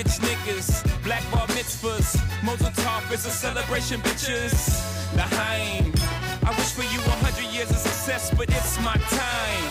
rich 0.00 0.18
niggas, 0.24 0.82
black 1.04 1.22
bar 1.30 1.46
mitzvahs. 1.48 2.16
Tov 2.82 3.12
is 3.12 3.26
a 3.26 3.30
celebration, 3.30 4.00
bitches. 4.00 4.56
Lahaim, 5.12 5.92
I 6.42 6.50
wish 6.56 6.72
for 6.72 6.86
you 6.92 7.00
a 7.00 7.16
hundred 7.24 7.48
years 7.52 7.70
of 7.70 7.76
success, 7.76 8.32
but 8.34 8.48
it's 8.48 8.78
my 8.80 8.96
time. 9.12 9.66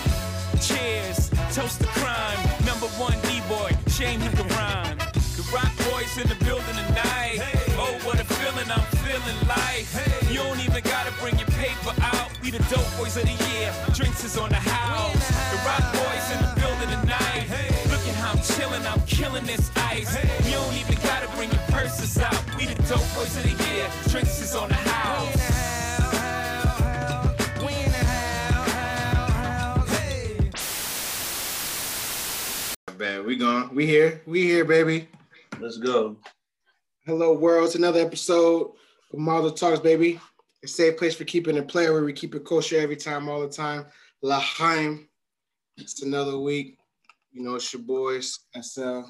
Cheers, 0.62 1.32
toast 1.56 1.82
to 1.82 1.88
crime. 2.00 2.42
Number 2.64 2.86
one 3.06 3.18
D-boy, 3.28 3.72
shame 3.90 4.20
he 4.22 4.30
can 4.30 4.48
rhyme. 4.50 4.98
The 5.38 5.44
rock 5.52 5.74
boys 5.90 6.14
in 6.22 6.28
the 6.30 6.38
building 6.46 6.78
tonight. 6.86 7.40
Oh, 7.82 7.98
what 8.04 8.20
a 8.20 8.26
feeling 8.26 8.70
I'm 8.70 8.88
feeling 9.02 9.40
like. 9.48 9.88
You 10.30 10.44
don't 10.46 10.60
even 10.60 10.84
gotta 10.84 11.14
bring 11.22 11.40
your 11.40 11.52
paper 11.58 11.94
out. 12.14 12.30
We 12.44 12.52
the 12.52 12.62
dope 12.70 12.92
boys 13.00 13.18
of 13.18 13.24
the 13.24 13.38
year. 13.50 13.74
Drinks 13.96 14.24
is 14.24 14.38
on 14.38 14.50
the 14.50 14.62
house. 14.62 15.26
The 15.52 15.58
rock 15.66 15.99
how 18.84 18.96
I'm 18.96 19.02
killing 19.06 19.46
this 19.46 19.72
ice. 19.76 20.16
You 20.46 20.52
don't 20.52 20.74
even 20.76 20.96
gotta 21.04 21.28
bring 21.36 21.52
your 21.52 21.62
purses 21.70 22.18
out. 22.18 22.36
We 22.58 22.66
the 22.66 22.76
dope 22.84 23.00
boys 23.16 23.36
of 23.38 23.44
the 23.44 23.64
year. 23.72 23.90
Drinks 24.08 24.42
is 24.42 24.56
on 24.56 24.70
the 24.70 24.76
house. 24.76 25.60
Man, 32.98 33.26
we 33.26 33.38
gone. 33.38 33.74
We 33.74 33.86
here. 33.86 34.22
We 34.26 34.42
here, 34.42 34.66
baby. 34.66 35.08
Let's 35.60 35.78
go. 35.78 36.18
Hello, 37.06 37.34
world. 37.34 37.68
It's 37.68 37.76
another 37.76 38.02
episode 38.02 38.74
of 39.14 39.20
Marvel 39.20 39.52
Talks, 39.52 39.80
baby. 39.80 40.20
A 40.66 40.68
safe 40.68 40.98
place 40.98 41.16
for 41.16 41.24
keeping 41.24 41.56
it 41.56 41.70
player 41.70 41.94
where 41.94 42.04
we 42.04 42.12
keep 42.12 42.36
it 42.36 42.44
kosher 42.44 42.78
every 42.78 42.98
time, 42.98 43.30
all 43.30 43.40
the 43.40 43.48
time. 43.48 43.86
Lahaim. 44.22 45.08
It's 45.78 46.02
another 46.02 46.38
week. 46.38 46.79
You 47.32 47.44
know, 47.44 47.56
it's 47.56 47.72
your 47.72 47.82
boys, 47.82 48.40
SL. 48.60 49.02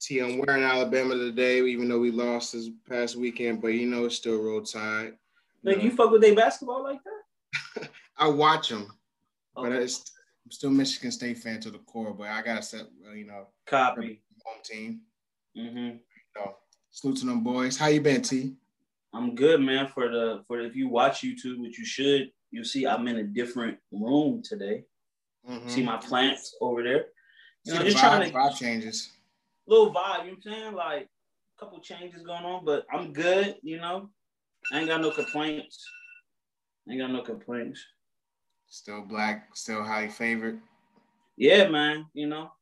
T. 0.00 0.18
I'm 0.18 0.38
wearing 0.38 0.64
Alabama 0.64 1.14
today, 1.14 1.62
even 1.62 1.88
though 1.88 2.00
we 2.00 2.10
lost 2.10 2.52
this 2.52 2.70
past 2.88 3.14
weekend, 3.14 3.62
but 3.62 3.68
you 3.68 3.86
know, 3.86 4.06
it's 4.06 4.16
still 4.16 4.42
roll 4.42 4.60
tide. 4.60 5.12
Nigga, 5.64 5.84
you 5.84 5.92
fuck 5.92 6.10
with 6.10 6.20
they 6.20 6.34
basketball 6.34 6.82
like 6.82 6.98
that? 7.04 7.88
I 8.18 8.26
watch 8.26 8.70
them, 8.70 8.88
but 9.54 9.70
it's, 9.70 10.10
I'm 10.44 10.50
still 10.50 10.70
Michigan 10.70 11.12
State 11.12 11.38
fan 11.38 11.60
to 11.60 11.70
the 11.70 11.78
core, 11.78 12.12
but 12.12 12.26
I 12.26 12.42
got 12.42 12.56
to 12.56 12.62
set, 12.62 12.86
you 13.14 13.26
know, 13.26 13.46
Copy. 13.64 14.20
home 14.44 14.60
team. 14.64 15.02
Mm-hmm. 15.56 15.98
So, 16.36 16.54
salute 16.90 17.18
to 17.18 17.26
them 17.26 17.44
boys. 17.44 17.76
How 17.76 17.86
you 17.86 18.00
been, 18.00 18.22
T? 18.22 18.56
I'm 19.14 19.36
good, 19.36 19.60
man. 19.60 19.86
For 19.86 20.08
the 20.08 20.42
for 20.48 20.60
if 20.60 20.74
you 20.74 20.88
watch 20.88 21.20
YouTube, 21.20 21.60
which 21.60 21.78
you 21.78 21.84
should, 21.84 22.32
you 22.50 22.64
see 22.64 22.86
I'm 22.86 23.06
in 23.06 23.18
a 23.18 23.24
different 23.24 23.78
room 23.92 24.42
today. 24.42 24.84
Mhm. 25.48 25.70
See 25.70 25.82
my 25.84 25.98
plants 25.98 26.56
over 26.60 26.82
there. 26.82 27.06
You 27.64 27.74
know, 27.74 27.82
just 27.82 27.96
vibe- 27.96 28.00
trying 28.00 28.30
to 28.32 28.36
vibe 28.36 28.56
changes. 28.56 29.10
little 29.66 29.92
vibe. 29.92 30.24
You 30.26 30.30
know 30.32 30.36
what 30.42 30.46
I'm 30.46 30.52
saying? 30.52 30.74
Like 30.74 31.08
a 31.56 31.60
couple 31.64 31.80
changes 31.80 32.22
going 32.22 32.44
on, 32.44 32.64
but 32.64 32.84
I'm 32.92 33.12
good. 33.12 33.56
You 33.62 33.78
know, 33.78 34.10
I 34.72 34.78
ain't 34.78 34.88
got 34.88 35.00
no 35.00 35.10
complaints. 35.10 35.84
ain't 36.90 37.00
got 37.00 37.10
no 37.10 37.22
complaints. 37.22 37.84
Still 38.68 39.02
black, 39.02 39.48
still 39.54 39.82
highly 39.82 40.08
favored. 40.08 40.60
Yeah, 41.36 41.68
man. 41.68 42.06
You 42.14 42.26
know, 42.26 42.52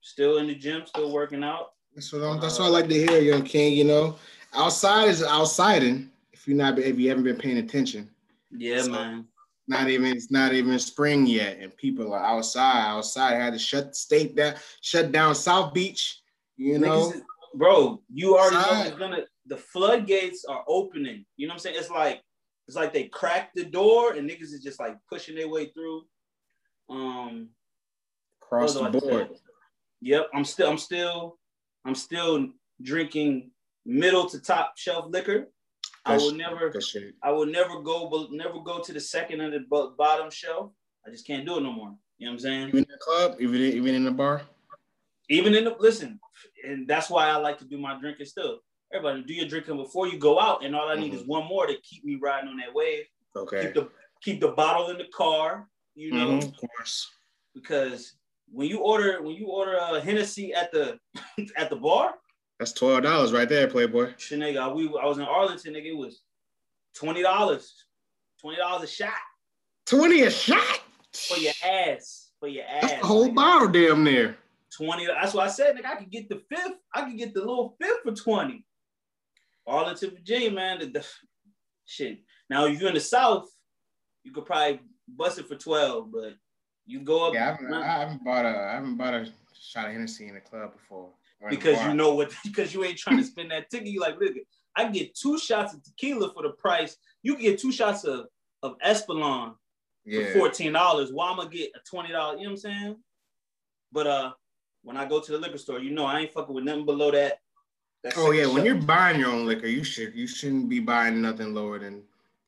still 0.00 0.38
in 0.38 0.46
the 0.46 0.54
gym, 0.54 0.84
still 0.86 1.12
working 1.12 1.42
out. 1.44 1.72
That's 1.94 2.12
what 2.12 2.22
I'm, 2.22 2.40
that's 2.40 2.58
uh, 2.58 2.62
what 2.62 2.68
I 2.68 2.70
like 2.70 2.88
to 2.88 2.94
hear, 2.94 3.20
young 3.20 3.42
king. 3.42 3.74
You 3.74 3.84
know, 3.84 4.16
outside 4.54 5.08
is 5.08 5.22
outsiding. 5.22 6.10
If 6.32 6.48
you're 6.48 6.56
not, 6.56 6.78
if 6.78 6.98
you 6.98 7.08
haven't 7.08 7.24
been 7.24 7.36
paying 7.36 7.58
attention, 7.58 8.08
Yeah, 8.50 8.82
So- 8.82 8.90
man. 8.92 9.26
Not 9.68 9.88
even 9.88 10.16
it's 10.16 10.30
not 10.30 10.52
even 10.52 10.78
spring 10.78 11.26
yet, 11.26 11.58
and 11.58 11.76
people 11.76 12.12
are 12.12 12.24
outside. 12.24 12.88
Outside 12.88 13.34
had 13.34 13.52
to 13.52 13.58
shut 13.58 13.88
the 13.88 13.94
state 13.94 14.36
down, 14.36 14.54
shut 14.80 15.12
down 15.12 15.34
South 15.34 15.72
Beach. 15.72 16.20
You 16.56 16.78
know, 16.78 17.10
Niggas 17.10 17.22
bro, 17.54 18.02
you 18.12 18.36
already 18.36 18.56
know 18.56 18.82
it's 18.86 18.98
gonna 18.98 19.24
the 19.46 19.56
floodgates 19.56 20.44
are 20.44 20.64
opening. 20.68 21.24
You 21.36 21.46
know 21.46 21.52
what 21.52 21.56
I'm 21.56 21.60
saying? 21.60 21.76
It's 21.78 21.90
like 21.90 22.22
it's 22.68 22.76
like 22.76 22.92
they 22.92 23.04
cracked 23.04 23.54
the 23.54 23.64
door 23.64 24.14
and 24.14 24.28
niggas 24.28 24.52
is 24.52 24.62
just 24.62 24.80
like 24.80 24.96
pushing 25.08 25.34
their 25.34 25.48
way 25.48 25.66
through. 25.66 26.04
Um 26.88 27.48
across 28.40 28.74
the 28.74 28.90
board. 28.90 29.28
Yep, 30.00 30.28
I'm 30.34 30.44
still 30.44 30.70
I'm 30.70 30.78
still 30.78 31.38
I'm 31.84 31.94
still 31.94 32.48
drinking 32.80 33.50
middle 33.84 34.28
to 34.28 34.40
top 34.40 34.74
shelf 34.76 35.06
liquor. 35.08 35.48
I 36.04 36.16
will 36.16 36.32
never 36.32 36.72
I 37.22 37.30
will 37.30 37.46
never 37.46 37.80
go 37.80 38.08
but 38.08 38.32
never 38.32 38.60
go 38.60 38.80
to 38.80 38.92
the 38.92 39.00
second 39.00 39.40
and 39.40 39.52
the 39.52 39.94
bottom 39.96 40.30
shelf. 40.30 40.72
I 41.06 41.10
just 41.10 41.26
can't 41.26 41.46
do 41.46 41.58
it 41.58 41.62
no 41.62 41.72
more. 41.72 41.94
You 42.18 42.26
know 42.26 42.32
what 42.32 42.36
I'm 42.36 42.38
saying? 42.40 42.68
Even 42.68 42.78
in 42.80 42.86
the 42.90 42.98
club, 42.98 43.36
even 43.40 43.60
even 43.60 43.94
in 43.94 44.04
the 44.04 44.10
bar. 44.10 44.42
even 45.28 45.54
in 45.54 45.64
the 45.64 45.76
listen, 45.78 46.20
and 46.68 46.86
that's 46.86 47.08
why 47.08 47.28
I 47.28 47.36
like 47.36 47.58
to 47.58 47.64
do 47.64 47.78
my 47.78 47.98
drinking 47.98 48.26
still. 48.26 48.58
Everybody, 48.92 49.22
do 49.22 49.32
your 49.34 49.46
drinking 49.48 49.76
before 49.76 50.06
you 50.08 50.18
go 50.18 50.38
out, 50.38 50.64
and 50.64 50.76
all 50.76 50.88
I 50.88 50.96
need 50.96 51.12
Mhm. 51.12 51.16
is 51.16 51.24
one 51.26 51.46
more 51.46 51.66
to 51.66 51.76
keep 51.82 52.04
me 52.04 52.16
riding 52.20 52.50
on 52.50 52.58
that 52.58 52.74
wave. 52.74 53.06
Okay. 53.34 53.62
Keep 53.66 53.74
the 53.74 53.90
keep 54.22 54.40
the 54.40 54.48
bottle 54.52 54.90
in 54.90 54.98
the 54.98 55.08
car, 55.08 55.68
you 55.94 56.10
know, 56.12 56.26
Mhm, 56.38 56.48
Of 56.48 56.56
course. 56.56 57.10
because 57.54 58.14
when 58.52 58.68
you 58.68 58.80
order 58.80 59.22
when 59.22 59.34
you 59.34 59.46
order 59.46 59.76
a 59.76 60.00
Hennessy 60.00 60.52
at 60.52 60.70
the 60.72 60.98
at 61.56 61.70
the 61.70 61.76
bar, 61.76 62.18
That's 62.62 62.70
twelve 62.72 63.02
dollars 63.02 63.32
right 63.32 63.48
there, 63.48 63.66
Playboy. 63.66 64.12
shit, 64.18 64.38
nigga, 64.38 64.72
we 64.72 64.86
I 64.86 65.04
was 65.06 65.18
in 65.18 65.24
Arlington, 65.24 65.74
nigga, 65.74 65.86
it 65.86 65.96
was 65.96 66.22
twenty 66.94 67.20
dollars, 67.20 67.74
twenty 68.40 68.56
dollars 68.58 68.84
a 68.84 68.86
shot 68.86 69.14
Twenty 69.84 70.22
a 70.22 70.30
shot. 70.30 70.80
for 71.12 71.38
your 71.38 71.52
ass, 71.66 72.30
for 72.38 72.46
your 72.46 72.62
ass. 72.62 72.82
That's 72.82 73.00
the 73.00 73.06
whole 73.08 73.30
nigga. 73.30 73.34
bottle, 73.34 73.68
damn 73.68 74.04
near. 74.04 74.36
20. 74.76 75.06
That's 75.06 75.34
what 75.34 75.48
I 75.48 75.50
said, 75.50 75.74
nigga. 75.76 75.86
I 75.86 75.96
could 75.96 76.10
get 76.12 76.28
the 76.28 76.40
fifth. 76.48 76.78
I 76.94 77.02
could 77.02 77.18
get 77.18 77.34
the 77.34 77.40
little 77.40 77.74
fifth 77.82 77.98
for 78.04 78.12
20. 78.12 78.64
Arlington, 79.66 80.10
Virginia, 80.10 80.52
man. 80.52 80.78
The, 80.78 80.86
the- 80.86 81.06
shit. 81.84 82.20
Now, 82.48 82.66
if 82.66 82.78
you're 82.78 82.90
in 82.90 82.94
the 82.94 83.00
South, 83.00 83.48
you 84.22 84.30
could 84.30 84.46
probably 84.46 84.80
bust 85.08 85.40
it 85.40 85.48
for 85.48 85.56
12, 85.56 86.12
but 86.12 86.34
you 86.86 87.00
go 87.00 87.26
up 87.26 87.34
Yeah, 87.34 87.48
I 87.48 87.50
haven't, 87.50 87.74
I 87.74 87.98
haven't 87.98 88.24
bought 88.24 88.44
a 88.46 88.48
I 88.70 88.74
haven't 88.74 88.96
bought 88.96 89.14
a 89.14 89.26
shot 89.60 89.86
of 89.86 89.92
Hennessy 89.92 90.28
in 90.28 90.34
the 90.34 90.40
club 90.40 90.72
before. 90.74 91.10
Or 91.42 91.48
in 91.48 91.54
the 91.54 91.60
because 91.60 91.84
you 91.84 91.94
know 91.94 92.14
what, 92.14 92.32
because 92.44 92.72
you 92.72 92.84
ain't 92.84 92.98
trying 92.98 93.18
to 93.18 93.24
spend 93.24 93.50
that 93.50 93.68
ticket. 93.70 93.88
You 93.88 94.00
like, 94.00 94.18
look, 94.20 94.34
I 94.76 94.84
can 94.84 94.92
get 94.92 95.14
two 95.14 95.38
shots 95.38 95.74
of 95.74 95.82
tequila 95.82 96.32
for 96.32 96.42
the 96.42 96.50
price. 96.50 96.96
You 97.22 97.36
get 97.36 97.58
two 97.58 97.72
shots 97.72 98.04
of, 98.04 98.26
of 98.62 98.76
Espolon 98.78 99.54
yeah. 100.04 100.26
for 100.26 100.38
fourteen 100.38 100.72
dollars. 100.72 101.12
Why 101.12 101.30
I'm 101.30 101.36
gonna 101.36 101.50
get 101.50 101.70
a 101.74 101.80
twenty 101.88 102.12
dollars? 102.12 102.40
You 102.40 102.46
know 102.46 102.52
what 102.52 102.64
I'm 102.64 102.72
saying? 102.72 102.96
But 103.92 104.06
uh, 104.06 104.32
when 104.82 104.96
I 104.96 105.04
go 105.04 105.20
to 105.20 105.32
the 105.32 105.38
liquor 105.38 105.58
store, 105.58 105.80
you 105.80 105.90
know 105.90 106.06
I 106.06 106.20
ain't 106.20 106.32
fucking 106.32 106.54
with 106.54 106.64
nothing 106.64 106.86
below 106.86 107.10
that. 107.10 107.40
that 108.04 108.14
Oh 108.16 108.30
yeah, 108.30 108.42
second 108.42 108.54
when 108.54 108.64
you're 108.64 108.74
buying 108.76 109.20
your 109.20 109.30
own 109.30 109.46
liquor, 109.46 109.66
you 109.66 109.84
should 109.84 110.14
you 110.14 110.26
shouldn't 110.26 110.68
be 110.68 110.80
buying 110.80 111.20
nothing 111.20 111.54
lower 111.54 111.78
than 111.78 112.02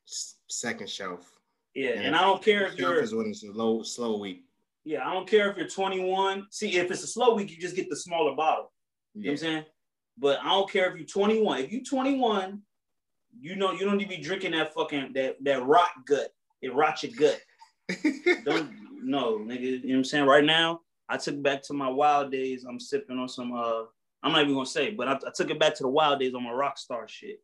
second 0.07 0.89
shelf. 0.89 1.39
yeah, 1.75 1.91
and 1.91 2.15
I 2.15 2.23
don't 2.23 2.43
care 2.43 2.67
if 2.67 2.77
Shelf 2.77 2.79
you're 2.79 3.03
is 3.03 3.15
when 3.15 3.27
it's 3.27 3.45
a 3.45 3.51
low 3.53 3.83
slow 3.83 4.19
week. 4.19 4.45
yeah, 4.85 5.07
I 5.07 5.13
don't 5.13 5.29
care 5.29 5.51
if 5.51 5.57
you're 5.57 5.69
21. 5.69 6.47
See, 6.51 6.77
if 6.77 6.91
it's 6.91 7.03
a 7.03 7.07
slow 7.07 7.35
week, 7.35 7.51
you 7.51 7.59
just 7.59 7.77
get 7.77 7.89
the 7.89 7.97
smaller 7.97 8.35
bottle. 8.35 8.73
You 9.15 9.23
know 9.23 9.29
what 9.29 9.31
I'm 9.33 9.37
saying? 9.37 9.65
But 10.19 10.41
I 10.41 10.49
don't 10.49 10.71
care 10.71 10.91
if 10.91 10.97
you're 10.97 11.07
21. 11.07 11.61
If 11.61 11.73
you're 11.73 11.83
21, 11.83 12.63
you 13.41 13.57
know 13.57 13.73
you 13.73 13.85
don't 13.85 13.97
need 13.97 14.09
to 14.11 14.17
be 14.17 14.23
drinking 14.23 14.53
that 14.53 14.75
fucking 14.75 15.13
that 15.15 15.37
that 15.45 15.65
rot 15.65 15.91
gut. 16.07 16.33
It 16.63 16.75
rots 16.75 17.03
your 17.03 17.13
gut. 17.13 17.41
Don't 18.45 18.71
no, 19.03 19.39
nigga. 19.39 19.61
You 19.61 19.81
know 19.81 19.89
what 19.89 19.97
I'm 19.97 20.05
saying? 20.05 20.25
Right 20.25 20.45
now, 20.45 20.81
I 21.09 21.17
took 21.17 21.43
back 21.43 21.63
to 21.65 21.75
my 21.75 21.89
wild 21.89 22.33
days. 22.33 22.65
I'm 22.65 22.81
sipping 22.81 23.19
on 23.19 23.29
some 23.29 23.53
uh 23.53 23.83
I'm 24.23 24.33
not 24.33 24.43
even 24.43 24.55
gonna 24.55 24.67
say, 24.67 24.91
but 24.91 25.09
I, 25.09 25.13
I 25.15 25.31
took 25.35 25.51
it 25.51 25.61
back 25.61 25.75
to 25.77 25.83
the 25.83 25.89
wild 25.89 26.21
days 26.21 26.35
on 26.35 26.43
my 26.43 26.53
rock 26.53 26.79
star 26.79 27.07
shit. 27.07 27.43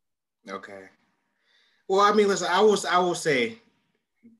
Okay. 0.48 0.84
Well, 1.86 2.00
I 2.00 2.12
mean, 2.12 2.28
listen, 2.28 2.48
I 2.50 2.60
will 2.60 2.78
I 2.88 2.98
will 2.98 3.14
say, 3.14 3.58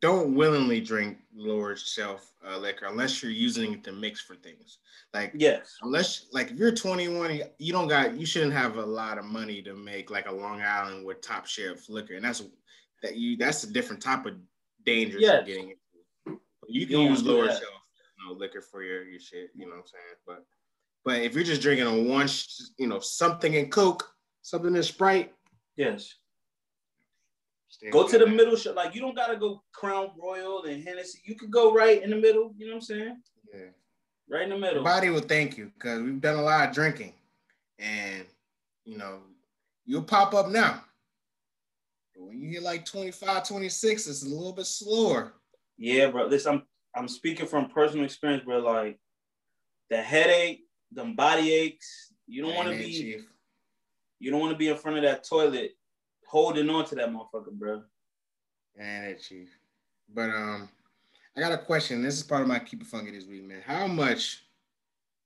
don't 0.01 0.35
willingly 0.35 0.81
drink 0.81 1.19
lower 1.35 1.75
shelf 1.77 2.33
uh, 2.47 2.57
liquor 2.59 2.87
unless 2.87 3.23
you're 3.23 3.33
using 3.33 3.73
it 3.75 3.85
to 3.85 3.93
mix 3.93 4.21
for 4.21 4.35
things. 4.37 4.79
Like 5.15 5.33
Yes. 5.35 5.77
unless 5.83 6.27
like 6.33 6.51
if 6.51 6.57
you're 6.59 6.73
21, 6.73 7.41
you- 7.59 7.73
don't 7.73 7.89
got 7.89 8.15
you 8.19 8.27
shouldn't 8.27 8.53
have 8.53 8.77
a 8.77 8.85
lot 8.85 9.19
of 9.19 9.25
money 9.25 9.63
to 9.63 9.75
make 9.75 10.11
like 10.11 10.27
a 10.29 10.33
Long 10.33 10.61
Island 10.61 11.05
with 11.07 11.21
top 11.23 11.47
shelf 11.47 11.89
liquor, 11.89 12.15
and 12.15 12.25
that's 12.25 12.43
that 13.03 13.17
you 13.17 13.37
that's 13.37 13.65
a 13.65 13.73
different 13.73 14.03
type 14.03 14.27
of 14.27 14.35
danger 14.85 15.19
Yes. 15.19 15.47
you're 15.47 15.57
getting 15.57 15.71
into. 16.27 16.41
You 16.69 16.87
can 16.87 16.97
don't 16.97 17.11
use 17.11 17.23
lower 17.23 17.47
that. 17.47 17.59
shelf 17.59 17.73
you 18.19 18.27
know, 18.29 18.39
liquor 18.39 18.61
for 18.61 18.83
your 18.83 19.05
your 19.05 19.21
shit. 19.21 19.51
You 19.55 19.65
know 19.65 19.73
what 19.73 19.79
I'm 19.81 19.87
saying? 19.87 20.17
But 20.27 20.45
but 21.05 21.23
if 21.23 21.35
you're 21.35 21.43
just 21.45 21.63
drinking 21.63 21.87
a 21.87 22.03
one, 22.03 22.29
sh- 22.29 22.61
you 22.79 22.87
know, 22.87 23.01
something 23.01 23.55
in 23.55 23.71
Coke, 23.71 24.05
something 24.43 24.77
in 24.77 24.83
Sprite, 24.83 25.33
Yes. 25.77 26.15
Stay 27.71 27.91
Go 27.91 28.07
to 28.07 28.19
the 28.19 28.27
middle 28.27 28.57
shot. 28.57 28.75
Like 28.75 28.95
you 28.95 29.01
don't 29.01 29.17
gotta 29.17 29.37
go 29.37 29.63
Crown 29.73 30.11
Royal 30.21 30.65
and 30.65 30.85
Hennessy. 30.85 31.21
You 31.25 31.35
could 31.37 31.51
go 31.51 31.73
right 31.73 32.03
in 32.03 32.11
the 32.11 32.17
middle. 32.17 32.53
You 32.59 32.67
know 32.67 32.73
what 32.73 32.77
I'm 32.77 32.83
saying? 32.83 33.23
Yeah. 33.55 33.61
Right 34.29 34.43
in 34.43 34.51
the 34.51 34.57
Your 34.57 34.61
middle. 34.61 34.85
body 34.85 35.11
will 35.11 35.21
thank 35.21 35.57
you 35.57 35.73
because 35.75 36.03
we've 36.03 36.21
done 36.21 36.39
a 36.39 36.43
lot 36.43 36.69
of 36.69 36.75
drinking, 36.75 37.15
and 37.79 38.25
you 38.85 38.99
know, 38.99 39.21
you'll 39.87 40.03
pop 40.03 40.35
up 40.35 40.49
now. 40.49 40.85
But 42.15 42.25
when 42.27 42.41
you 42.41 42.51
hit 42.51 42.63
like 42.63 42.85
25, 42.85 43.49
26, 43.49 44.07
it's 44.07 44.25
a 44.25 44.29
little 44.29 44.53
bit 44.53 44.67
slower. 44.67 45.33
Yeah, 45.79 46.11
bro. 46.11 46.27
Listen, 46.27 46.55
I'm 46.55 46.63
I'm 46.95 47.09
speaking 47.09 47.47
from 47.47 47.71
personal 47.71 48.05
experience, 48.05 48.45
bro. 48.45 48.59
Like 48.59 48.99
the 49.91 49.97
headache, 50.01 50.61
them 50.93 51.15
body 51.17 51.53
aches, 51.53 52.13
You 52.27 52.43
don't 52.43 52.55
want 52.55 52.69
to 52.69 52.77
be. 52.77 52.93
Chief? 52.93 53.27
You 54.21 54.31
don't 54.31 54.41
want 54.41 54.53
to 54.53 54.59
be 54.59 54.69
in 54.69 54.77
front 54.77 54.99
of 54.99 55.03
that 55.05 55.25
toilet, 55.25 55.73
holding 56.31 56.71
on 56.71 56.85
to 56.85 56.95
that 56.95 57.09
motherfucker, 57.11 57.51
bro. 57.51 57.83
And 58.79 59.05
it, 59.07 59.21
Chief. 59.21 59.49
But 60.15 60.31
um, 60.31 60.69
I 61.37 61.41
got 61.41 61.53
a 61.53 61.59
question. 61.59 62.03
This 62.03 62.15
is 62.15 62.23
part 62.23 62.43
of 62.43 62.49
my 62.49 62.61
keep 62.61 62.81
it 62.81 62.87
funky 62.87 63.11
this 63.11 63.27
week, 63.27 63.45
man. 63.45 63.63
How 63.67 63.89
much? 63.89 64.45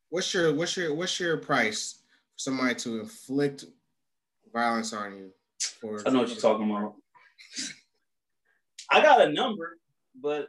What's 0.08 0.32
your 0.32 0.54
what's 0.54 0.76
your 0.76 0.94
what's 0.94 1.20
your 1.20 1.36
price 1.36 1.98
for 2.32 2.38
somebody 2.38 2.74
to 2.76 3.00
inflict 3.00 3.66
violence 4.52 4.94
on 4.94 5.16
you? 5.16 5.30
For 5.58 6.00
I 6.06 6.10
know 6.10 6.20
what 6.20 6.28
you're 6.28 6.38
talking 6.38 6.70
about. 6.70 6.94
I 8.90 9.02
got 9.02 9.20
a 9.20 9.30
number, 9.30 9.76
but 10.20 10.48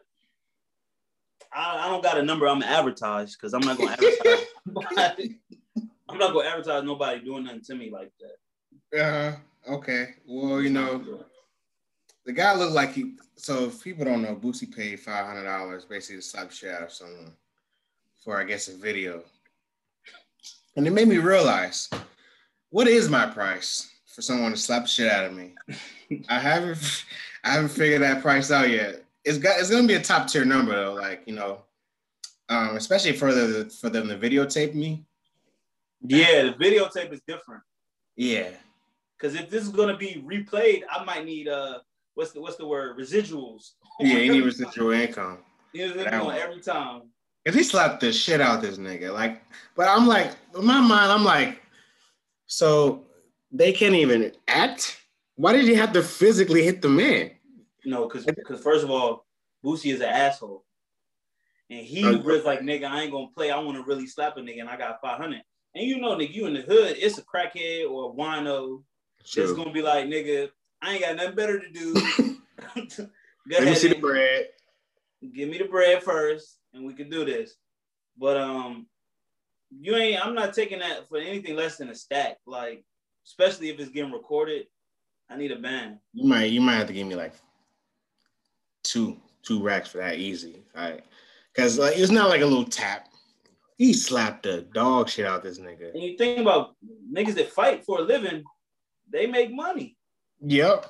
I, 1.54 1.86
I 1.86 1.90
don't 1.90 2.04
got 2.04 2.18
a 2.18 2.24
number. 2.24 2.48
I'm 2.48 2.62
gonna 2.62 2.72
advertise 2.72 3.36
because 3.36 3.54
I'm 3.54 3.62
not 3.62 3.78
gonna 3.78 3.92
advertise. 3.92 4.46
I'm 6.08 6.18
not 6.18 6.34
gonna 6.34 6.48
advertise 6.48 6.84
nobody 6.84 7.26
doing 7.26 7.44
nothing 7.44 7.62
to 7.64 7.76
me 7.76 7.90
like 7.92 8.12
that. 8.22 8.36
Uh, 8.98 9.36
okay. 9.70 10.16
Well, 10.26 10.62
you 10.62 10.70
know, 10.70 11.26
the 12.26 12.34
guy 12.34 12.56
looked 12.56 12.74
like 12.74 12.94
he. 12.94 13.16
So 13.36 13.66
if 13.66 13.84
people 13.84 14.06
don't 14.06 14.22
know, 14.22 14.36
Boosie 14.36 14.74
paid 14.74 15.00
five 15.00 15.26
hundred 15.26 15.44
dollars 15.44 15.86
basically 15.86 16.18
to 16.18 16.22
slap 16.22 16.52
shit 16.52 16.74
out 16.74 16.84
of 16.84 16.92
someone 16.92 17.34
for, 18.24 18.40
I 18.40 18.44
guess, 18.44 18.68
a 18.70 18.78
video, 18.78 19.24
and 20.76 20.88
it 20.88 20.92
made 20.92 21.08
me 21.08 21.18
realize 21.18 21.90
what 22.70 22.88
is 22.88 23.10
my 23.10 23.26
price 23.26 23.92
for 24.08 24.22
someone 24.22 24.52
to 24.52 24.58
slap 24.58 24.84
the 24.84 24.88
shit 24.88 25.12
out 25.12 25.26
of 25.26 25.34
me. 25.34 25.54
I 26.30 26.40
haven't, 26.40 27.06
I 27.44 27.52
haven't 27.52 27.70
figured 27.70 28.02
that 28.02 28.22
price 28.22 28.50
out 28.52 28.70
yet. 28.70 29.04
It's 29.26 29.38
got, 29.38 29.60
it's 29.60 29.70
gonna 29.70 29.88
be 29.88 29.96
a 29.96 30.02
top 30.02 30.28
tier 30.28 30.46
number 30.46 30.72
though. 30.72 30.94
Like 30.94 31.24
you 31.26 31.36
know, 31.36 31.64
um, 32.50 32.78
especially 32.78 33.14
for 33.14 33.34
the 33.34 33.70
for 33.82 33.90
them 33.90 34.08
to 34.08 34.18
videotape 34.18 34.74
me. 34.74 35.04
Yeah, 36.02 36.44
the 36.44 36.54
videotape 36.54 37.12
is 37.12 37.22
different. 37.28 37.64
Yeah, 38.16 38.52
Because 39.18 39.36
if 39.36 39.50
this 39.50 39.64
is 39.64 39.70
gonna 39.70 39.98
be 39.98 40.24
replayed, 40.26 40.84
I 40.90 41.04
might 41.04 41.26
need 41.26 41.48
uh, 41.48 41.80
what's 42.16 42.32
the 42.32 42.42
what's 42.42 42.58
the 42.58 42.68
word? 42.68 42.98
Residuals. 42.98 43.72
yeah, 44.00 44.18
need 44.32 44.42
residual 44.46 44.92
income. 44.92 45.40
You 45.74 45.90
know, 45.90 46.04
That 46.04 46.14
on 46.14 46.26
one. 46.26 46.38
every 46.38 46.62
time. 46.62 47.04
Cause 47.46 47.54
he 47.56 47.64
slapped 47.64 48.02
the 48.02 48.12
shit 48.12 48.42
out 48.42 48.62
this 48.62 48.78
nigga. 48.80 49.14
Like, 49.14 49.44
but 49.76 49.88
I'm 49.88 50.08
like, 50.08 50.32
in 50.58 50.66
my 50.66 50.82
mind, 50.82 51.12
I'm 51.12 51.24
like, 51.24 51.62
so 52.48 53.04
they 53.52 53.72
can't 53.72 53.94
even 53.94 54.32
act. 54.48 55.00
Why 55.36 55.52
did 55.54 55.66
he 55.66 55.76
have 55.76 55.94
to 55.94 56.02
physically 56.02 56.64
hit 56.64 56.82
the 56.82 56.90
man? 56.90 57.32
No, 57.86 58.08
because 58.08 58.26
because 58.26 58.62
first 58.62 58.84
of 58.84 58.90
all, 58.90 59.26
Boosie 59.64 59.94
is 59.94 60.00
an 60.02 60.08
asshole, 60.10 60.66
and 61.70 61.86
he 61.86 62.04
Uh, 62.04 62.18
was 62.20 62.44
like, 62.46 62.62
"Nigga, 62.62 62.86
I 62.90 63.04
ain't 63.04 63.12
gonna 63.12 63.28
play. 63.36 63.52
I 63.52 63.60
want 63.60 63.78
to 63.78 63.84
really 63.84 64.08
slap 64.08 64.38
a 64.38 64.40
nigga, 64.40 64.62
and 64.62 64.70
I 64.70 64.76
got 64.78 65.00
500." 65.02 65.42
And 65.76 65.86
you 65.88 66.00
know, 66.00 66.16
nigga, 66.16 66.34
you 66.34 66.48
in 66.48 66.54
the 66.54 66.62
hood, 66.62 66.96
it's 66.98 67.18
a 67.20 67.24
crackhead 67.24 67.90
or 67.90 68.10
a 68.12 68.14
wino 68.16 68.82
True. 69.26 69.56
gonna 69.56 69.72
be 69.72 69.82
like, 69.82 70.06
"Nigga, 70.06 70.50
I 70.82 70.94
ain't 70.94 71.04
got 71.04 71.16
nothing 71.16 71.36
better 71.36 71.60
to 71.60 71.70
do." 71.72 71.94
Let 73.48 73.62
me 73.62 73.68
ahead 73.68 73.78
see 73.78 73.90
the 73.90 73.96
bread. 73.96 74.48
give 75.34 75.50
me 75.50 75.58
the 75.58 75.66
bread 75.66 76.04
first, 76.04 76.58
and 76.74 76.86
we 76.86 76.94
can 76.94 77.10
do 77.10 77.26
this. 77.26 77.56
But 78.18 78.38
um, 78.38 78.88
you 79.70 79.96
ain't. 79.96 80.26
I'm 80.26 80.36
not 80.36 80.54
taking 80.54 80.80
that 80.80 81.08
for 81.08 81.18
anything 81.18 81.56
less 81.56 81.78
than 81.78 81.90
a 81.90 81.96
stack. 81.96 82.38
Like, 82.46 82.84
especially 83.26 83.70
if 83.70 83.80
it's 83.80 83.92
getting 83.92 84.12
recorded, 84.12 84.68
I 85.30 85.38
need 85.38 85.52
a 85.52 85.58
ban. 85.58 86.00
You 86.14 86.28
might, 86.28 86.46
you 86.46 86.62
might 86.62 86.76
have 86.76 86.88
to 86.88 86.94
give 86.94 87.08
me 87.08 87.16
like 87.16 87.34
two, 88.84 89.18
two 89.44 89.62
racks 89.62 89.90
for 89.90 90.00
that 90.00 90.18
easy. 90.18 90.64
All 90.76 90.90
right, 90.90 91.04
cause 91.56 91.78
like 91.78 91.98
it's 91.98 92.12
not 92.12 92.30
like 92.30 92.42
a 92.42 92.46
little 92.46 92.66
tap. 92.66 93.10
He 93.78 93.92
slapped 93.92 94.44
the 94.44 94.62
dog 94.74 95.10
shit 95.10 95.26
out 95.26 95.44
this 95.44 95.60
nigga. 95.60 95.94
And 95.94 96.02
you 96.02 96.18
think 96.18 96.40
about 96.40 96.76
niggas 97.12 97.36
that 97.36 97.52
fight 97.52 97.86
for 97.86 98.00
a 98.00 98.04
living, 98.04 98.44
they 99.12 99.28
make 99.28 99.52
money. 99.54 99.98
Yep. 100.42 100.86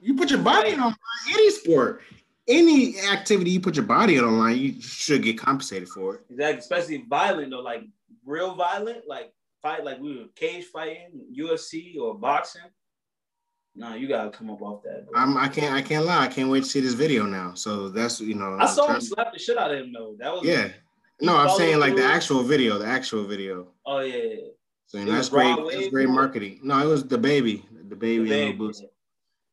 You 0.00 0.14
put 0.14 0.30
your 0.30 0.40
body 0.40 0.70
Right. 0.70 0.78
on 0.78 0.94
any 1.28 1.50
sport, 1.50 2.02
any 2.46 2.98
activity 3.00 3.50
you 3.50 3.60
put 3.60 3.76
your 3.76 3.84
body 3.84 4.18
on 4.18 4.24
online, 4.24 4.56
you 4.58 4.80
should 4.80 5.22
get 5.22 5.38
compensated 5.38 5.88
for 5.88 6.16
it. 6.16 6.20
Exactly, 6.30 6.58
especially 6.58 7.04
violent 7.08 7.50
though, 7.50 7.60
like 7.60 7.82
real 8.24 8.54
violent, 8.54 9.06
like 9.08 9.32
fight 9.62 9.84
like 9.84 9.98
we 10.00 10.18
were 10.18 10.24
cage 10.36 10.64
fighting, 10.66 11.20
UFC 11.36 11.98
or 12.00 12.14
boxing. 12.16 12.62
Nah, 13.74 13.94
you 13.94 14.08
gotta 14.08 14.30
come 14.30 14.50
up 14.50 14.60
off 14.62 14.82
that. 14.84 15.06
bro. 15.06 15.20
I'm, 15.20 15.36
I 15.36 15.48
can't, 15.48 15.72
I 15.74 15.82
can't 15.82 16.04
lie. 16.04 16.24
I 16.24 16.28
can't 16.28 16.50
wait 16.50 16.64
to 16.64 16.68
see 16.68 16.80
this 16.80 16.94
video 16.94 17.24
now. 17.26 17.54
So 17.54 17.88
that's 17.88 18.20
you 18.20 18.34
know. 18.34 18.56
I 18.58 18.66
saw 18.66 18.92
him 18.92 19.00
slap 19.00 19.32
the 19.32 19.38
shit 19.38 19.56
out 19.58 19.70
of 19.72 19.78
him 19.78 19.92
though. 19.92 20.16
That 20.18 20.32
was 20.32 20.44
Yeah. 20.44 20.68
he 21.20 21.26
No, 21.26 21.36
I'm 21.36 21.50
saying 21.56 21.78
like 21.78 21.94
the 21.94 22.04
actual 22.04 22.42
video, 22.42 22.78
the 22.78 22.86
actual 22.86 23.24
video. 23.24 23.68
Oh 23.86 24.00
yeah, 24.00 24.16
yeah. 24.16 24.36
So 24.88 24.96
you 24.96 25.04
know, 25.04 25.12
that's 25.12 25.28
great. 25.28 25.54
That's 25.70 25.88
great 25.88 26.08
marketing. 26.08 26.60
No, 26.62 26.78
it 26.78 26.86
was 26.86 27.04
the 27.04 27.18
baby, 27.18 27.62
the 27.88 27.94
baby, 27.94 28.26
The 28.26 28.42
and 28.46 28.58
bag, 28.58 28.60
Lil 28.60 28.72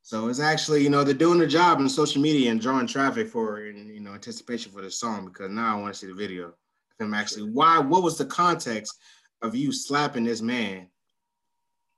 So 0.01 0.29
it's 0.29 0.39
actually, 0.39 0.81
you 0.81 0.89
know, 0.89 1.03
they're 1.03 1.13
doing 1.13 1.37
their 1.37 1.47
job 1.47 1.81
in 1.81 1.89
social 1.89 2.21
media 2.21 2.51
and 2.51 2.61
drawing 2.61 2.87
traffic 2.87 3.27
for, 3.27 3.57
and 3.57 3.93
you 3.93 3.99
know, 3.99 4.13
anticipation 4.13 4.71
for 4.71 4.81
the 4.81 4.89
song 4.89 5.25
because 5.25 5.51
now 5.51 5.77
I 5.77 5.81
want 5.81 5.93
to 5.93 5.99
see 5.99 6.07
the 6.07 6.13
video. 6.13 6.47
of 6.47 6.53
Him 6.99 7.13
actually, 7.13 7.51
why? 7.51 7.79
What 7.79 8.01
was 8.01 8.17
the 8.17 8.25
context 8.25 8.97
of 9.41 9.55
you 9.55 9.73
slapping 9.73 10.23
this 10.23 10.41
man? 10.41 10.87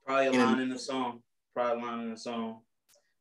Probably 0.03 0.27
a 0.27 0.31
line 0.31 0.59
in 0.59 0.69
the 0.69 0.79
song. 0.79 1.21
Probably 1.53 1.83
a 1.83 1.85
line 1.85 1.99
in 2.05 2.11
the 2.11 2.17
song. 2.17 2.61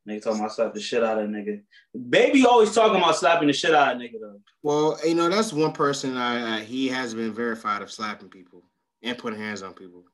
Nigga 0.08 0.22
talking 0.22 0.38
about 0.38 0.54
slap 0.54 0.72
the 0.72 0.80
shit 0.80 1.02
out 1.02 1.18
of 1.18 1.28
nigga. 1.28 1.60
Baby 2.08 2.46
always 2.46 2.72
talking 2.72 2.96
about 2.96 3.16
slapping 3.16 3.48
the 3.48 3.52
shit 3.52 3.74
out 3.74 3.96
of 3.96 4.00
a 4.00 4.04
nigga 4.04 4.20
though. 4.20 4.40
Well, 4.62 4.98
you 5.04 5.14
know, 5.14 5.28
that's 5.28 5.52
one 5.52 5.72
person 5.72 6.16
I, 6.16 6.58
I 6.58 6.60
he 6.62 6.88
has 6.88 7.12
been 7.12 7.34
verified 7.34 7.82
of 7.82 7.90
slapping 7.90 8.30
people 8.30 8.62
and 9.02 9.19
putting 9.19 9.38
hands 9.38 9.62
on 9.62 9.72
people. 9.75 10.04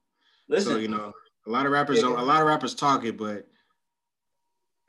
Listen, 0.48 0.72
So 0.74 0.78
you 0.78 0.88
know, 0.88 1.12
a 1.46 1.50
lot 1.50 1.66
of 1.66 1.72
rappers, 1.72 2.00
don't, 2.00 2.18
a 2.18 2.22
lot 2.22 2.40
of 2.40 2.46
rappers 2.46 2.74
talk 2.74 3.04
it, 3.04 3.16
but 3.16 3.46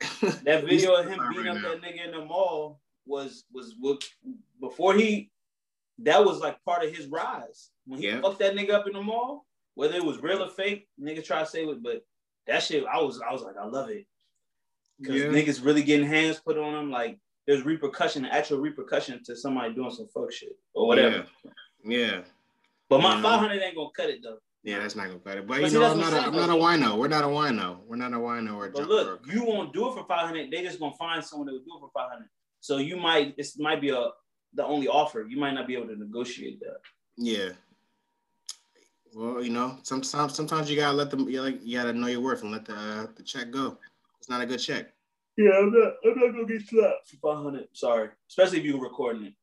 that 0.44 0.64
video 0.68 0.94
of 0.94 1.06
him 1.08 1.18
Right 1.20 1.30
beating 1.30 1.48
up 1.48 1.56
now. 1.56 1.68
that 1.70 1.82
nigga 1.82 2.04
in 2.06 2.10
the 2.12 2.24
mall 2.24 2.80
was 3.06 3.44
was 3.52 3.74
what 3.78 4.02
before 4.60 4.94
he 4.94 5.30
that 5.98 6.24
was 6.24 6.40
like 6.40 6.62
part 6.64 6.84
of 6.84 6.94
his 6.94 7.06
rise 7.06 7.70
when 7.86 8.00
he 8.00 8.08
Yeah. 8.08 8.20
fucked 8.20 8.38
that 8.40 8.54
nigga 8.54 8.70
up 8.70 8.86
in 8.86 8.94
the 8.94 9.02
mall 9.02 9.46
whether 9.74 9.94
it 9.94 10.04
was 10.04 10.22
real 10.22 10.42
or 10.42 10.48
fake 10.48 10.88
nigga 11.00 11.22
try 11.24 11.40
to 11.40 11.46
say 11.46 11.64
it 11.64 11.82
but 11.82 12.04
that 12.46 12.62
shit 12.62 12.84
I 12.86 13.00
was 13.00 13.20
I 13.20 13.32
was 13.32 13.42
like 13.42 13.56
I 13.56 13.66
love 13.66 13.90
it 13.90 14.06
because 15.00 15.20
Yeah. 15.22 15.28
niggas 15.28 15.64
really 15.64 15.82
getting 15.82 16.06
hands 16.06 16.40
put 16.40 16.58
on 16.58 16.72
them 16.72 16.90
like 16.90 17.18
there's 17.46 17.62
repercussion 17.62 18.24
actual 18.24 18.58
repercussion 18.58 19.22
to 19.24 19.36
somebody 19.36 19.74
doing 19.74 19.90
some 19.90 20.08
fuck 20.08 20.32
shit 20.32 20.56
or 20.74 20.86
whatever 20.86 21.26
Yeah, 21.84 21.96
yeah, 21.98 22.20
but 22.88 23.00
my 23.00 23.16
Yeah. 23.16 23.22
500 23.22 23.62
ain't 23.62 23.76
gonna 23.76 23.88
cut 23.96 24.10
it 24.10 24.20
though 24.22 24.38
yeah, 24.66 24.78
that's 24.78 24.96
not 24.96 25.08
gonna 25.08 25.18
cut 25.18 25.36
it. 25.36 25.46
But 25.46 25.56
But 25.56 25.62
you 25.64 25.68
see, 25.68 25.78
know, 25.78 25.90
I'm 25.90 26.00
not, 26.00 26.14
a, 26.14 26.16
I'm 26.20 26.24
I'm 26.30 26.36
not 26.36 26.44
a 26.48 26.52
though. 26.52 26.58
wino. 26.58 26.96
We're 26.96 27.08
not 27.08 27.22
a 27.22 27.26
wino. 27.26 27.80
We're 27.84 27.96
not 27.96 28.14
a 28.14 28.16
wino 28.16 28.56
or 28.56 28.64
a 28.66 28.70
But 28.70 28.88
look, 28.88 29.06
or 29.06 29.30
a- 29.30 29.34
you 29.34 29.44
won't 29.44 29.74
do 29.74 29.88
it 29.90 29.92
for 29.94 30.06
500. 30.06 30.50
They 30.50 30.62
just 30.62 30.80
gonna 30.80 30.96
find 30.96 31.22
someone 31.22 31.46
that 31.48 31.52
will 31.52 31.58
do 31.58 31.76
it 31.76 31.80
for 31.80 31.90
500. 31.92 32.26
So 32.60 32.78
you 32.78 32.96
might 32.96 33.36
this 33.36 33.58
might 33.58 33.82
be 33.82 33.90
a 33.90 34.08
the 34.54 34.64
only 34.64 34.88
offer. 34.88 35.26
You 35.28 35.36
might 35.36 35.52
not 35.52 35.66
be 35.66 35.74
able 35.76 35.88
to 35.88 35.96
negotiate 35.96 36.60
that. 36.60 36.78
Yeah. 37.18 37.50
Well, 39.14 39.42
you 39.42 39.50
know, 39.50 39.78
sometimes 39.82 40.34
sometimes 40.34 40.70
you 40.70 40.76
gotta 40.76 40.96
let 40.96 41.10
them. 41.10 41.28
You, 41.28 41.42
like, 41.42 41.58
you 41.62 41.76
gotta 41.76 41.92
know 41.92 42.06
your 42.06 42.22
worth 42.22 42.42
and 42.42 42.50
let 42.50 42.64
the 42.64 42.74
uh, 42.74 43.06
the 43.16 43.22
check 43.22 43.50
go. 43.50 43.76
It's 44.18 44.30
not 44.30 44.40
a 44.40 44.46
good 44.46 44.60
check. 44.60 44.94
Yeah, 45.36 45.50
I'm 45.58 45.70
not. 45.72 45.92
I'm 46.06 46.18
not 46.18 46.32
gonna 46.32 46.46
get 46.46 46.66
slapped 46.66 47.08
for 47.10 47.16
500. 47.18 47.68
Sorry, 47.74 48.08
especially 48.30 48.60
if 48.60 48.64
you're 48.64 48.80
recording 48.80 49.26
it. 49.26 49.34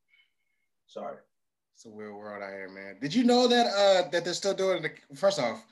Sorry. 0.88 1.18
It's 1.82 1.92
a 1.92 1.96
weird 1.96 2.14
world 2.14 2.44
out 2.44 2.52
here, 2.52 2.68
man. 2.68 2.96
Did 3.00 3.12
you 3.12 3.24
know 3.24 3.48
that 3.48 3.66
uh 3.66 4.08
that 4.10 4.24
they're 4.24 4.34
still 4.34 4.54
doing 4.54 4.82
the? 4.82 4.92
First 5.16 5.40
off, 5.40 5.66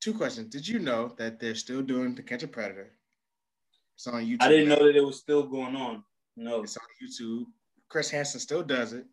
two 0.00 0.14
questions. 0.14 0.48
Did 0.48 0.66
you 0.66 0.78
know 0.78 1.12
that 1.18 1.38
they're 1.38 1.54
still 1.54 1.82
doing 1.82 2.14
to 2.14 2.22
catch 2.22 2.42
a 2.42 2.48
predator? 2.48 2.90
It's 3.96 4.06
on 4.06 4.24
YouTube. 4.24 4.40
I 4.40 4.48
didn't 4.48 4.70
know 4.70 4.86
that 4.86 4.96
it 4.96 5.04
was 5.04 5.18
still 5.18 5.42
going 5.42 5.76
on. 5.76 6.02
No. 6.38 6.62
It's 6.62 6.78
on 6.78 6.86
YouTube. 7.04 7.44
Chris 7.90 8.08
Hansen 8.08 8.40
still 8.40 8.62
does 8.62 8.94
it. 8.94 9.04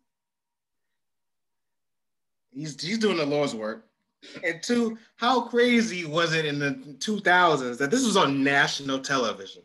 He's 2.50 2.80
he's 2.80 2.96
doing 2.96 3.18
the 3.18 3.26
Lord's 3.26 3.54
work. 3.54 3.86
And 4.42 4.62
two, 4.62 4.96
how 5.16 5.42
crazy 5.42 6.06
was 6.06 6.32
it 6.32 6.46
in 6.46 6.58
the 6.58 6.70
2000s 7.00 7.76
that 7.76 7.90
this 7.90 8.06
was 8.06 8.16
on 8.16 8.42
national 8.42 9.00
television? 9.00 9.60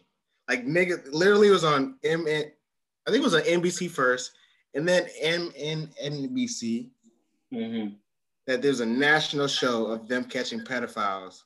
Like 0.49 0.65
nigga, 0.65 1.07
literally 1.13 1.51
was 1.51 1.63
on 1.63 1.95
M. 2.03 2.25
I 2.27 3.11
think 3.11 3.21
it 3.21 3.23
was 3.23 3.35
on 3.35 3.43
NBC 3.43 3.89
first, 3.89 4.33
and 4.73 4.87
then 4.87 5.07
MSNBC. 5.23 6.89
Mm-hmm. 7.53 7.93
That 8.47 8.61
there's 8.63 8.79
a 8.79 8.85
national 8.85 9.47
show 9.47 9.87
of 9.87 10.07
them 10.07 10.23
catching 10.23 10.61
pedophiles. 10.61 11.41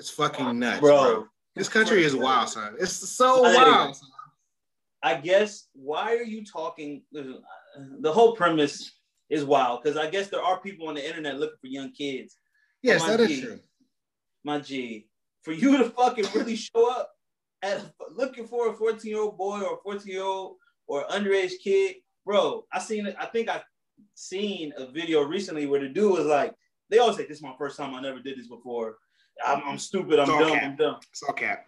It's 0.00 0.10
fucking 0.10 0.58
nuts, 0.58 0.80
Bro. 0.80 1.02
bro. 1.14 1.26
This 1.54 1.68
country 1.68 2.02
is 2.02 2.16
wild, 2.16 2.48
son. 2.48 2.74
It's 2.80 2.92
so 2.92 3.44
I- 3.44 3.54
wild. 3.54 3.96
son. 3.96 4.08
I 5.02 5.14
guess 5.14 5.68
why 5.72 6.14
are 6.16 6.22
you 6.22 6.44
talking? 6.44 7.02
The 7.12 8.12
whole 8.12 8.34
premise 8.36 8.90
is 9.30 9.44
wild 9.44 9.82
because 9.82 9.96
I 9.96 10.10
guess 10.10 10.28
there 10.28 10.42
are 10.42 10.60
people 10.60 10.88
on 10.88 10.94
the 10.94 11.06
internet 11.06 11.38
looking 11.38 11.56
for 11.60 11.68
young 11.68 11.92
kids. 11.92 12.36
Yes, 12.82 13.04
that 13.06 13.20
is 13.20 13.40
true. 13.40 13.60
my 14.44 14.58
G, 14.58 15.06
for 15.42 15.52
you 15.52 15.76
to 15.78 15.90
fucking 15.90 16.26
really 16.34 16.56
show 16.56 16.90
up 16.90 17.12
at 17.62 17.82
looking 18.14 18.46
for 18.46 18.68
a 18.70 18.72
14 18.74 19.10
year 19.10 19.20
old 19.22 19.38
boy 19.38 19.60
or 19.60 19.74
a 19.74 19.82
14 19.82 20.12
year 20.12 20.22
old 20.22 20.56
or 20.86 21.06
underage 21.06 21.52
kid, 21.62 21.96
bro. 22.24 22.64
I 22.72 22.78
seen. 22.78 23.14
I 23.18 23.26
think 23.26 23.48
I 23.48 23.62
seen 24.14 24.72
a 24.76 24.86
video 24.90 25.22
recently 25.22 25.66
where 25.66 25.80
the 25.80 25.88
dude 25.88 26.12
was 26.12 26.26
like, 26.26 26.54
They 26.88 26.98
always 26.98 27.16
say, 27.16 27.26
"This 27.26 27.38
is 27.38 27.42
my 27.42 27.54
first 27.58 27.76
time. 27.76 27.94
I 27.94 28.00
never 28.00 28.20
did 28.20 28.38
this 28.38 28.48
before. 28.48 28.96
I'm, 29.46 29.62
I'm 29.64 29.78
stupid. 29.78 30.18
I'm 30.18 30.26
dumb. 30.26 30.48
cap. 30.52 30.62
I'm 30.62 30.76
dumb." 30.76 30.96
It's 31.10 31.22
all 31.22 31.34
cap. 31.34 31.66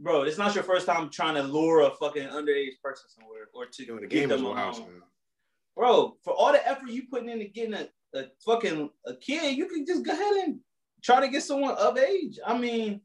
Bro, 0.00 0.22
it's 0.22 0.38
not 0.38 0.54
your 0.54 0.64
first 0.64 0.86
time 0.86 1.08
trying 1.08 1.34
to 1.36 1.42
lure 1.42 1.82
a 1.82 1.90
fucking 1.90 2.28
underage 2.28 2.80
person 2.82 3.08
somewhere 3.08 3.46
or 3.54 3.66
to 3.66 3.86
Yo, 3.86 3.94
the 3.96 4.00
get 4.02 4.10
game 4.10 4.28
them 4.28 4.44
alone. 4.44 4.56
man. 4.56 5.02
Bro, 5.76 6.16
for 6.24 6.32
all 6.34 6.52
the 6.52 6.66
effort 6.68 6.88
you 6.90 7.04
putting 7.08 7.28
into 7.28 7.46
getting 7.46 7.74
a, 7.74 7.88
a 8.14 8.24
fucking 8.44 8.90
a 9.06 9.14
kid, 9.16 9.56
you 9.56 9.66
can 9.66 9.86
just 9.86 10.04
go 10.04 10.12
ahead 10.12 10.32
and 10.46 10.60
try 11.02 11.20
to 11.20 11.28
get 11.28 11.42
someone 11.42 11.74
of 11.76 11.96
age. 11.96 12.38
I 12.44 12.58
mean, 12.58 13.00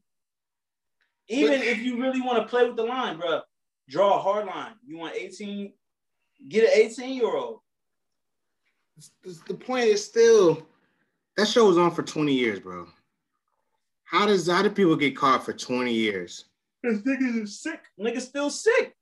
even 1.28 1.58
But- 1.60 1.66
if 1.66 1.78
you 1.78 2.00
really 2.00 2.20
want 2.20 2.38
to 2.42 2.48
play 2.48 2.66
with 2.66 2.76
the 2.76 2.84
line, 2.84 3.18
bro, 3.18 3.40
draw 3.88 4.16
a 4.18 4.22
hard 4.22 4.46
line. 4.46 4.74
You 4.84 4.98
want 4.98 5.14
18, 5.14 5.72
get 6.48 6.64
an 6.64 6.70
18 6.74 7.14
year 7.14 7.34
old. 7.34 7.60
The 9.46 9.54
point 9.54 9.86
is 9.86 10.04
still 10.04 10.66
that 11.36 11.46
show 11.46 11.66
was 11.66 11.78
on 11.78 11.90
for 11.90 12.02
20 12.02 12.32
years, 12.32 12.60
bro. 12.60 12.86
How 14.04 14.26
does 14.26 14.48
how 14.48 14.62
do 14.62 14.70
people 14.70 14.96
get 14.96 15.16
caught 15.16 15.44
for 15.44 15.52
20 15.52 15.92
years? 15.92 16.46
This 16.82 16.98
nigga 17.02 17.42
is 17.42 17.60
sick. 17.60 17.80
Nigga's 17.98 18.26
still 18.26 18.50
sick. 18.50 18.94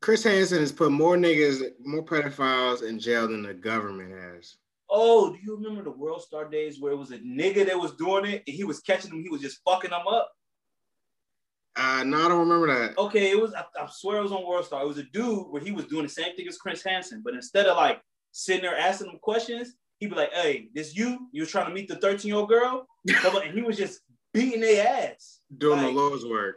Chris 0.00 0.24
Hansen 0.24 0.60
has 0.60 0.72
put 0.72 0.92
more 0.92 1.16
niggas, 1.16 1.62
more 1.84 2.04
pedophiles 2.04 2.82
in 2.82 2.98
jail 2.98 3.28
than 3.28 3.42
the 3.42 3.52
government 3.52 4.12
has. 4.12 4.56
Oh, 4.88 5.32
do 5.32 5.38
you 5.42 5.56
remember 5.56 5.82
the 5.84 5.90
World 5.90 6.22
Star 6.22 6.48
days 6.48 6.80
where 6.80 6.92
it 6.92 6.96
was 6.96 7.10
a 7.10 7.18
nigga 7.18 7.66
that 7.66 7.78
was 7.78 7.92
doing 7.92 8.24
it 8.24 8.42
and 8.46 8.56
he 8.56 8.64
was 8.64 8.80
catching 8.80 9.10
them, 9.10 9.22
he 9.22 9.28
was 9.28 9.40
just 9.40 9.60
fucking 9.64 9.90
them 9.90 10.06
up? 10.08 10.32
Uh, 11.80 12.04
no, 12.04 12.24
I 12.24 12.28
don't 12.28 12.46
remember 12.48 12.66
that. 12.66 12.98
Okay, 12.98 13.30
it 13.30 13.40
was, 13.40 13.54
I, 13.54 13.64
I 13.80 13.88
swear 13.90 14.18
it 14.18 14.22
was 14.22 14.32
on 14.32 14.46
World 14.46 14.66
Star. 14.66 14.82
It 14.82 14.86
was 14.88 14.98
a 14.98 15.04
dude 15.04 15.46
where 15.50 15.62
he 15.62 15.70
was 15.72 15.86
doing 15.86 16.02
the 16.02 16.08
same 16.10 16.36
thing 16.36 16.46
as 16.46 16.58
Chris 16.58 16.82
Hansen, 16.82 17.22
but 17.24 17.32
instead 17.34 17.66
of 17.66 17.76
like 17.78 18.02
sitting 18.32 18.62
there 18.62 18.76
asking 18.76 19.06
them 19.06 19.18
questions, 19.22 19.72
he'd 19.98 20.10
be 20.10 20.16
like, 20.16 20.32
hey, 20.34 20.68
this 20.74 20.94
you? 20.94 21.28
You 21.32 21.40
was 21.42 21.50
trying 21.50 21.68
to 21.68 21.72
meet 21.74 21.88
the 21.88 21.96
13 21.96 22.28
year 22.28 22.36
old 22.36 22.48
girl? 22.50 22.86
And 23.08 23.54
he 23.54 23.62
was 23.62 23.78
just 23.78 24.00
beating 24.34 24.60
their 24.60 24.86
ass. 24.86 25.40
Doing 25.56 25.78
Like- 25.78 25.86
the 25.86 25.92
Lord's 25.92 26.26
work. 26.26 26.56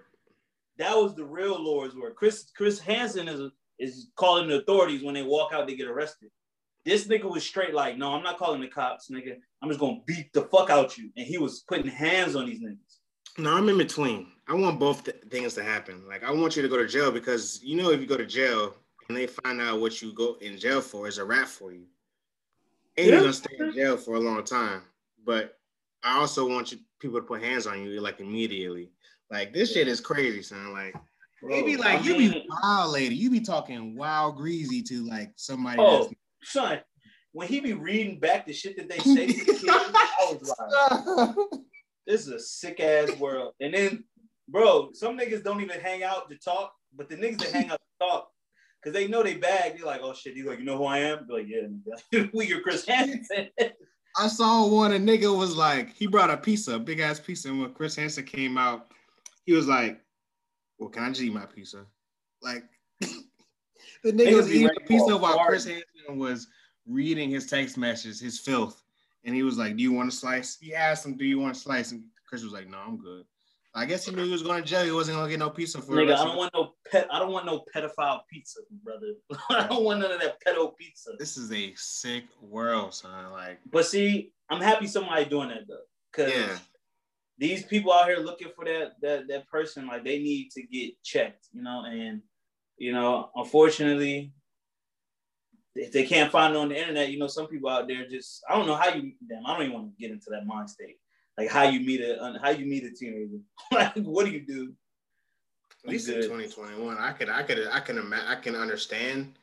That 0.77 0.98
was 0.98 1.15
the 1.15 1.24
real 1.24 1.62
Lord's 1.63 1.96
work. 1.96 2.15
Chris 2.15 2.51
Chris 2.58 2.80
Hansen 2.80 3.27
is 3.27 3.51
is 3.80 4.10
calling 4.15 4.48
the 4.50 4.62
authorities 4.62 5.03
when 5.03 5.13
they 5.13 5.24
walk 5.24 5.53
out, 5.53 5.68
they 5.68 5.75
get 5.75 5.88
arrested. 5.88 6.30
This 6.84 7.08
nigga 7.08 7.32
was 7.32 7.44
straight 7.46 7.74
like, 7.74 7.98
no, 7.98 8.12
I'm 8.13 8.24
not 8.24 8.38
calling 8.38 8.60
the 8.60 8.68
cops, 8.68 9.10
nigga. 9.10 9.36
I'm 9.62 9.70
just 9.70 9.80
gonna 9.80 10.00
beat 10.06 10.34
the 10.34 10.42
fuck 10.46 10.70
out 10.70 10.98
you. 10.98 11.12
And 11.15 11.25
he 11.25 11.38
was 11.38 11.63
putting 11.68 11.88
hands 11.88 12.36
on 12.36 12.46
these 12.48 12.60
niggas. 12.60 12.93
No, 13.38 13.54
I'm 13.56 13.68
in 13.70 13.78
between. 13.78 14.28
I 14.48 14.54
want 14.54 14.80
both 14.80 15.04
th- 15.06 15.18
things 15.30 15.54
to 15.56 15.63
happen. 15.63 16.04
Like, 16.08 16.24
I 16.24 16.32
want 16.32 16.56
you 16.56 16.62
to 16.62 16.68
go 16.70 16.78
to 16.78 16.88
jail 16.88 17.12
because 17.12 17.62
you 17.63 17.75
know 17.82 17.92
if 17.92 18.00
you 18.00 18.06
go 18.06 18.18
to 18.18 18.25
jail 18.25 18.75
and 19.08 19.18
they 19.18 19.25
find 19.28 19.60
out 19.62 19.80
what 19.82 20.02
you 20.02 20.13
go 20.13 20.38
in 20.42 20.58
jail 20.58 20.82
for 20.82 21.08
is 21.08 21.18
a 21.18 21.25
rap 21.25 21.48
for 21.48 21.72
you, 21.72 21.86
and 22.98 23.08
Yeah. 23.08 23.13
you're 23.13 23.22
gonna 23.22 23.34
stay 23.34 23.56
in 23.60 23.74
jail 23.74 23.98
for 23.98 24.16
a 24.16 24.20
long 24.20 24.44
time. 24.44 24.84
But 25.25 25.58
I 26.04 26.18
also 26.20 26.48
want 26.48 26.72
you 26.72 26.80
people 27.00 27.20
to 27.20 27.25
put 27.25 27.42
hands 27.42 27.66
on 27.68 27.82
you 27.84 28.00
like 28.02 28.20
immediately. 28.20 28.92
Like 29.32 29.54
this 29.54 29.74
shit 29.74 29.88
is 29.88 30.00
crazy, 30.02 30.42
son. 30.44 30.72
Like 30.74 30.94
maybe 31.42 31.75
like 31.78 32.02
I 32.02 32.04
you 32.04 32.18
mean- 32.18 32.32
be 32.34 32.46
wild 32.62 32.92
lady, 32.94 33.16
you 33.16 33.30
be 33.32 33.40
talking 33.42 33.96
wild 33.96 34.36
greasy 34.38 34.82
to 34.84 35.04
like 35.08 35.32
somebody. 35.38 35.78
Oh, 35.80 36.04
that's 36.04 36.13
son, 36.52 36.80
when 37.32 37.48
he 37.48 37.60
be 37.62 37.74
reading 37.74 38.20
back 38.20 38.46
the 38.46 38.54
shit 38.54 38.75
that 38.78 38.90
they 38.90 38.98
say 39.00 39.28
to 39.28 39.34
the 39.46 39.52
kids, 39.54 39.66
I 39.68 40.38
was 40.40 41.36
like, 41.50 41.60
this 42.05 42.22
is 42.22 42.27
a 42.27 42.39
sick 42.39 42.79
ass 42.79 43.17
world. 43.17 43.53
And 43.60 43.74
then, 43.74 44.03
bro, 44.48 44.91
some 44.93 45.17
niggas 45.17 45.43
don't 45.43 45.62
even 45.62 45.79
hang 45.79 46.03
out 46.03 46.29
to 46.29 46.38
talk, 46.38 46.74
but 46.95 47.10
the 47.10 47.15
niggas 47.15 47.39
that 47.39 47.51
hang 47.51 47.69
out 47.69 47.79
to 47.79 48.05
talk, 48.05 48.29
because 48.81 48.93
they 48.93 49.07
know 49.07 49.24
they 49.24 49.36
bag, 49.36 49.77
they're 49.77 49.86
like, 49.86 50.01
oh 50.03 50.13
shit, 50.13 50.36
you 50.36 50.48
like, 50.48 50.60
you 50.60 50.65
know 50.65 50.77
who 50.77 50.86
I 50.86 51.00
am? 51.00 51.27
Be 51.27 51.33
like, 51.33 51.48
yeah, 51.48 52.24
we 52.33 52.48
your 52.48 52.62
Chris 52.62 52.86
Hansen. 52.86 53.50
I 54.17 54.27
saw 54.27 54.67
one, 54.67 54.93
a 54.93 54.98
nigga 54.98 55.36
was 55.36 55.55
like, 55.55 55.93
he 55.95 56.05
brought 56.05 56.29
a 56.29 56.38
pizza, 56.38 56.75
a 56.75 56.79
big 56.79 57.00
ass 57.00 57.19
pizza. 57.19 57.50
And 57.50 57.62
when 57.62 57.74
Chris 57.74 57.95
Hansen 57.95 58.25
came 58.25 58.57
out, 58.57 58.91
he 59.45 59.53
was 59.53 59.67
like, 59.67 60.01
Well, 60.77 60.89
can 60.89 61.03
I 61.03 61.10
just 61.10 61.22
eat 61.22 61.33
my 61.33 61.45
pizza? 61.45 61.86
Like, 62.41 62.63
the 64.03 64.12
nigga 64.12 64.27
Niggas 64.27 64.36
was 64.36 64.53
eating 64.53 64.69
a 64.69 64.88
pizza 64.88 65.17
while. 65.17 65.43
Chris 65.45 65.65
Hansen 65.65 66.17
was 66.17 66.48
reading 66.86 67.29
his 67.29 67.48
text 67.48 67.77
messages, 67.77 68.19
his 68.19 68.39
filth. 68.39 68.83
And 69.25 69.36
he 69.36 69.44
was 69.44 69.58
like, 69.58 69.75
Do 69.77 69.84
you 69.84 69.92
want 69.92 70.10
a 70.10 70.15
slice? 70.15 70.58
He 70.60 70.74
asked 70.74 71.06
him, 71.06 71.18
Do 71.18 71.25
you 71.25 71.39
want 71.39 71.56
a 71.56 71.60
slice? 71.60 71.92
And 71.92 72.03
Chris 72.27 72.44
was 72.44 72.53
like, 72.53 72.70
No, 72.70 72.77
I'm 72.77 72.98
good. 72.98 73.25
I 73.75 73.86
guess 73.86 74.06
he 74.06 74.15
knew 74.15 74.24
he 74.24 74.32
was 74.32 74.44
going 74.44 74.62
to 74.62 74.68
jail. 74.68 74.86
He 74.86 74.92
wasn't 74.92 75.18
going 75.18 75.25
to 75.25 75.32
get 75.32 75.39
no 75.39 75.50
pizza 75.50 75.82
for 75.82 75.94
nigga, 75.94 76.15
I 76.15 76.25
don't 76.25 76.38
want 76.38 76.53
no 76.53 76.74
pet. 76.92 77.08
I 77.12 77.18
don't 77.18 77.32
want 77.32 77.48
no 77.48 77.63
pedophile 77.75 78.22
pizza, 78.30 78.60
brother. 78.84 79.13
I 79.50 79.68
don't 79.68 79.84
want 79.84 80.00
none 80.00 80.12
of 80.12 80.22
that 80.22 80.38
pedo 80.46 80.75
pizza. 80.77 81.12
This 81.18 81.38
is 81.38 81.51
a 81.51 81.74
sick 81.75 82.25
world, 82.39 82.94
son. 82.94 83.32
Like, 83.32 83.60
But 83.72 83.88
see, 83.88 84.32
I'm 84.50 84.62
happy 84.62 84.86
somebody 84.86 85.25
doing 85.25 85.50
that 85.50 85.68
though, 85.68 85.77
because 86.12 86.34
yeah. 86.34 86.58
these 87.39 87.63
people 87.63 87.92
out 87.92 88.08
here 88.08 88.18
looking 88.18 88.50
for 88.56 88.63
that 88.65 88.94
that 89.01 89.27
that 89.27 89.48
person, 89.48 89.88
like 89.88 90.03
they 90.03 90.20
need 90.20 90.51
to 90.51 90.62
get 90.62 91.01
checked, 91.03 91.48
you 91.51 91.63
know. 91.63 91.84
And 91.86 92.22
you 92.77 92.94
know, 92.94 93.32
unfortunately, 93.36 94.34
if 95.75 95.92
they 95.92 96.06
can't 96.06 96.32
find 96.32 96.53
it 96.53 96.58
on 96.58 96.70
the 96.70 96.80
internet, 96.80 97.12
you 97.12 97.18
know, 97.18 97.27
some 97.27 97.48
people 97.48 97.70
out 97.70 97.88
there 97.88 98.08
just 98.08 98.44
I 98.50 98.56
don't 98.56 98.68
know 98.68 98.75
how 98.75 98.89
you 98.94 99.13
damn. 99.27 99.46
I 99.46 99.53
don't 99.53 99.63
even 99.63 99.74
want 99.74 99.96
to 99.96 100.01
get 100.01 100.12
into 100.12 100.30
that 100.30 100.46
mind 100.46 100.70
state, 100.70 101.00
like 101.38 101.50
how 101.50 101.63
you 101.63 101.80
meet 101.80 102.01
a 102.01 102.39
how 102.42 102.50
you 102.50 102.65
meet 102.65 102.84
a 102.84 102.92
teenager. 102.92 103.39
like, 103.72 103.96
what 103.96 104.25
do 104.25 104.32
you 104.32 104.42
do? 104.42 104.74
At 105.86 105.92
least 105.92 106.08
in 106.08 106.15
2021, 106.15 106.98
I 106.98 107.12
could, 107.12 107.30
I 107.30 107.44
could, 107.44 107.68
I 107.70 107.82
can, 107.82 107.98
ima- 107.98 108.25
I 108.25 108.36
can 108.36 108.56
understand. 108.56 109.34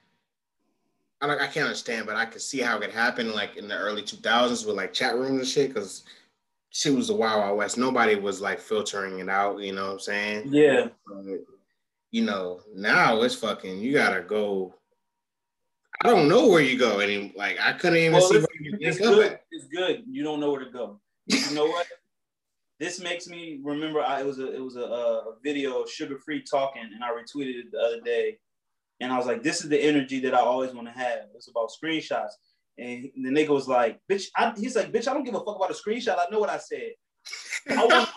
I 1.20 1.26
like, 1.26 1.42
I 1.42 1.46
can't 1.46 1.66
understand, 1.66 2.06
but 2.06 2.16
I 2.16 2.24
could 2.24 2.40
see 2.40 2.60
how 2.60 2.78
it 2.78 2.80
could 2.80 2.92
happen, 2.92 3.34
like 3.34 3.58
in 3.58 3.68
the 3.68 3.76
early 3.76 4.00
2000s 4.00 4.66
with 4.66 4.74
like 4.74 4.94
chat 4.94 5.16
rooms 5.16 5.38
and 5.38 5.46
shit, 5.46 5.68
because 5.68 6.04
shit 6.70 6.94
was 6.94 7.08
the 7.08 7.14
wild, 7.14 7.40
wild 7.40 7.58
west. 7.58 7.76
Nobody 7.76 8.14
was 8.14 8.40
like 8.40 8.58
filtering 8.58 9.18
it 9.18 9.28
out. 9.28 9.60
You 9.60 9.74
know 9.74 9.86
what 9.88 9.92
I'm 9.92 10.00
saying? 10.00 10.48
Yeah, 10.50 10.88
But, 11.06 11.44
you 12.10 12.24
know, 12.24 12.60
now 12.74 13.20
it's 13.20 13.34
fucking. 13.34 13.78
You 13.78 13.92
gotta 13.92 14.22
go. 14.22 14.74
I 16.02 16.08
don't 16.08 16.28
know 16.28 16.48
where 16.48 16.62
you 16.62 16.78
go, 16.78 17.00
and 17.00 17.32
like 17.36 17.58
I 17.60 17.72
couldn't 17.74 17.98
even 17.98 18.12
Well, 18.12 18.22
see 18.22 18.34
listen, 18.34 18.48
where 18.60 18.70
you 18.70 18.78
it's 18.80 19.00
link 19.00 19.12
up 19.12 19.18
good. 19.18 19.32
at. 19.32 19.44
It's 19.50 19.66
good. 19.66 20.02
You 20.10 20.22
don't 20.24 20.40
know 20.40 20.50
where 20.50 20.64
to 20.64 20.70
go. 20.70 21.00
You 21.26 21.54
know 21.54 21.66
what? 21.66 21.86
this 22.78 22.98
makes 23.00 23.26
me 23.28 23.60
remember. 23.62 24.00
I, 24.00 24.20
it 24.20 24.26
was 24.26 24.38
a 24.38 24.54
it 24.54 24.60
was 24.62 24.76
a, 24.76 24.80
a 24.80 25.34
video 25.44 25.82
of 25.82 25.88
Suga 25.90 26.18
Free 26.24 26.42
talking, 26.42 26.82
and 26.82 27.04
I 27.04 27.10
retweeted 27.10 27.60
it 27.60 27.72
the 27.72 27.78
other 27.78 28.00
day, 28.00 28.38
and 29.00 29.12
I 29.12 29.18
was 29.18 29.26
like, 29.26 29.42
"This 29.42 29.62
is 29.62 29.68
the 29.68 29.78
energy 29.78 30.20
that 30.20 30.34
I 30.34 30.38
always 30.38 30.72
want 30.72 30.88
to 30.88 30.94
have." 30.94 31.24
It's 31.34 31.48
about 31.48 31.68
screenshots, 31.70 32.32
and 32.78 33.10
the 33.22 33.28
nigga 33.28 33.50
was 33.50 33.68
like, 33.68 34.00
"Bitch," 34.10 34.28
I, 34.34 34.54
he's 34.56 34.76
like, 34.76 34.92
"Bitch, 34.92 35.06
I 35.06 35.12
don't 35.12 35.24
give 35.24 35.34
a 35.34 35.40
fuck 35.44 35.56
about 35.56 35.70
a 35.70 35.74
screenshot. 35.74 36.16
I 36.16 36.30
know 36.30 36.38
what 36.40 36.48
I 36.48 36.56
said. 36.56 36.92
I 37.68 37.84
want, 37.84 38.08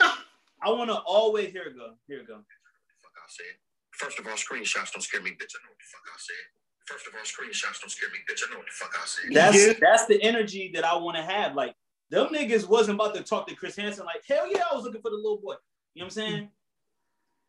I 0.64 0.70
want 0.72 0.90
to 0.90 0.96
always 1.00 1.52
here 1.52 1.64
it 1.64 1.76
go, 1.76 1.96
here 2.08 2.20
it 2.22 2.28
go." 2.28 2.36
fuck 2.36 3.12
I 3.18 3.28
said. 3.28 3.58
First 3.92 4.18
of 4.20 4.26
all, 4.26 4.34
screenshots 4.34 4.94
don't 4.94 5.02
scare 5.02 5.22
me, 5.22 5.32
bitch. 5.32 5.52
I 5.54 5.60
know 5.62 5.70
what 5.70 5.78
the 5.78 5.92
fuck 5.92 6.08
I 6.08 6.18
said. 6.18 6.63
First 6.86 7.08
of 7.08 7.14
all, 7.16 7.22
screenshots 7.22 7.80
don't 7.80 7.90
scare 7.90 8.10
me, 8.10 8.18
bitch. 8.30 8.42
I 8.48 8.52
know 8.52 8.58
what 8.58 8.68
the 8.68 8.74
fuck 8.74 8.94
I 9.02 9.06
said. 9.06 9.34
That's 9.34 9.68
Yeah. 9.68 9.74
that's 9.80 10.06
the 10.06 10.22
energy 10.22 10.72
that 10.74 10.84
I 10.84 10.96
want 10.96 11.18
to 11.18 11.24
have. 11.24 11.56
Like 11.56 11.76
them 12.10 12.28
niggas 12.28 12.68
wasn't 12.68 12.96
about 12.96 13.16
to 13.16 13.24
talk 13.24 13.48
to 13.48 13.56
Chris 13.56 13.76
Hansen. 13.76 14.06
Like 14.06 14.24
hell 14.28 14.52
yeah, 14.52 14.64
I 14.72 14.76
was 14.76 14.84
looking 14.84 15.02
for 15.02 15.10
the 15.12 15.16
little 15.18 15.38
boy. 15.38 15.56
You 15.94 16.02
know 16.02 16.06
what 16.06 16.08
I'm 16.08 16.10
saying? 16.12 16.50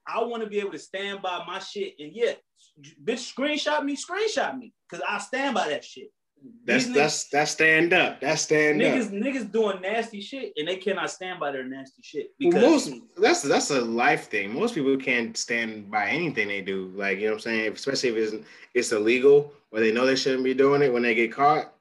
I 0.07 0.23
want 0.23 0.43
to 0.43 0.49
be 0.49 0.61
able 0.61 0.73
to 0.73 0.79
stand 0.79 1.23
by 1.23 1.43
my 1.47 1.59
shit, 1.59 1.95
and 1.99 2.12
yeah, 2.12 2.33
bitch, 3.03 3.33
screenshot 3.35 3.83
me, 3.85 3.97
screenshot 3.97 4.57
me, 4.59 4.73
cause 4.91 5.00
I 5.09 5.19
stand 5.19 5.55
by 5.55 5.69
that 5.71 5.83
shit. 5.85 6.12
That's 6.66 6.86
These 6.86 6.94
that's 6.94 7.28
that's 7.28 7.50
stand 7.52 7.92
up. 7.92 8.20
That's 8.20 8.42
stand 8.42 8.80
Niggas, 8.80 9.06
up. 9.06 9.12
niggas 9.12 9.50
doing 9.52 9.80
nasty 9.80 10.20
shit, 10.20 10.52
and 10.56 10.68
they 10.68 10.76
cannot 10.76 11.10
stand 11.10 11.40
by 11.40 11.50
their 11.50 11.64
nasty 11.64 12.02
shit 12.02 12.30
Well, 12.40 12.50
because 12.50 12.90
most 12.90 13.02
that's 13.16 13.42
that's 13.42 13.70
a 13.70 13.80
life 13.80 14.28
thing. 14.28 14.52
Most 14.52 14.74
people 14.74 14.96
can't 14.96 15.36
stand 15.36 15.90
by 15.90 16.08
anything 16.08 16.48
they 16.48 16.60
do. 16.60 16.92
Like 16.94 17.18
you 17.18 17.24
know 17.26 17.32
what 17.32 17.36
I'm 17.36 17.40
saying, 17.40 17.72
especially 17.72 18.10
if 18.10 18.16
it's 18.16 18.46
it's 18.74 18.92
illegal 18.92 19.52
or 19.70 19.80
they 19.80 19.92
know 19.92 20.04
they 20.04 20.16
shouldn't 20.16 20.44
be 20.44 20.54
doing 20.54 20.82
it. 20.82 20.92
When 20.92 21.02
they 21.02 21.14
get 21.14 21.32
caught, 21.32 21.72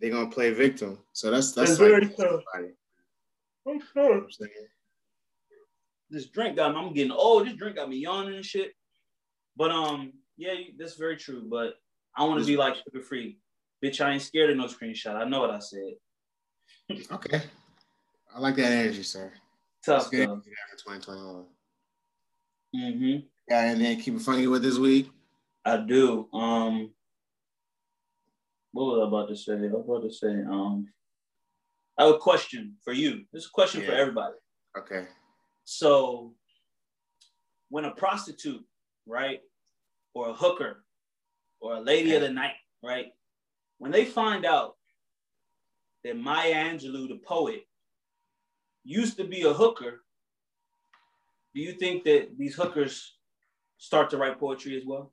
they're 0.00 0.10
gonna 0.10 0.30
play 0.30 0.52
victim. 0.52 0.98
So 1.12 1.30
that's 1.30 1.52
that's 1.52 1.70
That's 1.70 1.80
like 1.80 1.90
very 1.90 2.06
true. 2.08 2.42
I'm 3.68 3.80
sure 3.92 4.10
what 4.10 4.24
I'm 4.24 4.30
saying? 4.30 4.50
this 6.10 6.26
drink 6.26 6.56
got 6.56 6.72
me. 6.72 6.80
I'm 6.80 6.92
getting 6.92 7.12
old. 7.12 7.46
This 7.46 7.54
drink 7.54 7.76
got 7.76 7.88
me 7.88 7.96
yawning 7.96 8.36
and 8.36 8.44
shit. 8.44 8.72
But 9.56 9.70
um, 9.70 10.12
yeah, 10.36 10.54
that's 10.78 10.94
very 10.94 11.16
true. 11.16 11.46
But 11.48 11.74
I 12.16 12.24
want 12.24 12.40
to 12.40 12.46
be 12.46 12.56
like 12.56 12.74
Suga 12.74 13.02
Free, 13.02 13.38
bitch. 13.84 14.04
I 14.04 14.12
ain't 14.12 14.22
scared 14.22 14.50
of 14.50 14.56
no 14.56 14.66
screenshot. 14.66 15.16
I 15.16 15.24
know 15.28 15.40
what 15.40 15.50
I 15.50 15.58
said. 15.58 15.94
Okay, 17.10 17.42
I 18.34 18.38
like 18.38 18.56
that 18.56 18.72
energy, 18.72 19.02
sir. 19.02 19.32
Tough 19.84 20.10
good 20.10 20.20
energy 20.20 20.50
for 20.70 20.94
2021. 20.94 21.44
Mm-hmm. 22.74 23.26
Got 23.48 23.64
anything 23.64 23.96
to 23.96 24.02
keep 24.02 24.14
it 24.14 24.20
funky 24.20 24.46
with 24.46 24.62
this 24.62 24.78
week? 24.78 25.10
I 25.64 25.78
do. 25.78 26.28
Um, 26.32 26.92
what 28.72 28.84
was 28.84 29.04
I 29.04 29.08
about 29.08 29.28
to 29.28 29.36
say? 29.36 29.52
I 29.54 29.72
was 29.72 29.84
about 29.84 30.02
to 30.02 30.12
say. 30.12 30.42
Um, 30.48 30.88
I 31.98 32.04
have 32.04 32.14
a 32.14 32.18
question 32.18 32.74
for 32.84 32.92
you. 32.92 33.24
This 33.32 33.44
is 33.44 33.48
a 33.48 33.52
question 33.52 33.82
for 33.82 33.92
everybody. 33.92 34.34
Okay. 34.76 35.06
So, 35.64 36.34
when 37.70 37.84
a 37.84 37.92
prostitute, 37.92 38.64
right, 39.06 39.40
or 40.14 40.30
a 40.30 40.34
hooker, 40.34 40.84
or 41.60 41.76
a 41.76 41.80
lady 41.80 42.14
of 42.14 42.22
the 42.22 42.30
night, 42.30 42.54
right, 42.82 43.06
when 43.78 43.90
they 43.90 44.04
find 44.04 44.44
out 44.44 44.76
that 46.04 46.16
Maya 46.16 46.54
Angelou, 46.54 47.08
the 47.08 47.20
poet, 47.26 47.66
used 48.84 49.16
to 49.18 49.24
be 49.24 49.42
a 49.42 49.52
hooker, 49.52 50.02
do 51.54 51.60
you 51.60 51.72
think 51.72 52.04
that 52.04 52.36
these 52.38 52.54
hookers 52.54 53.16
start 53.78 54.10
to 54.10 54.16
write 54.16 54.38
poetry 54.38 54.76
as 54.76 54.84
well? 54.86 55.12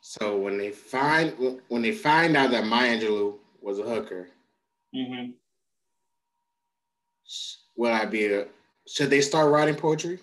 So 0.00 0.38
when 0.38 0.58
they 0.58 0.70
find 0.70 1.60
when 1.68 1.80
they 1.82 1.92
find 1.92 2.36
out 2.36 2.50
that 2.50 2.66
Maya 2.66 2.98
Angelou 2.98 3.38
was 3.60 3.78
a 3.78 3.82
hooker, 3.84 4.28
Mm-hmm. 4.94 5.30
will 7.76 7.92
I 7.92 8.04
be 8.04 8.26
a? 8.26 8.46
Should 8.86 9.08
they 9.08 9.22
start 9.22 9.50
writing 9.50 9.74
poetry? 9.74 10.18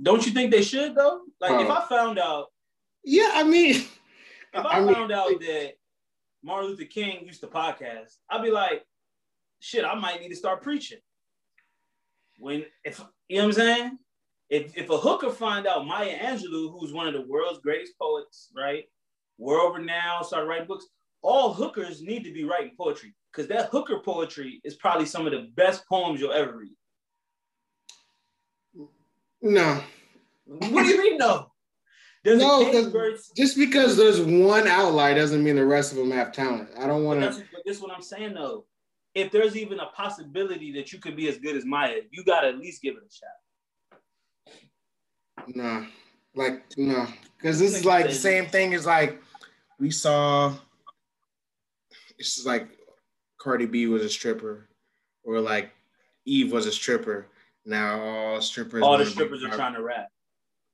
Don't 0.00 0.24
you 0.24 0.32
think 0.32 0.50
they 0.50 0.62
should 0.62 0.94
though? 0.94 1.22
Like 1.40 1.60
if. 1.60 1.70
I 1.70 1.86
found 1.88 2.18
out, 2.18 2.46
Yeah, 3.04 3.32
I 3.34 3.42
mean, 3.42 3.84
if 4.54 4.64
I, 4.64 4.78
I 4.78 4.80
mean, 4.80 4.94
found 4.94 5.12
out 5.12 5.40
that 5.40 5.72
Martin 6.42 6.70
Luther 6.70 6.84
King 6.84 7.24
used 7.24 7.40
to 7.40 7.46
podcast, 7.46 8.16
I'd 8.30 8.42
be 8.42 8.50
like, 8.50 8.84
shit, 9.60 9.84
I 9.84 9.94
might 9.94 10.20
need 10.20 10.30
to 10.30 10.36
start 10.36 10.62
preaching. 10.62 10.98
When 12.38 12.64
if 12.84 13.02
you 13.28 13.38
know 13.38 13.42
what 13.42 13.48
I'm 13.48 13.52
saying? 13.52 13.98
If 14.48 14.76
if 14.76 14.90
a 14.90 14.96
hooker 14.96 15.30
find 15.30 15.66
out 15.66 15.86
Maya 15.86 16.16
Angelou, 16.18 16.72
who's 16.72 16.92
one 16.92 17.08
of 17.08 17.14
the 17.14 17.22
world's 17.22 17.60
greatest 17.60 17.98
poets, 17.98 18.50
right? 18.56 18.84
World 19.38 19.76
renowned, 19.76 20.26
start 20.26 20.46
writing 20.46 20.66
books. 20.66 20.86
All 21.20 21.52
hookers 21.52 22.00
need 22.00 22.24
to 22.24 22.32
be 22.32 22.44
writing 22.44 22.72
poetry 22.76 23.14
because 23.32 23.48
that 23.48 23.70
hooker 23.70 23.98
poetry 23.98 24.60
is 24.64 24.76
probably 24.76 25.06
some 25.06 25.26
of 25.26 25.32
the 25.32 25.48
best 25.54 25.86
poems 25.88 26.20
you'll 26.20 26.32
ever 26.32 26.56
read. 26.56 28.88
no. 29.42 29.82
What 30.46 30.84
do 30.84 30.88
you 30.88 31.02
mean 31.02 31.18
no? 31.18 31.50
There's 32.24 32.40
No, 32.40 32.60
a 32.60 32.64
'cause- 32.64 32.84
case 32.86 32.92
where 32.94 33.16
Just 33.36 33.56
because 33.56 33.96
there's 33.96 34.20
one 34.20 34.66
outlier 34.66 35.14
doesn't 35.14 35.42
mean 35.42 35.56
the 35.56 35.64
rest 35.64 35.92
of 35.92 35.98
them 35.98 36.10
have 36.10 36.32
talent. 36.32 36.68
I 36.76 36.86
don't 36.86 37.04
want 37.04 37.20
to. 37.20 37.46
but 37.52 37.62
this 37.64 37.76
is 37.76 37.82
what 37.82 37.92
I'm 37.92 38.02
saying 38.02 38.34
though. 38.34 38.66
If 39.14 39.32
there's 39.32 39.56
even 39.56 39.80
a 39.80 39.86
possibility 39.86 40.72
that 40.72 40.92
you 40.92 40.98
could 40.98 41.16
be 41.16 41.28
as 41.28 41.38
good 41.38 41.56
as 41.56 41.64
Maya, 41.64 42.02
you 42.10 42.24
gotta 42.24 42.48
at 42.48 42.58
least 42.58 42.82
give 42.82 42.96
it 42.96 43.02
a 43.02 43.10
shot. 43.10 44.00
No, 45.54 45.86
like 46.34 46.64
no, 46.76 47.06
because 47.36 47.58
this 47.58 47.74
is 47.76 47.84
like 47.84 48.06
the 48.06 48.12
same 48.14 48.46
thing 48.46 48.74
as 48.74 48.84
like 48.84 49.22
we 49.78 49.90
saw. 49.90 50.54
It's 52.18 52.34
just 52.34 52.46
like 52.46 52.68
Cardi 53.38 53.66
B 53.66 53.86
was 53.86 54.02
a 54.04 54.08
stripper, 54.08 54.68
or 55.22 55.40
like 55.40 55.70
Eve 56.26 56.52
was 56.52 56.66
a 56.66 56.72
stripper. 56.72 57.28
Now 57.64 58.00
all 58.00 58.40
strippers. 58.42 58.82
All 58.82 58.98
the 58.98 59.06
strippers 59.06 59.42
are 59.44 59.50
trying 59.50 59.74
to 59.74 59.82
rap. 59.82 60.08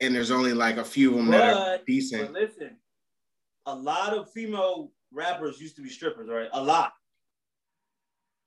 And 0.06 0.14
there's 0.14 0.30
only 0.30 0.52
like 0.52 0.76
a 0.76 0.84
few 0.84 1.10
of 1.10 1.16
them 1.16 1.30
that 1.30 1.42
are 1.42 1.54
But, 1.54 1.76
but 1.78 1.86
decent. 1.86 2.32
listen, 2.32 2.76
a 3.66 3.74
lot 3.74 4.12
of 4.16 4.30
female 4.32 4.90
rappers 5.12 5.60
used 5.60 5.76
to 5.76 5.82
be 5.82 5.88
strippers, 5.88 6.28
right? 6.28 6.48
A 6.52 6.62
lot. 6.62 6.92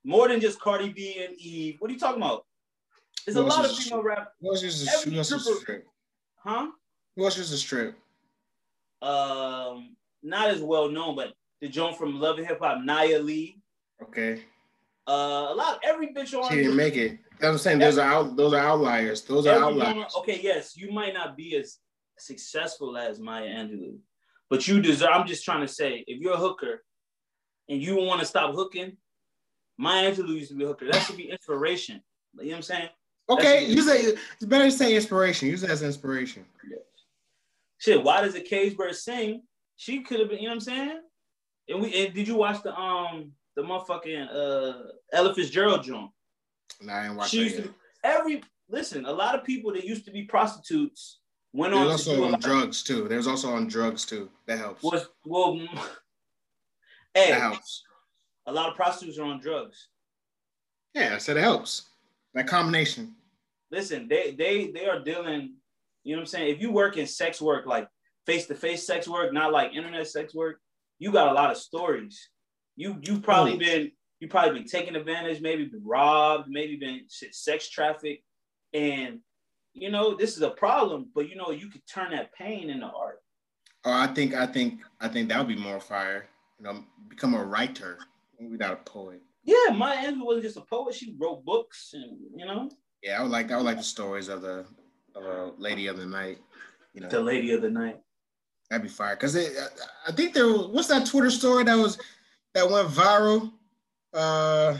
More 0.04 0.28
than 0.28 0.40
just 0.40 0.60
Cardi 0.60 0.90
B 0.90 1.24
and 1.26 1.34
Eve. 1.38 1.76
What 1.80 1.90
are 1.90 1.94
you 1.94 1.98
talking 1.98 2.22
about? 2.22 2.46
There's 3.26 3.36
a 3.36 3.42
lot 3.42 3.64
of 3.64 3.76
female 3.76 4.02
rap, 4.02 4.32
Who 4.40 4.50
else 4.50 4.62
is 4.62 4.86
a, 4.86 5.10
who 5.10 5.16
else 5.16 5.32
is 5.32 5.32
a 5.32 5.40
stripper- 5.40 5.60
strip? 5.60 5.86
huh? 6.36 6.68
Who 7.16 7.24
else 7.24 7.36
is 7.38 7.52
a 7.52 7.58
strip? 7.58 7.96
Um, 9.02 9.96
not 10.22 10.48
as 10.48 10.60
well 10.60 10.88
known, 10.88 11.16
but 11.16 11.34
the 11.60 11.68
joint 11.68 11.98
from 11.98 12.20
Love 12.20 12.38
and 12.38 12.46
Hip 12.46 12.60
Hop, 12.60 12.78
Nya 12.78 13.22
Lee. 13.22 13.60
Okay, 14.02 14.42
Uh, 15.08 15.48
a 15.50 15.54
lot, 15.54 15.80
every 15.84 16.08
bitch 16.14 16.32
on 16.40 16.48
she 16.48 16.56
didn't 16.56 16.76
make 16.76 16.94
it. 16.96 17.18
That's 17.40 17.42
what 17.42 17.50
I'm 17.50 17.58
saying. 17.58 17.78
Those 17.78 17.98
are 17.98 18.10
out. 18.10 18.36
Those 18.36 18.52
are 18.52 18.58
outliers. 18.60 19.22
Those 19.22 19.46
are 19.46 19.62
outliers. 19.62 20.12
okay, 20.18 20.40
yes, 20.42 20.76
you 20.76 20.90
might 20.90 21.14
not 21.14 21.36
be 21.36 21.56
as 21.56 21.78
successful 22.18 22.96
as 22.96 23.20
Maya 23.20 23.48
Angelou, 23.48 23.96
but 24.50 24.66
you 24.66 24.80
deserve. 24.80 25.10
I'm 25.12 25.26
just 25.26 25.44
trying 25.44 25.60
to 25.60 25.72
say, 25.72 26.04
if 26.06 26.20
you're 26.20 26.34
a 26.34 26.38
hooker 26.38 26.84
and 27.68 27.80
you 27.80 27.96
want 27.96 28.20
to 28.20 28.26
stop 28.26 28.54
hooking, 28.54 28.96
Maya 29.76 30.12
Angelou 30.12 30.34
used 30.34 30.50
to 30.50 30.56
be 30.56 30.64
a 30.64 30.66
hooker. 30.66 30.86
That 30.90 31.00
should 31.02 31.16
be 31.16 31.30
inspiration. 31.30 32.02
You 32.34 32.44
know 32.44 32.50
what 32.50 32.56
I'm 32.56 32.62
saying? 32.62 32.88
Okay, 33.30 33.66
you 33.66 33.82
say 33.82 34.00
it's 34.00 34.46
better 34.46 34.64
to 34.64 34.70
say 34.72 34.96
inspiration. 34.96 35.48
Use 35.48 35.62
it 35.62 35.70
as 35.70 35.82
inspiration. 35.82 36.44
Shit, 37.78 38.02
why 38.02 38.22
does 38.22 38.34
a 38.34 38.40
cage 38.40 38.76
bird 38.76 38.96
sing? 38.96 39.42
She 39.76 40.02
could 40.02 40.18
have 40.18 40.28
been. 40.28 40.38
You 40.38 40.44
know 40.44 40.50
what 40.50 40.54
I'm 40.54 40.60
saying? 40.60 41.00
And 41.68 41.82
we 41.82 42.04
and 42.04 42.14
did 42.14 42.26
you 42.26 42.34
watch 42.34 42.62
the 42.62 42.74
um 42.74 43.32
the 43.54 43.62
motherfucking 43.62 44.28
uh 44.34 44.82
Ella 45.12 45.34
Fitzgerald 45.34 45.84
joint? 45.84 46.10
Nah, 46.80 46.92
I 46.94 47.06
ain't 47.06 47.16
watching 47.16 47.40
She 47.40 47.46
it 47.46 47.50
used 47.50 47.56
yet. 47.56 47.64
to 47.66 47.74
every 48.04 48.42
listen. 48.68 49.04
A 49.06 49.12
lot 49.12 49.34
of 49.34 49.44
people 49.44 49.72
that 49.72 49.84
used 49.84 50.04
to 50.06 50.10
be 50.10 50.22
prostitutes 50.24 51.20
went 51.52 51.72
There's 51.72 51.80
on 51.82 51.86
to 51.86 51.92
also 52.22 52.32
on 52.32 52.40
drugs 52.40 52.82
too. 52.82 53.08
There's 53.08 53.26
also 53.26 53.50
on 53.50 53.66
drugs 53.68 54.04
too. 54.04 54.30
That 54.46 54.58
helps. 54.58 54.82
was 54.82 55.06
well. 55.24 55.58
Hey, 57.14 57.30
That 57.30 57.40
helps. 57.40 57.82
a 58.46 58.52
lot 58.52 58.68
of 58.68 58.76
prostitutes 58.76 59.18
are 59.18 59.24
on 59.24 59.40
drugs. 59.40 59.88
Yeah, 60.94 61.14
I 61.14 61.18
said 61.18 61.36
it 61.36 61.40
helps. 61.40 61.88
That 62.34 62.46
combination. 62.46 63.14
Listen, 63.70 64.08
they 64.08 64.32
they 64.32 64.70
they 64.70 64.86
are 64.86 65.00
dealing. 65.00 65.54
You 66.04 66.14
know 66.14 66.20
what 66.20 66.22
I'm 66.22 66.26
saying? 66.26 66.54
If 66.54 66.60
you 66.60 66.70
work 66.70 66.96
in 66.96 67.06
sex 67.06 67.40
work, 67.40 67.66
like 67.66 67.88
face 68.26 68.46
to 68.46 68.54
face 68.54 68.86
sex 68.86 69.08
work, 69.08 69.32
not 69.32 69.52
like 69.52 69.72
internet 69.74 70.06
sex 70.06 70.34
work, 70.34 70.60
you 70.98 71.10
got 71.10 71.28
a 71.28 71.32
lot 71.34 71.50
of 71.50 71.56
stories. 71.56 72.28
You 72.76 72.98
you 73.02 73.20
probably 73.20 73.54
Oh. 73.54 73.58
been 73.58 73.92
you 74.20 74.28
probably 74.28 74.58
been 74.60 74.68
taken 74.68 74.96
advantage, 74.96 75.40
maybe 75.40 75.64
been 75.64 75.84
robbed, 75.84 76.48
maybe 76.48 76.76
been 76.76 77.02
sex 77.08 77.68
trafficked, 77.68 78.24
and 78.72 79.20
you 79.74 79.90
know 79.90 80.14
this 80.14 80.36
is 80.36 80.42
a 80.42 80.50
problem. 80.50 81.08
But 81.14 81.28
you 81.28 81.36
know 81.36 81.50
you 81.50 81.68
could 81.68 81.86
turn 81.86 82.10
that 82.12 82.32
pain 82.34 82.70
into 82.70 82.86
art. 82.86 83.22
Oh, 83.84 83.92
I 83.92 84.08
think 84.08 84.34
I 84.34 84.46
think 84.46 84.80
I 85.00 85.08
think 85.08 85.28
that 85.28 85.38
would 85.38 85.54
be 85.54 85.60
more 85.62 85.80
fire. 85.80 86.26
You 86.58 86.64
know, 86.64 86.84
become 87.08 87.34
a 87.34 87.44
writer 87.44 87.98
without 88.50 88.72
a 88.72 88.76
poet. 88.76 89.22
Yeah, 89.44 89.72
Maya 89.72 89.96
Angelou 89.98 90.26
wasn't 90.26 90.44
just 90.44 90.56
a 90.56 90.62
poet; 90.62 90.94
she 90.94 91.14
wrote 91.18 91.44
books, 91.44 91.90
and 91.94 92.18
you 92.36 92.44
know, 92.44 92.70
Yeah, 93.02 93.20
I 93.20 93.22
would 93.22 93.30
like 93.30 93.52
I 93.52 93.56
would 93.56 93.66
like 93.66 93.76
the 93.78 93.84
stories 93.84 94.28
of 94.28 94.42
the 94.42 94.66
of 95.14 95.24
a 95.24 95.52
lady 95.58 95.86
of 95.86 95.96
the 95.96 96.06
night. 96.06 96.38
You 96.92 97.02
know, 97.02 97.08
the 97.08 97.20
lady 97.20 97.52
of 97.52 97.62
the 97.62 97.70
night. 97.70 98.00
that'd 98.68 98.82
be 98.82 98.88
fire. 98.88 99.14
Cause 99.14 99.36
it, 99.36 99.52
I 100.06 100.12
think 100.12 100.34
there 100.34 100.48
was 100.48 100.66
what's 100.66 100.88
that 100.88 101.06
Twitter 101.06 101.30
story 101.30 101.62
that 101.64 101.76
was 101.78 101.98
that 102.54 102.68
went 102.68 102.88
viral? 102.88 103.52
Uh, 104.12 104.76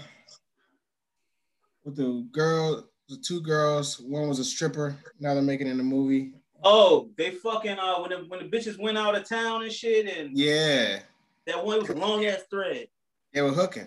with 1.84 1.96
the 1.96 2.26
girl, 2.32 2.88
the 3.08 3.16
two 3.16 3.40
girls. 3.40 4.00
One 4.00 4.28
was 4.28 4.38
a 4.38 4.44
stripper. 4.44 4.96
Now 5.20 5.34
they're 5.34 5.42
making 5.42 5.66
it 5.66 5.72
in 5.72 5.80
a 5.80 5.84
movie. 5.84 6.32
Oh, 6.64 7.10
they 7.16 7.30
fucking 7.30 7.78
uh 7.78 8.00
when 8.00 8.10
the 8.10 8.16
when 8.28 8.40
the 8.40 8.48
bitches 8.56 8.78
went 8.78 8.98
out 8.98 9.14
of 9.14 9.28
town 9.28 9.62
and 9.62 9.72
shit, 9.72 10.06
and 10.06 10.36
Yeah, 10.36 11.00
that 11.46 11.64
one 11.64 11.78
was 11.78 11.88
a 11.90 11.94
long 11.94 12.24
ass 12.26 12.42
thread. 12.50 12.88
they 13.32 13.42
were 13.42 13.52
hooking. 13.52 13.86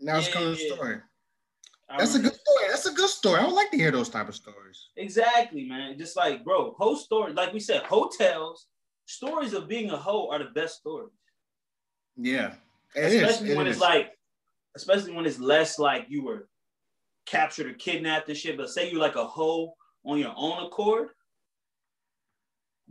Now 0.00 0.18
it's 0.18 0.28
Yeah, 0.28 0.32
coming 0.34 0.56
to 0.56 0.62
yeah, 0.66 0.74
story. 0.74 0.96
I 1.88 1.98
That's 1.98 2.14
a 2.14 2.18
good 2.18 2.34
story. 2.34 2.68
That's 2.68 2.86
a 2.86 2.92
good 2.92 3.10
story. 3.10 3.40
I 3.40 3.44
would 3.46 3.54
like 3.54 3.70
to 3.70 3.76
hear 3.76 3.90
those 3.90 4.08
type 4.08 4.28
of 4.28 4.34
stories. 4.34 4.88
Exactly, 4.96 5.64
man. 5.68 5.98
Just 5.98 6.16
like, 6.16 6.44
bro, 6.44 6.74
whole 6.78 6.96
story, 6.96 7.32
like 7.32 7.52
we 7.52 7.60
said, 7.60 7.82
hotels, 7.82 8.66
stories 9.06 9.52
of 9.54 9.68
being 9.68 9.90
a 9.90 9.96
hoe 9.96 10.28
are 10.30 10.38
the 10.38 10.50
best 10.50 10.78
stories. 10.78 11.10
Yeah, 12.16 12.54
it 12.94 13.12
is. 13.12 13.22
especially 13.22 13.50
It 13.52 13.56
when 13.56 13.66
is. 13.66 13.76
it's 13.76 13.80
like, 13.82 14.12
especially 14.76 15.12
when 15.12 15.26
it's 15.26 15.38
less 15.38 15.78
like 15.78 16.06
you 16.08 16.24
were 16.24 16.48
captured 17.26 17.66
or 17.66 17.74
kidnapped 17.74 18.28
and 18.28 18.36
shit. 18.36 18.56
But 18.56 18.70
say 18.70 18.90
you're 18.90 19.00
like 19.00 19.16
a 19.16 19.26
hoe 19.26 19.74
on 20.04 20.18
your 20.18 20.32
own 20.36 20.64
accord. 20.64 21.08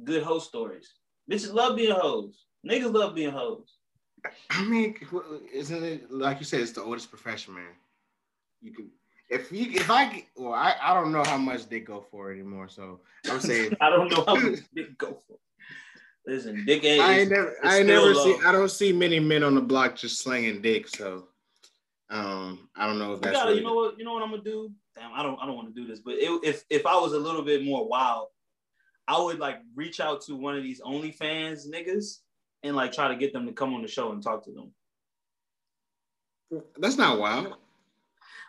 Good 0.04 0.24
hoe 0.24 0.40
stories. 0.40 0.94
Bitches 1.30 1.54
love 1.54 1.76
being 1.76 1.96
hoes. 1.96 2.46
Niggas 2.68 2.94
love 2.94 3.16
being 3.16 3.32
hoes. 3.32 3.76
I 4.50 4.66
mean, 4.66 4.96
isn't 5.54 5.84
it 5.84 6.12
like 6.12 6.40
you 6.40 6.46
said? 6.46 6.62
It's 6.62 6.72
the 6.72 6.84
oldest 6.84 7.10
profession, 7.10 7.56
man. 7.56 7.72
You 8.62 8.74
can, 8.74 8.90
if 9.30 9.52
you, 9.52 9.72
if 9.72 9.90
I, 9.90 10.14
get- 10.14 10.26
well, 10.36 10.54
I, 10.54 10.76
I 10.82 10.94
don't 10.94 11.12
know 11.12 11.24
how 11.24 11.38
much 11.38 11.70
they 11.70 11.80
go 11.80 12.02
for 12.12 12.32
anymore. 12.32 12.68
So 12.68 13.00
I'm 13.30 13.40
saying, 13.40 13.78
I 13.82 13.90
don't 13.90 14.12
know 14.12 14.26
how 14.28 14.36
much 14.36 14.60
they 14.74 14.84
go 14.98 15.22
for. 15.28 15.38
Listen, 16.26 16.66
dick 16.66 16.84
ain't. 16.84 17.02
I 17.02 17.20
ain't 17.22 17.30
never, 17.30 17.56
I 17.64 17.78
ain't 17.78 17.88
never 17.88 18.14
see. 18.14 18.36
I 18.46 18.52
don't 18.52 18.70
see 18.70 18.92
many 18.92 19.20
men 19.20 19.44
on 19.44 19.56
the 19.56 19.62
block 19.62 19.96
just 19.96 20.20
slinging 20.20 20.62
dick. 20.62 20.88
So, 20.88 21.29
um, 22.10 22.70
I 22.76 22.88
don't 22.88 22.98
know 23.00 23.14
if 23.14 23.18
You 23.18 23.22
that's. 23.22 23.38
gotta, 23.38 23.56
you 23.56 23.62
know 23.62 23.74
what, 23.76 23.98
you 24.00 24.06
know 24.06 24.14
what 24.14 24.24
I'm 24.24 24.32
gonna 24.32 24.44
do. 24.44 24.72
Damn, 24.96 25.14
I 25.14 25.22
don't, 25.24 25.40
I 25.42 25.46
don't 25.46 25.56
want 25.56 25.74
to 25.74 25.82
do 25.82 25.88
this, 25.88 26.00
but 26.00 26.16
it, 26.16 26.30
if 26.44 26.64
if 26.70 26.86
I 26.86 26.96
was 26.98 27.14
a 27.14 27.20
little 27.20 27.44
bit 27.44 27.64
more 27.64 27.88
wild, 27.88 28.28
I 29.08 29.20
would 29.22 29.40
like 29.40 29.58
reach 29.76 30.00
out 30.00 30.22
to 30.24 30.36
one 30.36 30.56
of 30.58 30.64
these 30.64 30.82
OnlyFans 30.82 31.68
niggas 31.74 32.18
and 32.64 32.76
like 32.76 32.92
try 32.92 33.08
to 33.08 33.16
get 33.16 33.32
them 33.34 33.46
to 33.46 33.54
come 33.54 33.74
on 33.74 33.82
the 33.82 33.88
show 33.88 34.12
and 34.12 34.22
talk 34.24 34.44
to 34.46 34.52
them. 34.52 34.72
That's 36.78 36.98
not 36.98 37.20
wild. 37.20 37.54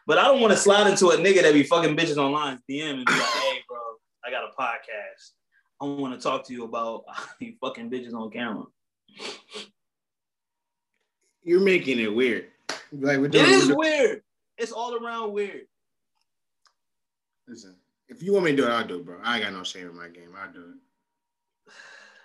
But 0.06 0.18
I 0.18 0.24
don't 0.24 0.40
want 0.40 0.52
to 0.52 0.58
slide 0.58 0.86
into 0.86 1.08
a 1.10 1.16
nigga 1.16 1.42
that 1.42 1.52
be 1.52 1.62
fucking 1.62 1.96
bitches 1.96 2.16
online, 2.16 2.58
DM 2.68 2.94
and 2.94 3.04
be 3.04 3.12
like, 3.12 3.20
"Hey, 3.22 3.58
bro, 3.68 3.78
I 4.24 4.30
got 4.30 4.44
a 4.44 4.60
podcast. 4.60 5.32
I 5.80 5.84
want 5.84 6.14
to 6.14 6.20
talk 6.20 6.44
to 6.46 6.52
you 6.54 6.64
about 6.64 7.04
you 7.40 7.54
fucking 7.60 7.90
bitches 7.90 8.14
on 8.14 8.30
camera." 8.30 8.64
You're 11.42 11.60
making 11.60 11.98
it 12.00 12.12
weird. 12.14 12.46
Like 12.92 13.18
we're 13.18 13.28
doing. 13.28 13.44
is 13.44 13.68
we're 13.68 13.74
doing- 13.74 13.78
weird. 13.78 14.22
It's 14.58 14.72
all 14.72 14.94
around 14.94 15.32
weird. 15.32 15.66
Listen, 17.48 17.76
if 18.08 18.22
you 18.22 18.32
want 18.32 18.44
me 18.44 18.50
to 18.52 18.56
do 18.56 18.66
it, 18.66 18.70
I'll 18.70 18.86
do 18.86 18.96
it, 18.96 19.06
bro. 19.06 19.18
I 19.22 19.36
ain't 19.36 19.44
got 19.44 19.52
no 19.52 19.64
shame 19.64 19.88
in 19.88 19.96
my 19.96 20.08
game. 20.08 20.30
I'll 20.40 20.52
do 20.52 20.60
it. 20.60 21.72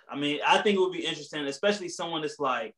I 0.08 0.16
mean, 0.16 0.40
I 0.46 0.58
think 0.58 0.76
it 0.76 0.80
would 0.80 0.92
be 0.92 1.04
interesting, 1.04 1.44
especially 1.46 1.88
someone 1.88 2.20
that's 2.20 2.38
like, 2.38 2.74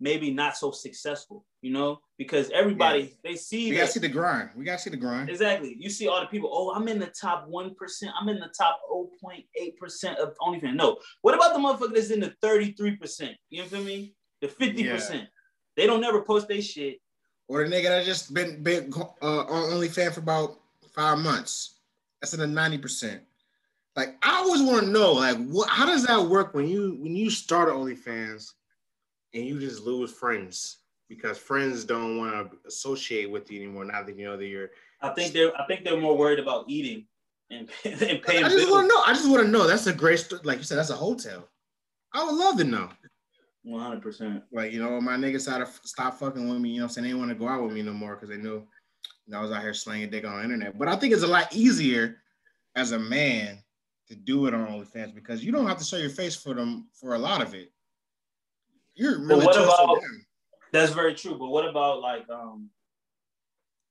maybe 0.00 0.30
not 0.30 0.56
so 0.56 0.70
successful, 0.70 1.44
you 1.62 1.72
know, 1.72 2.00
because 2.18 2.50
everybody 2.50 3.00
yeah. 3.00 3.08
they 3.24 3.36
see 3.36 3.70
we 3.70 3.76
gotta 3.76 3.90
see 3.90 4.00
the 4.00 4.08
grind. 4.08 4.50
We 4.56 4.64
gotta 4.64 4.78
see 4.78 4.90
the 4.90 4.96
grind. 4.96 5.30
Exactly. 5.30 5.76
You 5.78 5.88
see 5.88 6.08
all 6.08 6.20
the 6.20 6.26
people, 6.26 6.50
oh, 6.52 6.74
I'm 6.74 6.88
in 6.88 6.98
the 6.98 7.12
top 7.18 7.48
1%, 7.48 7.74
I'm 8.20 8.28
in 8.28 8.38
the 8.38 8.52
top 8.56 8.80
0.8% 8.92 10.16
of 10.16 10.34
OnlyFans. 10.38 10.74
No, 10.74 10.98
what 11.22 11.34
about 11.34 11.54
the 11.54 11.60
motherfucker 11.60 11.94
that's 11.94 12.10
in 12.10 12.20
the 12.20 12.34
33%? 12.42 13.34
You 13.48 13.62
know 13.62 13.68
what 13.68 13.80
I 13.80 13.82
mean? 13.82 14.12
The 14.40 14.48
50%. 14.48 14.78
Yeah. 15.14 15.20
They 15.76 15.86
don't 15.86 16.00
never 16.00 16.22
post 16.22 16.48
their 16.48 16.62
shit. 16.62 16.98
Or 17.48 17.66
the 17.66 17.74
nigga 17.74 17.84
that 17.84 18.04
just 18.04 18.34
been 18.34 18.62
been 18.62 18.92
uh, 19.22 19.44
on 19.44 19.70
OnlyFans 19.70 20.14
for 20.14 20.20
about 20.20 20.58
five 20.92 21.18
months. 21.18 21.74
That's 22.20 22.34
in 22.34 22.40
the 22.40 22.60
90%. 22.60 23.20
Like 23.94 24.16
I 24.22 24.36
always 24.36 24.62
want 24.62 24.84
to 24.84 24.90
know, 24.90 25.12
like, 25.12 25.36
what 25.46 25.68
how 25.68 25.86
does 25.86 26.04
that 26.06 26.20
work 26.20 26.54
when 26.54 26.68
you 26.68 26.96
when 27.00 27.14
you 27.14 27.30
start 27.30 27.68
OnlyFans 27.68 28.52
and 29.32 29.44
you 29.44 29.58
just 29.60 29.82
lose 29.82 30.12
friends 30.12 30.78
because 31.08 31.38
friends 31.38 31.84
don't 31.84 32.18
want 32.18 32.50
to 32.50 32.58
associate 32.66 33.30
with 33.30 33.50
you 33.50 33.62
anymore 33.62 33.84
now 33.84 34.02
that 34.02 34.16
you 34.16 34.24
know 34.24 34.36
that 34.36 34.46
you're. 34.46 34.70
I 35.00 35.10
think 35.10 35.32
they're. 35.32 35.58
I 35.60 35.66
think 35.66 35.84
they're 35.84 36.00
more 36.00 36.16
worried 36.16 36.38
about 36.38 36.64
eating 36.68 37.06
and, 37.50 37.68
and 37.84 38.22
paying. 38.22 38.44
I 38.44 38.48
just 38.48 38.70
want 38.70 38.88
to 38.88 38.94
know. 38.94 39.02
I 39.06 39.12
just 39.12 39.30
want 39.30 39.42
to 39.42 39.48
know. 39.48 39.66
That's 39.66 39.86
a 39.86 39.92
great, 39.92 40.18
story. 40.18 40.42
like 40.44 40.58
you 40.58 40.64
said. 40.64 40.78
That's 40.78 40.90
a 40.90 40.96
hotel. 40.96 41.48
I 42.12 42.24
would 42.24 42.34
love 42.34 42.58
to 42.58 42.64
know. 42.64 42.88
One 43.66 43.82
hundred 43.82 44.00
percent. 44.00 44.44
Like 44.52 44.72
you 44.72 44.78
know, 44.78 45.00
my 45.00 45.16
niggas 45.16 45.50
had 45.50 45.58
to 45.58 45.88
stop 45.88 46.14
fucking 46.20 46.48
with 46.48 46.60
me. 46.60 46.70
You 46.70 46.78
know, 46.78 46.84
I'm 46.84 46.88
saying 46.88 47.02
they 47.02 47.08
didn't 47.08 47.18
want 47.18 47.32
to 47.32 47.34
go 47.34 47.48
out 47.48 47.64
with 47.64 47.72
me 47.72 47.82
no 47.82 47.92
more 47.92 48.14
because 48.14 48.28
they 48.28 48.36
knew, 48.36 48.54
you 48.54 48.64
know, 49.26 49.40
I 49.40 49.42
was 49.42 49.50
out 49.50 49.62
here 49.62 49.74
slinging 49.74 50.08
dick 50.08 50.24
on 50.24 50.36
the 50.36 50.44
internet. 50.44 50.78
But 50.78 50.86
I 50.86 50.94
think 50.94 51.12
it's 51.12 51.24
a 51.24 51.26
lot 51.26 51.52
easier 51.52 52.18
as 52.76 52.92
a 52.92 52.98
man 52.98 53.58
to 54.06 54.14
do 54.14 54.46
it 54.46 54.54
on 54.54 54.68
OnlyFans 54.68 55.16
because 55.16 55.44
you 55.44 55.50
don't 55.50 55.66
have 55.66 55.78
to 55.78 55.84
show 55.84 55.96
your 55.96 56.10
face 56.10 56.36
for 56.36 56.54
them 56.54 56.86
for 56.92 57.16
a 57.16 57.18
lot 57.18 57.42
of 57.42 57.54
it. 57.54 57.72
You're 58.94 59.18
really 59.18 59.44
but 59.44 59.56
what 59.56 59.56
about 59.56 59.98
that's 60.72 60.92
very 60.92 61.14
true. 61.14 61.36
But 61.36 61.48
what 61.48 61.68
about 61.68 62.00
like 62.00 62.30
um 62.30 62.70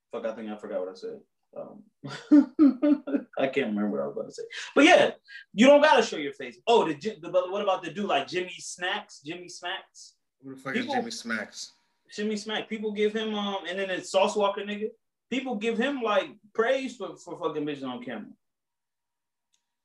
fuck 0.09 0.25
I 0.25 0.33
think 0.35 0.49
I 0.49 0.55
forgot 0.55 0.79
what 0.79 0.89
I 0.89 0.95
said. 0.95 1.19
Um, 1.55 1.83
I 3.39 3.47
can't 3.47 3.67
remember 3.67 3.89
what 3.89 4.01
I 4.01 4.07
was 4.07 4.15
about 4.15 4.27
to 4.27 4.33
say. 4.33 4.43
But 4.75 4.85
yeah, 4.85 5.11
you 5.53 5.67
don't 5.67 5.81
gotta 5.81 6.03
show 6.03 6.17
your 6.17 6.33
face. 6.33 6.57
Oh, 6.67 6.87
the, 6.87 6.93
the 6.93 7.29
what 7.49 7.61
about 7.61 7.83
the 7.83 7.91
dude 7.91 8.05
like 8.05 8.27
Jimmy 8.27 8.55
Snacks? 8.59 9.21
Jimmy 9.25 9.49
Smacks? 9.49 10.15
Who 10.43 10.55
the 10.55 10.61
fuck 10.61 10.73
People, 10.73 10.93
is 10.93 10.99
Jimmy 10.99 11.11
Smacks? 11.11 11.73
Jimmy 12.13 12.37
Smack. 12.37 12.69
People 12.69 12.91
give 12.91 13.13
him 13.13 13.33
um 13.33 13.63
and 13.67 13.79
then 13.79 13.89
it's 13.89 14.11
Sauce 14.11 14.35
Walka 14.35 14.59
nigga. 14.59 14.89
People 15.29 15.55
give 15.55 15.77
him 15.77 16.01
like 16.01 16.29
praise 16.53 16.95
for, 16.97 17.15
for 17.17 17.39
fucking 17.39 17.65
bitches 17.65 17.83
on 17.83 18.03
camera. 18.03 18.31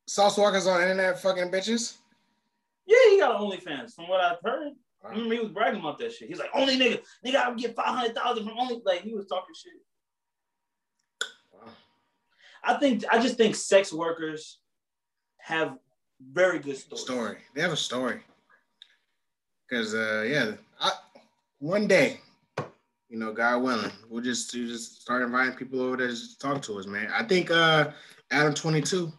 Sauce 0.06 0.36
Walka's 0.36 0.66
on 0.66 0.82
internet 0.82 1.20
fucking 1.20 1.50
bitches? 1.50 1.96
Yeah, 2.86 2.96
he 3.10 3.18
got 3.18 3.40
OnlyFans 3.40 3.94
from 3.94 4.08
what 4.08 4.20
I've 4.20 4.38
heard. 4.44 4.72
I 5.04 5.10
remember 5.10 5.34
he 5.34 5.40
was 5.40 5.50
bragging 5.50 5.80
about 5.80 5.98
that 5.98 6.12
shit. 6.12 6.28
He's 6.28 6.38
like, 6.38 6.50
only 6.52 6.76
nigga, 6.76 7.00
nigga, 7.24 7.36
I 7.36 7.48
would 7.48 7.58
get 7.58 7.74
500,000 7.74 8.44
from 8.44 8.58
only, 8.58 8.82
like, 8.84 9.02
he 9.02 9.14
was 9.14 9.26
talking 9.26 9.54
shit. 9.54 9.72
I 12.64 12.74
think, 12.74 13.04
I 13.10 13.20
just 13.20 13.36
think 13.36 13.54
sex 13.54 13.92
workers 13.92 14.60
have 15.38 15.76
very 16.32 16.58
good 16.58 16.76
stories. 16.76 17.02
Story. 17.02 17.36
They 17.54 17.62
have 17.62 17.72
a 17.72 17.76
story. 17.76 18.20
Because, 19.68 19.94
uh, 19.94 20.26
yeah, 20.28 20.52
I, 20.80 20.92
one 21.58 21.86
day, 21.86 22.20
you 23.08 23.18
know, 23.18 23.32
God 23.32 23.62
willing, 23.62 23.92
we'll 24.08 24.22
just, 24.22 24.54
we'll 24.54 24.68
just 24.68 25.02
start 25.02 25.22
inviting 25.22 25.56
people 25.56 25.80
over 25.80 25.96
there 25.96 26.08
to 26.08 26.38
talk 26.38 26.62
to 26.62 26.78
us, 26.78 26.86
man. 26.86 27.10
I 27.12 27.24
think 27.24 27.50
uh 27.50 27.90
Adam 28.30 28.54
22. 28.54 29.12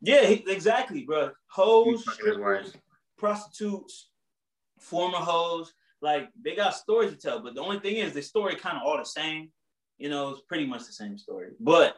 Yeah, 0.00 0.20
exactly, 0.22 1.02
bro. 1.02 1.30
Hoes, 1.48 2.04
strippers, 2.14 2.72
prostitutes, 3.18 4.10
former 4.78 5.18
hoes, 5.18 5.72
like 6.00 6.28
they 6.40 6.54
got 6.54 6.74
stories 6.74 7.10
to 7.10 7.18
tell. 7.18 7.40
But 7.40 7.54
the 7.54 7.62
only 7.62 7.80
thing 7.80 7.96
is, 7.96 8.12
the 8.12 8.22
story 8.22 8.54
kind 8.54 8.76
of 8.76 8.82
all 8.84 8.98
the 8.98 9.04
same. 9.04 9.50
You 9.98 10.10
know, 10.10 10.30
it's 10.30 10.42
pretty 10.42 10.66
much 10.66 10.86
the 10.86 10.92
same 10.92 11.16
story. 11.16 11.52
But 11.58 11.96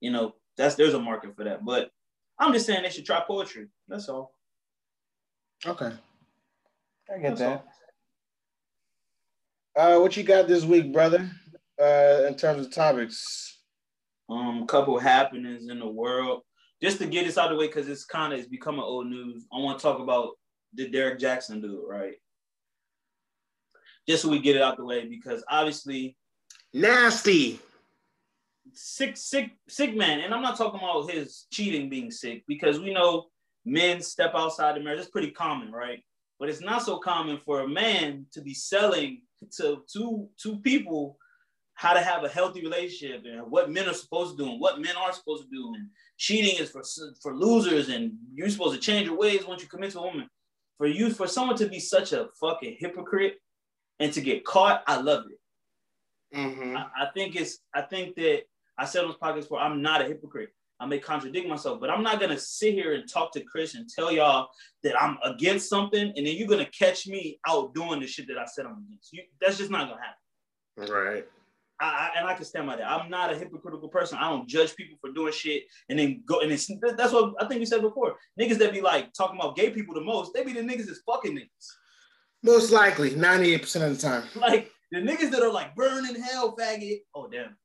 you 0.00 0.10
know, 0.10 0.34
that's 0.56 0.74
there's 0.74 0.94
a 0.94 1.00
market 1.00 1.36
for 1.36 1.44
that. 1.44 1.64
But 1.64 1.90
I'm 2.38 2.52
just 2.52 2.66
saying 2.66 2.82
they 2.82 2.90
should 2.90 3.06
try 3.06 3.22
poetry. 3.26 3.68
That's 3.88 4.08
all. 4.08 4.32
Okay, 5.64 5.92
I 7.12 7.18
get 7.18 7.36
that's 7.36 7.40
that. 7.40 7.66
Uh, 9.76 9.98
what 10.00 10.16
you 10.16 10.22
got 10.22 10.48
this 10.48 10.64
week, 10.64 10.92
brother? 10.92 11.30
Uh, 11.80 12.24
in 12.26 12.34
terms 12.34 12.66
of 12.66 12.72
topics. 12.72 13.60
Um, 14.28 14.66
couple 14.66 14.98
happenings 14.98 15.68
in 15.68 15.78
the 15.78 15.86
world. 15.86 16.42
Just 16.82 16.98
to 16.98 17.06
get 17.06 17.26
this 17.26 17.38
out 17.38 17.52
of 17.52 17.52
the 17.52 17.58
way, 17.58 17.66
because 17.68 17.88
it's 17.88 18.04
kind 18.04 18.32
of 18.32 18.38
it's 18.38 18.48
becoming 18.48 18.80
old 18.80 19.06
news. 19.06 19.46
I 19.52 19.58
want 19.58 19.78
to 19.78 19.82
talk 19.82 20.00
about 20.00 20.30
the 20.74 20.88
Derrick 20.88 21.18
Jaxn 21.18 21.62
do 21.62 21.80
it, 21.82 21.88
right? 21.88 22.14
Just 24.08 24.22
so 24.22 24.28
we 24.28 24.40
get 24.40 24.56
it 24.56 24.62
out 24.62 24.76
the 24.76 24.84
way, 24.84 25.06
because 25.06 25.44
obviously 25.48 26.16
nasty. 26.72 27.60
Sick, 28.76 29.16
sick, 29.16 29.52
sick 29.68 29.96
man. 29.96 30.20
And 30.20 30.32
I'm 30.32 30.42
not 30.42 30.56
talking 30.56 30.80
about 30.80 31.10
his 31.10 31.46
cheating 31.52 31.88
being 31.88 32.10
sick, 32.10 32.44
because 32.46 32.78
we 32.78 32.92
know 32.92 33.26
men 33.64 34.00
step 34.00 34.32
outside 34.34 34.76
the 34.76 34.80
marriage. 34.80 35.00
It's 35.00 35.10
pretty 35.10 35.30
common, 35.30 35.72
right? 35.72 36.02
But 36.38 36.48
it's 36.50 36.60
not 36.60 36.82
so 36.82 36.98
common 36.98 37.38
for 37.38 37.60
a 37.60 37.68
man 37.68 38.26
to 38.32 38.40
be 38.40 38.54
selling 38.54 39.22
to 39.56 39.82
two 39.90 40.28
two 40.40 40.56
people 40.60 41.18
how 41.74 41.92
to 41.92 42.00
have 42.00 42.24
a 42.24 42.28
healthy 42.28 42.62
relationship 42.62 43.24
and 43.26 43.50
what 43.50 43.70
men 43.70 43.86
are 43.86 43.94
supposed 43.94 44.36
to 44.36 44.44
do 44.44 44.50
and 44.50 44.60
what 44.60 44.80
men 44.80 44.96
are 44.96 45.12
supposed 45.12 45.44
to 45.44 45.48
do. 45.50 45.72
And 45.74 45.88
cheating 46.18 46.62
is 46.62 46.70
for 46.70 46.82
for 47.22 47.36
losers, 47.36 47.88
and 47.88 48.12
you're 48.34 48.50
supposed 48.50 48.74
to 48.74 48.80
change 48.80 49.06
your 49.06 49.16
ways 49.16 49.46
once 49.46 49.62
you 49.62 49.68
commit 49.68 49.92
to 49.92 50.00
a 50.00 50.02
woman 50.02 50.28
for 50.78 50.86
you 50.86 51.10
for 51.10 51.26
someone 51.26 51.56
to 51.56 51.68
be 51.68 51.80
such 51.80 52.12
a 52.12 52.28
fucking 52.40 52.76
hypocrite 52.78 53.36
and 53.98 54.12
to 54.12 54.20
get 54.20 54.44
caught, 54.44 54.82
I 54.86 55.00
love 55.00 55.24
it. 55.30 56.36
Mm-hmm. 56.36 56.76
I, 56.76 56.86
I, 57.00 57.06
think 57.14 57.36
it's 57.36 57.58
I 57.74 57.82
think 57.82 58.16
that 58.16 58.42
I 58.78 58.84
said 58.84 59.04
on 59.04 59.08
this 59.08 59.16
podcast 59.16 59.42
before, 59.42 59.60
I'm 59.60 59.82
not 59.82 60.02
a 60.02 60.04
hypocrite. 60.04 60.50
I 60.78 60.86
may 60.86 60.98
contradict 60.98 61.48
myself, 61.48 61.80
but 61.80 61.88
I'm 61.88 62.02
not 62.02 62.20
gonna 62.20 62.38
sit 62.38 62.74
here 62.74 62.94
and 62.94 63.10
talk 63.10 63.32
to 63.32 63.40
Chris 63.40 63.74
and 63.74 63.88
tell 63.88 64.12
y'all 64.12 64.48
that 64.82 65.00
I'm 65.00 65.16
against 65.24 65.70
something, 65.70 66.12
and 66.14 66.26
then 66.26 66.36
you're 66.36 66.48
gonna 66.48 66.66
catch 66.66 67.06
me 67.06 67.40
out 67.48 67.74
doing 67.74 68.00
the 68.00 68.06
shit 68.06 68.28
that 68.28 68.38
I 68.38 68.44
said 68.44 68.66
I'm 68.66 68.84
against. 68.86 69.12
You, 69.12 69.22
that's 69.40 69.56
just 69.56 69.70
not 69.70 69.88
gonna 69.88 70.00
happen. 70.02 70.94
Right. 70.94 71.26
I, 71.78 72.10
and 72.16 72.26
I 72.26 72.34
can 72.34 72.44
stand 72.44 72.66
by 72.66 72.76
that. 72.76 72.90
I'm 72.90 73.10
not 73.10 73.32
a 73.32 73.36
hypocritical 73.36 73.88
person. 73.88 74.18
I 74.18 74.30
don't 74.30 74.48
judge 74.48 74.74
people 74.76 74.96
for 75.00 75.12
doing 75.12 75.32
shit 75.32 75.64
and 75.90 75.98
then 75.98 76.22
go 76.26 76.40
and 76.40 76.50
it's 76.50 76.70
that's 76.96 77.12
what 77.12 77.34
I 77.38 77.46
think 77.46 77.60
we 77.60 77.66
said 77.66 77.82
before. 77.82 78.16
Niggas 78.40 78.58
that 78.58 78.72
be 78.72 78.80
like 78.80 79.12
talking 79.12 79.38
about 79.38 79.56
gay 79.56 79.70
people 79.70 79.94
the 79.94 80.00
most, 80.00 80.32
they 80.32 80.42
be 80.42 80.54
the 80.54 80.60
niggas 80.60 80.86
that's 80.86 81.02
fucking 81.06 81.36
niggas. 81.36 81.66
Most 82.42 82.70
likely, 82.70 83.10
98% 83.10 83.86
of 83.86 83.96
the 83.96 84.02
time. 84.02 84.24
Like 84.36 84.70
the 84.90 85.00
niggas 85.00 85.30
that 85.32 85.42
are 85.42 85.52
like 85.52 85.74
burning 85.74 86.20
hell, 86.20 86.56
faggot. 86.56 87.00
Oh 87.14 87.28
damn. 87.28 87.56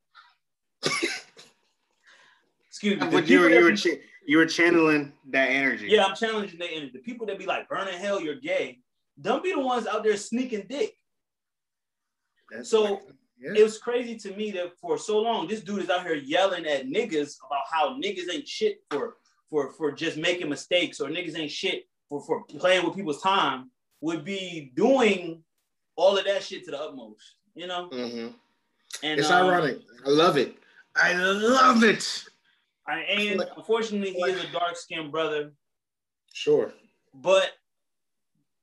Excuse 2.68 3.00
me. 3.00 3.08
But 3.10 3.28
you 3.28 3.42
were 3.42 3.50
you 3.50 3.64
were, 3.64 3.76
ch- 3.76 4.00
you 4.26 4.38
were 4.38 4.46
channeling 4.46 5.14
that 5.30 5.50
energy. 5.50 5.88
Yeah, 5.88 6.06
I'm 6.06 6.16
challenging 6.16 6.60
that 6.60 6.72
energy. 6.72 6.92
The 6.94 7.00
people 7.00 7.26
that 7.28 7.38
be 7.38 7.46
like 7.46 7.68
burning 7.70 8.00
hell, 8.00 8.22
you're 8.22 8.36
gay. 8.36 8.80
Don't 9.20 9.44
be 9.44 9.52
the 9.52 9.60
ones 9.60 9.88
out 9.88 10.04
there 10.04 10.18
sneaking 10.18 10.66
dick. 10.68 10.96
That's 12.50 12.70
so 12.70 13.02
yeah. 13.42 13.54
It 13.56 13.64
was 13.64 13.80
crazy 13.80 14.16
to 14.18 14.36
me 14.36 14.52
that 14.52 14.78
for 14.80 15.00
so 15.00 15.20
long, 15.20 15.48
this 15.48 15.62
dude 15.62 15.82
is 15.82 15.90
out 15.90 16.06
here 16.06 16.14
yelling 16.14 16.68
at 16.68 16.86
niggas 16.86 17.38
about 17.44 17.64
how 17.72 18.00
niggas 18.00 18.32
ain't 18.32 18.48
shit 18.48 18.84
for 18.92 19.16
for 19.50 19.72
for 19.72 19.92
just 19.92 20.18
making 20.18 20.48
mistakes 20.48 21.00
or 21.00 21.10
niggas 21.10 21.38
ain't 21.38 21.50
shit 21.50 21.88
for 22.08 22.22
for 22.22 22.44
playing 22.46 22.86
with 22.86 22.96
people's 22.96 23.22
time. 23.22 23.72
Would 24.02 24.24
be 24.24 24.72
doing 24.76 25.44
all 25.96 26.18
of 26.18 26.26
that 26.26 26.44
shit 26.44 26.66
to 26.66 26.72
the 26.72 26.80
utmost, 26.80 27.36
you 27.56 27.68
know. 27.68 27.90
Mm-hmm. 27.92 28.28
And 29.04 29.20
it's 29.20 29.30
um, 29.30 29.48
ironic. 29.48 29.80
I 30.06 30.10
love 30.10 30.38
it. 30.38 30.56
I 30.96 31.14
love 31.14 31.84
it. 31.84 32.26
I, 32.88 33.00
and 33.00 33.44
unfortunately, 33.56 34.14
he 34.14 34.22
is 34.24 34.44
a 34.44 34.52
dark 34.52 34.76
skinned 34.76 35.12
brother. 35.12 35.54
Sure. 36.34 36.74
But 37.14 37.52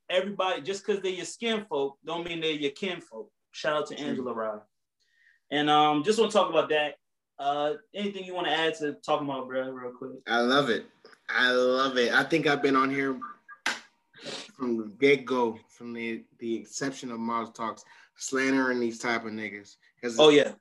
everybody, 0.09 0.61
just 0.61 0.85
because 0.85 1.01
they're 1.01 1.11
your 1.11 1.25
skin 1.25 1.65
folk, 1.69 1.97
don't 2.05 2.25
mean 2.27 2.41
they're 2.41 2.51
your 2.51 2.71
kin 2.71 3.01
folk. 3.01 3.31
Shout 3.51 3.77
out 3.77 3.87
to 3.87 3.99
Angela 3.99 4.33
Rye. 4.33 4.59
And 5.51 5.69
um, 5.69 6.03
just 6.03 6.19
want 6.19 6.31
to 6.31 6.37
talk 6.37 6.49
about 6.49 6.69
that. 6.69 6.95
Uh, 7.39 7.75
anything 7.95 8.25
you 8.25 8.35
want 8.35 8.47
to 8.47 8.53
add 8.53 8.75
to 8.75 8.93
talking 9.05 9.27
about, 9.27 9.47
bro, 9.47 9.69
real 9.69 9.91
quick? 9.91 10.11
I 10.27 10.41
love 10.41 10.69
it. 10.69 10.85
I 11.29 11.51
love 11.51 11.97
it. 11.97 12.11
I 12.13 12.23
think 12.23 12.47
I've 12.47 12.61
been 12.61 12.75
on 12.75 12.89
here 12.89 13.17
from 14.55 14.77
the 14.77 14.91
get 14.99 15.25
go, 15.25 15.57
from 15.69 15.93
the 15.93 16.23
the 16.39 16.55
exception 16.55 17.11
of 17.11 17.19
Mars 17.19 17.49
Talks, 17.51 17.85
slandering 18.17 18.79
these 18.79 18.99
type 18.99 19.25
of 19.25 19.31
niggas. 19.31 19.77
Oh 20.17 20.29
yeah, 20.29 20.51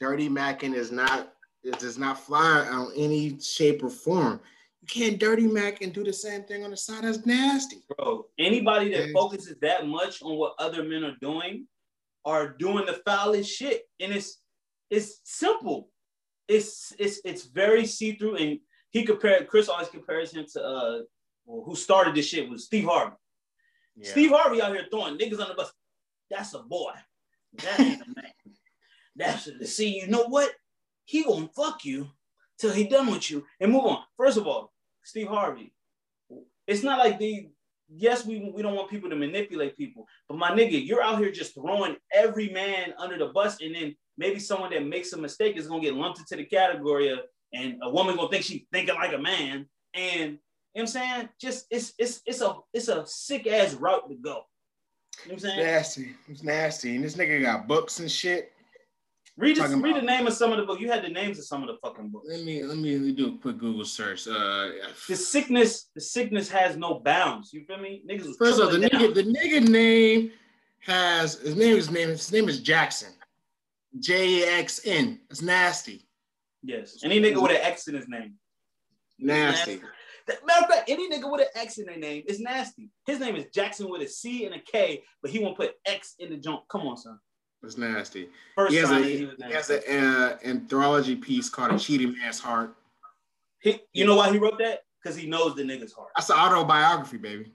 Dirty 0.00 0.28
Mackin 0.28 0.74
is 0.74 0.90
not 0.90 1.34
it 1.62 1.78
does 1.78 1.98
not 1.98 2.18
fly 2.18 2.66
on 2.70 2.90
any 2.96 3.38
shape 3.38 3.82
or 3.82 3.90
form. 3.90 4.40
You 4.80 4.88
can't 4.88 5.18
dirty 5.18 5.46
Mac 5.46 5.82
and 5.82 5.92
do 5.92 6.02
the 6.02 6.12
same 6.12 6.44
thing 6.44 6.64
on 6.64 6.70
the 6.70 6.76
side. 6.76 7.04
That's 7.04 7.26
nasty, 7.26 7.82
bro. 7.88 8.26
Anybody 8.38 8.90
that 8.92 9.12
focuses 9.12 9.56
that 9.60 9.86
much 9.86 10.22
on 10.22 10.36
what 10.38 10.54
other 10.58 10.82
men 10.82 11.04
are 11.04 11.16
doing 11.20 11.66
are 12.24 12.48
doing 12.48 12.86
the 12.86 13.00
foulest 13.04 13.50
shit, 13.50 13.82
and 14.00 14.12
it's 14.12 14.40
it's 14.88 15.20
simple. 15.24 15.90
It's 16.48 16.94
it's 16.98 17.20
it's 17.24 17.44
very 17.44 17.84
see 17.84 18.12
through, 18.12 18.36
and 18.36 18.58
he 18.90 19.04
compared 19.04 19.48
Chris 19.48 19.68
always 19.68 19.88
compares 19.88 20.32
him 20.32 20.46
to 20.54 20.62
uh 20.62 20.98
well, 21.44 21.62
who 21.64 21.76
started 21.76 22.14
this 22.14 22.26
shit 22.26 22.48
was 22.48 22.64
Steve 22.64 22.86
Harvey. 22.86 23.16
Yeah. 23.96 24.10
Steve 24.10 24.30
Harvey 24.30 24.62
out 24.62 24.72
here 24.72 24.86
throwing 24.90 25.18
niggas 25.18 25.40
on 25.40 25.48
the 25.48 25.54
bus. 25.54 25.72
That's 26.30 26.54
a 26.54 26.60
boy. 26.60 26.92
That 27.62 27.80
ain't 27.80 28.02
a 28.02 28.06
man. 28.06 28.32
That's 29.20 29.46
a, 29.46 29.66
see, 29.66 30.00
you 30.00 30.08
know 30.08 30.24
what? 30.24 30.50
He 31.04 31.24
gonna 31.24 31.48
fuck 31.54 31.84
you 31.84 32.08
till 32.58 32.72
he 32.72 32.84
done 32.84 33.10
with 33.10 33.30
you 33.30 33.44
and 33.60 33.72
move 33.72 33.84
on. 33.84 34.02
First 34.16 34.38
of 34.38 34.46
all, 34.46 34.72
Steve 35.02 35.28
Harvey. 35.28 35.72
It's 36.66 36.82
not 36.82 36.98
like 36.98 37.18
the 37.18 37.48
yes, 37.88 38.24
we, 38.24 38.50
we 38.54 38.62
don't 38.62 38.76
want 38.76 38.90
people 38.90 39.10
to 39.10 39.16
manipulate 39.16 39.76
people, 39.76 40.06
but 40.28 40.38
my 40.38 40.50
nigga, 40.50 40.84
you're 40.84 41.02
out 41.02 41.18
here 41.18 41.32
just 41.32 41.54
throwing 41.54 41.96
every 42.14 42.48
man 42.50 42.94
under 42.98 43.18
the 43.18 43.26
bus, 43.26 43.60
and 43.60 43.74
then 43.74 43.96
maybe 44.16 44.38
someone 44.38 44.70
that 44.70 44.86
makes 44.86 45.12
a 45.12 45.16
mistake 45.16 45.56
is 45.56 45.66
gonna 45.66 45.82
get 45.82 45.94
lumped 45.94 46.20
into 46.20 46.36
the 46.36 46.44
category 46.44 47.08
of, 47.08 47.20
and 47.52 47.78
a 47.82 47.90
woman 47.90 48.16
gonna 48.16 48.28
think 48.28 48.44
she's 48.44 48.62
thinking 48.72 48.94
like 48.94 49.12
a 49.12 49.18
man, 49.18 49.66
and 49.94 50.38
you 50.74 50.82
know 50.82 50.82
what 50.82 50.82
I'm 50.82 50.86
saying? 50.86 51.28
Just 51.40 51.66
it's 51.70 51.92
it's 51.98 52.22
it's 52.24 52.40
a 52.40 52.54
it's 52.72 52.88
a 52.88 53.04
sick 53.06 53.46
ass 53.48 53.74
route 53.74 54.08
to 54.08 54.14
go. 54.14 54.44
You 55.24 55.30
know 55.30 55.34
what 55.34 55.34
I'm 55.34 55.38
saying? 55.40 55.58
Nasty. 55.58 56.14
It's 56.28 56.42
nasty. 56.44 56.94
And 56.94 57.04
this 57.04 57.16
nigga 57.16 57.42
got 57.42 57.66
books 57.66 57.98
and 57.98 58.10
shit. 58.10 58.52
Read 59.40 59.56
read 59.58 59.96
the 59.96 60.02
name 60.02 60.26
of 60.26 60.34
some 60.34 60.52
of 60.52 60.58
the 60.58 60.64
books. 60.66 60.80
You 60.82 60.90
had 60.90 61.02
the 61.02 61.08
names 61.08 61.38
of 61.38 61.46
some 61.46 61.62
of 61.62 61.68
the 61.68 61.76
fucking 61.82 62.08
books. 62.10 62.26
Let 62.30 62.44
me 62.44 62.62
let 62.62 62.76
me, 62.76 62.92
let 62.98 63.00
me 63.06 63.12
do 63.12 63.34
a 63.34 63.38
quick 63.38 63.56
Google 63.58 63.84
search. 63.86 64.28
Uh, 64.28 64.68
The 65.08 65.16
sickness, 65.16 65.88
the 65.94 66.00
sickness 66.00 66.50
has 66.50 66.76
no 66.76 67.00
bounds. 67.00 67.52
You 67.52 67.64
feel 67.64 67.78
me? 67.78 68.02
Niggas 68.08 68.26
was 68.26 68.36
first 68.36 68.60
of 68.60 68.66
all, 68.66 68.72
the 68.72 68.78
nigga, 68.88 69.14
the 69.14 69.22
nigga 69.22 69.66
name 69.66 70.32
has 70.80 71.34
his 71.40 71.56
name 71.56 71.76
is 71.76 71.90
name 71.90 72.08
his 72.10 72.30
name 72.30 72.48
is 72.50 72.60
Jaxn. 72.62 73.12
J 73.98 74.44
X 74.60 74.82
N. 74.84 75.20
It's 75.30 75.40
nasty. 75.42 76.06
Yes. 76.62 76.98
Any 77.02 77.18
nigga 77.20 77.40
with 77.40 77.52
an 77.52 77.58
X 77.62 77.88
in 77.88 77.94
his 77.94 78.08
name. 78.08 78.34
Nasty. 79.18 79.76
That- 79.76 80.46
Matter 80.46 80.64
of 80.64 80.70
fact, 80.70 80.88
any 80.88 81.10
nigga 81.10 81.28
with 81.32 81.40
an 81.40 81.48
X 81.56 81.78
in 81.78 81.86
their 81.86 81.96
name 81.96 82.22
is 82.28 82.38
nasty. 82.40 82.90
His 83.06 83.18
name 83.18 83.34
is 83.34 83.46
Jackson 83.52 83.88
with 83.90 84.02
a 84.02 84.06
C 84.06 84.44
and 84.44 84.54
a 84.54 84.60
K, 84.60 85.02
but 85.22 85.30
he 85.32 85.40
won't 85.40 85.56
put 85.56 85.72
X 85.86 86.14
in 86.20 86.30
the 86.30 86.36
junk. 86.36 86.60
Come 86.68 86.82
on, 86.82 86.96
son. 86.96 87.18
It's 87.62 87.76
nasty. 87.76 88.28
First 88.54 88.72
He 88.72 88.78
has 88.78 88.90
a 88.90 89.02
he 89.02 89.28
he 89.46 89.52
has 89.52 89.70
an 89.70 89.82
uh, 89.88 90.38
anthology 90.44 91.16
piece 91.16 91.48
called 91.50 91.72
"A 91.72 91.78
Cheating 91.78 92.16
Man's 92.18 92.40
Heart." 92.40 92.74
He- 93.60 93.80
you 93.92 94.06
know 94.06 94.16
why 94.16 94.32
he 94.32 94.38
wrote 94.38 94.58
that? 94.58 94.84
Because 95.02 95.16
he 95.16 95.26
knows 95.26 95.54
the 95.54 95.62
nigga's 95.62 95.92
heart. 95.92 96.08
That's 96.16 96.30
an 96.30 96.36
autobiography, 96.36 97.18
baby. 97.18 97.52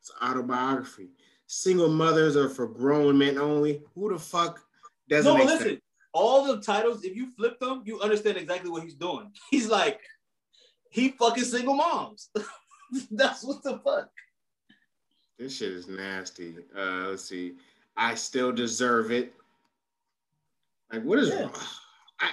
It's 0.00 0.12
an 0.20 0.30
autobiography. 0.30 1.08
Single 1.46 1.88
mothers 1.88 2.36
are 2.36 2.48
for 2.48 2.66
grown 2.66 3.18
men 3.18 3.38
only. 3.38 3.82
Who 3.94 4.12
the 4.12 4.18
fuck 4.18 4.60
doesn't 5.08 5.32
No, 5.36 5.44
listen, 5.44 5.80
all 6.12 6.46
the 6.46 6.60
titles, 6.62 7.04
if 7.04 7.14
you 7.16 7.30
flip 7.36 7.58
them, 7.60 7.82
you 7.84 8.00
understand 8.00 8.36
exactly 8.38 8.70
what 8.70 8.82
he's 8.82 8.94
doing. 8.94 9.30
He's 9.50 9.68
like, 9.68 10.00
he 10.90 11.10
fucking 11.10 11.44
single 11.44 11.74
moms. 11.74 12.30
That's 13.10 13.42
what 13.44 13.62
the 13.62 13.78
fuck. 13.84 14.10
This 15.38 15.56
shit 15.56 15.72
is 15.72 15.88
nasty. 15.88 16.54
Uh, 16.76 17.08
let's 17.08 17.24
see. 17.24 17.54
I 17.96 18.14
still 18.14 18.52
deserve 18.52 19.10
it. 19.10 19.34
Like, 20.92 21.02
what 21.02 21.18
is 21.18 21.28
Yeah. 21.28 21.42
wrong? 21.42 21.54
I, 22.20 22.30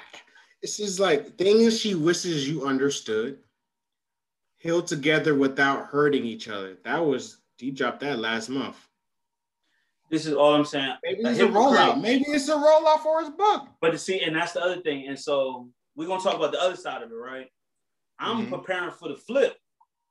it's 0.62 0.78
just 0.78 1.00
like 1.00 1.38
things 1.38 1.80
she 1.80 1.96
wishes 1.96 2.48
you 2.48 2.66
understood. 2.66 3.40
Heal 4.58 4.82
together 4.82 5.34
without 5.36 5.88
hurting 5.88 6.24
each 6.24 6.48
other. 6.48 6.78
That 6.84 7.00
was 7.00 7.38
he 7.58 7.72
dropped 7.72 8.00
that 8.02 8.20
last 8.20 8.50
month. 8.50 8.78
This 10.10 10.26
is 10.26 10.34
all 10.34 10.54
I'm 10.54 10.66
saying. 10.66 10.96
Maybe 11.04 11.22
it's 11.22 11.40
a 11.40 11.48
rollout. 11.48 12.02
Maybe 12.02 12.26
it's 12.28 12.50
a 12.50 12.54
rollout 12.56 13.00
for 13.00 13.22
his 13.22 13.30
book. 13.30 13.68
But 13.80 13.92
to 13.92 13.98
see, 13.98 14.20
and 14.22 14.36
that's 14.36 14.52
the 14.54 14.62
other 14.62 14.82
thing. 14.82 15.08
And 15.08 15.18
so 15.18 15.70
we're 15.96 16.08
gonna 16.08 16.22
talk 16.22 16.36
about 16.36 16.52
the 16.52 16.62
other 16.62 16.76
side 16.76 17.02
of 17.02 17.12
it, 17.12 17.16
right? 17.16 17.48
I'm 18.20 18.46
Mhm. 18.46 18.50
preparing 18.50 18.92
for 18.92 19.10
the 19.10 19.16
flip. 19.16 19.58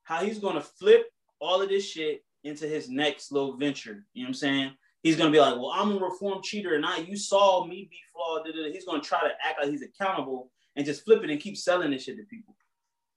How 0.04 0.24
he's 0.24 0.38
gonna 0.38 0.62
flip 0.62 1.12
all 1.38 1.60
of 1.62 1.68
this 1.68 1.84
shit 1.88 2.24
into 2.44 2.66
his 2.66 2.88
next 2.88 3.30
little 3.30 3.56
venture. 3.56 4.06
You 4.14 4.22
know 4.22 4.26
what 4.26 4.28
I'm 4.28 4.34
saying? 4.34 4.78
He's 5.02 5.16
gonna 5.16 5.30
be 5.30 5.40
like, 5.40 5.54
well, 5.54 5.72
I'm 5.74 5.92
a 5.92 5.98
reformed 5.98 6.44
cheater, 6.44 6.74
and 6.74 6.84
I 6.84 6.98
you 6.98 7.16
saw 7.16 7.64
me 7.64 7.88
be 7.90 7.98
flawed. 8.12 8.44
da, 8.44 8.52
da, 8.52 8.64
da. 8.64 8.72
He's 8.72 8.84
gonna 8.84 9.00
try 9.00 9.20
to 9.20 9.32
act 9.42 9.60
like 9.60 9.70
he's 9.70 9.82
accountable 9.82 10.50
and 10.76 10.84
just 10.84 11.04
flip 11.04 11.22
it 11.24 11.30
and 11.30 11.40
keep 11.40 11.56
selling 11.56 11.90
this 11.90 12.04
shit 12.04 12.16
to 12.16 12.24
people. 12.24 12.54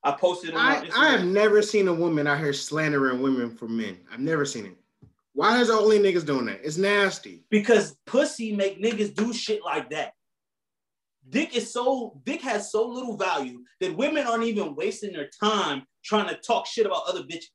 I 0.04 0.12
posted 0.12 0.50
it 0.50 0.56
on 0.56 0.62
I, 0.62 0.89
I 0.96 1.12
have 1.12 1.26
never 1.26 1.62
seen 1.62 1.88
a 1.88 1.93
woman 1.93 2.28
out 2.28 2.39
here 2.39 2.54
slandering 2.54 3.22
women 3.22 3.50
for 3.50 3.67
men. 3.67 3.98
I've 4.12 4.19
never 4.19 4.46
seen 4.46 4.65
it. 4.65 4.78
Why 5.34 5.60
is 5.60 5.69
only 5.69 6.00
niggas 6.00 6.26
doing 6.26 6.46
that? 6.46 6.62
It's 6.63 6.78
nasty. 6.78 7.43
because 7.50 7.96
pussy 8.06 8.56
make 8.56 8.82
niggas 8.82 9.15
do 9.15 9.34
shit 9.34 9.63
like 9.63 9.89
that. 9.89 10.13
Dick 11.30 11.56
is 11.56 11.72
so 11.72 12.22
dick 12.26 12.41
has 12.41 12.72
so 12.72 12.88
little 12.88 13.17
value 13.17 13.63
that 13.80 13.96
women 13.96 14.28
aren't 14.28 14.43
even 14.43 14.76
wasting 14.76 15.13
their 15.13 15.30
time 15.39 15.84
trying 16.04 16.28
to 16.28 16.36
talk 16.36 16.67
shit 16.67 16.86
about 16.86 17.08
other 17.08 17.24
bitches. 17.24 17.48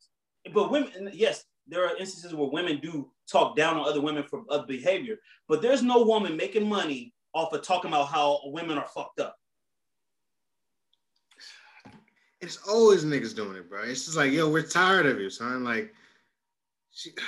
But 0.52 0.70
women, 0.70 1.10
yes, 1.12 1.44
there 1.68 1.86
are 1.86 1.96
instances 1.96 2.34
where 2.34 2.48
women 2.48 2.80
do 2.80 3.10
talk 3.30 3.56
down 3.56 3.76
on 3.76 3.88
other 3.88 4.00
women 4.00 4.24
for 4.24 4.42
other 4.48 4.66
behavior, 4.66 5.16
but 5.48 5.62
there's 5.62 5.82
no 5.82 6.02
woman 6.04 6.36
making 6.36 6.68
money 6.68 7.12
off 7.34 7.52
of 7.52 7.62
talking 7.62 7.90
about 7.90 8.08
how 8.08 8.40
women 8.44 8.78
are 8.78 8.88
fucked 8.88 9.20
up. 9.20 9.36
It's 12.40 12.58
always 12.68 13.04
niggas 13.04 13.34
doing 13.34 13.56
it, 13.56 13.68
bro. 13.68 13.82
It's 13.82 14.04
just 14.04 14.16
like, 14.16 14.32
yo, 14.32 14.48
we're 14.48 14.62
tired 14.62 15.06
of 15.06 15.20
you, 15.20 15.28
son. 15.28 15.64
Like, 15.64 15.92
she, 16.90 17.12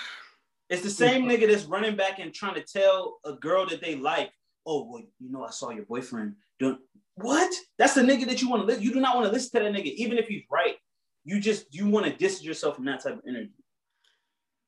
It's 0.71 0.83
the 0.83 0.91
same 0.91 1.25
nigga 1.25 1.49
that's 1.49 1.65
running 1.65 1.97
back 1.97 2.21
and 2.21 2.33
trying 2.33 2.55
to 2.55 2.63
tell 2.63 3.19
a 3.25 3.33
girl 3.33 3.67
that 3.67 3.81
they 3.81 3.97
like, 3.97 4.31
oh, 4.65 4.89
well, 4.89 5.03
you 5.19 5.33
know, 5.33 5.43
I 5.43 5.51
saw 5.51 5.71
your 5.71 5.85
boyfriend 5.85 6.37
doing 6.61 6.79
what? 7.17 7.53
That's 7.79 7.95
the 7.95 8.03
nigga 8.03 8.27
that 8.27 8.41
you 8.41 8.49
want 8.49 8.63
to 8.63 8.67
listen. 8.67 8.83
You 8.83 8.93
do 8.93 9.01
not 9.01 9.17
want 9.17 9.27
to 9.27 9.33
listen 9.33 9.51
to 9.59 9.65
that 9.65 9.73
nigga, 9.73 9.93
even 9.95 10.19
if 10.19 10.29
he's 10.29 10.45
right. 10.51 10.77
You 11.25 11.41
just 11.41 11.75
you 11.75 11.87
want 11.87 12.07
to 12.07 12.13
distance 12.13 12.45
yourself 12.45 12.77
from 12.77 12.87
that 12.87 13.03
type 13.03 13.15
of 13.15 13.23
energy. 13.29 13.51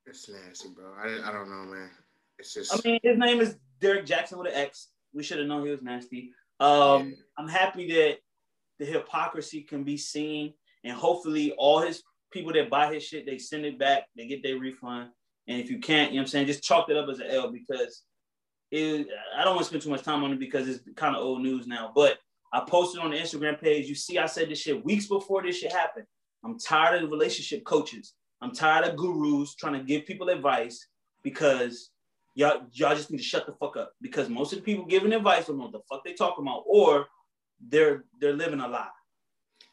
It's 0.07 0.29
nasty, 0.29 0.69
bro. 0.75 0.93
I, 0.99 1.29
I 1.29 1.33
don't 1.33 1.49
know, 1.49 1.73
man. 1.73 1.91
It's 2.39 2.55
just. 2.55 2.75
I 2.75 2.81
mean, 2.85 3.01
his 3.03 3.19
name 3.19 3.41
is 3.41 3.57
Derrick 3.81 4.07
Jaxn 4.07 4.39
with 4.39 4.49
an 4.49 4.55
X. 4.55 4.89
We 5.15 5.23
should 5.23 5.39
have 5.39 5.47
known 5.47 5.65
he 5.65 5.71
was 5.71 5.83
nasty. 5.83 6.33
Um, 6.61 7.09
Yeah. 7.09 7.15
I'm 7.39 7.49
happy 7.49 7.93
that 7.93 8.19
the 8.79 8.85
hypocrisy 8.87 9.63
can 9.63 9.85
be 9.85 9.97
seen, 9.97 10.55
and 10.85 10.93
hopefully, 10.93 11.53
all 11.53 11.81
his 11.81 12.03
people 12.33 12.53
that 12.55 12.71
buy 12.71 12.93
his 12.93 13.05
shit, 13.05 13.27
they 13.27 13.39
send 13.39 13.65
it 13.65 13.79
back, 13.79 14.05
they 14.17 14.27
get 14.27 14.43
their 14.43 14.59
refund. 14.59 15.11
And 15.49 15.61
if 15.61 15.71
you 15.71 15.79
can't, 15.79 16.13
you 16.13 16.17
know 16.17 16.23
what 16.23 16.29
I'm 16.29 16.31
saying, 16.31 16.47
just 16.47 16.63
chalk 16.63 16.89
it 16.89 16.97
up 16.97 17.09
as 17.09 17.19
an 17.19 17.27
L 17.29 17.51
because 17.53 18.03
it, 18.71 19.07
I 19.37 19.45
don't 19.45 19.55
want 19.55 19.65
to 19.65 19.69
spend 19.69 19.83
too 19.83 19.91
much 19.91 20.03
time 20.03 20.25
on 20.25 20.33
it 20.33 20.39
because 20.39 20.69
it's 20.69 20.81
kind 20.97 21.15
of 21.15 21.23
old 21.23 21.43
news 21.43 21.67
now. 21.67 21.93
But 21.95 22.19
I 22.53 22.61
posted 22.67 23.03
on 23.03 23.11
the 23.11 23.17
Instagram 23.17 23.61
page. 23.61 23.89
You 23.89 23.95
see, 23.95 24.19
I 24.19 24.27
said 24.27 24.49
this 24.49 24.61
shit 24.61 24.85
weeks 24.85 25.07
before 25.07 25.43
this 25.43 25.59
shit 25.59 25.73
happened. 25.73 26.07
I'm 26.45 26.59
tired 26.59 26.97
of 26.97 27.03
the 27.03 27.15
relationship 27.15 27.65
coaches. 27.65 28.15
I'm 28.43 28.53
tired 28.53 28.87
of 28.87 28.97
gurus 28.97 29.55
trying 29.55 29.75
to 29.75 29.85
give 29.85 30.05
people 30.05 30.29
advice 30.29 30.87
because 31.23 31.91
y'all 32.35 32.63
y'all 32.73 32.95
just 32.97 33.11
need 33.11 33.19
to 33.19 33.23
shut 33.23 33.47
the 33.47 33.53
fuck 33.53 33.77
up 33.77 33.93
because 34.03 34.29
most 34.29 34.53
of 34.53 34.59
the 34.59 34.65
people 34.65 34.85
giving 34.85 35.13
advice 35.13 35.47
don't 35.47 35.59
know 35.59 35.65
what 35.65 35.73
the 35.73 35.81
fuck 35.89 36.05
they 36.05 36.13
talking 36.13 36.45
about 36.45 36.65
or 36.67 37.07
they're 37.69 38.05
they're 38.21 38.33
living 38.35 38.61
a 38.61 38.69
lie. 38.69 38.89